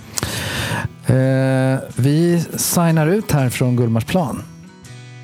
[1.15, 4.43] Eh, vi signar ut här från Gullmarsplan.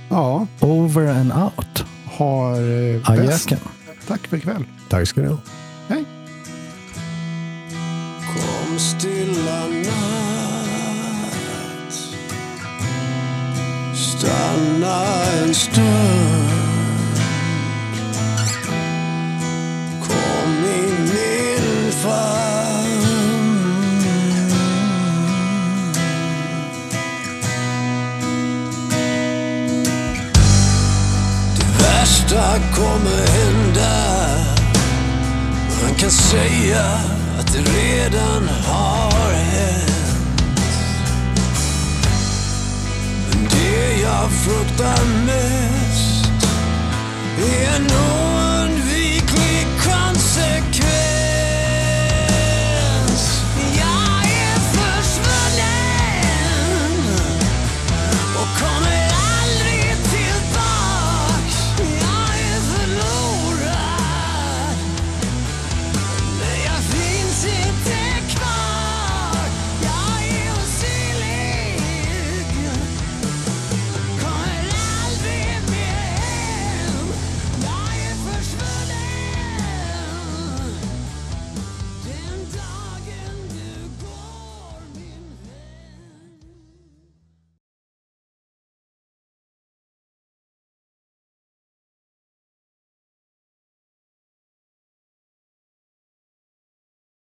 [0.08, 1.84] Ja, Over and out.
[2.04, 3.08] har eh, bäst.
[3.10, 3.58] Ajöken.
[4.08, 4.64] Tack för ikväll.
[4.88, 5.38] Tack ska ni ha.
[5.88, 6.04] Hej.
[8.26, 10.21] Kom stilla natt
[14.02, 16.48] Stanna en stund.
[20.00, 23.02] Kom i min famn.
[31.56, 34.18] Det värsta kommer hända.
[35.82, 36.84] Man kan säga
[37.38, 39.91] att det redan har hänt.
[44.00, 46.26] Jag fruktar mest
[47.38, 48.31] är nog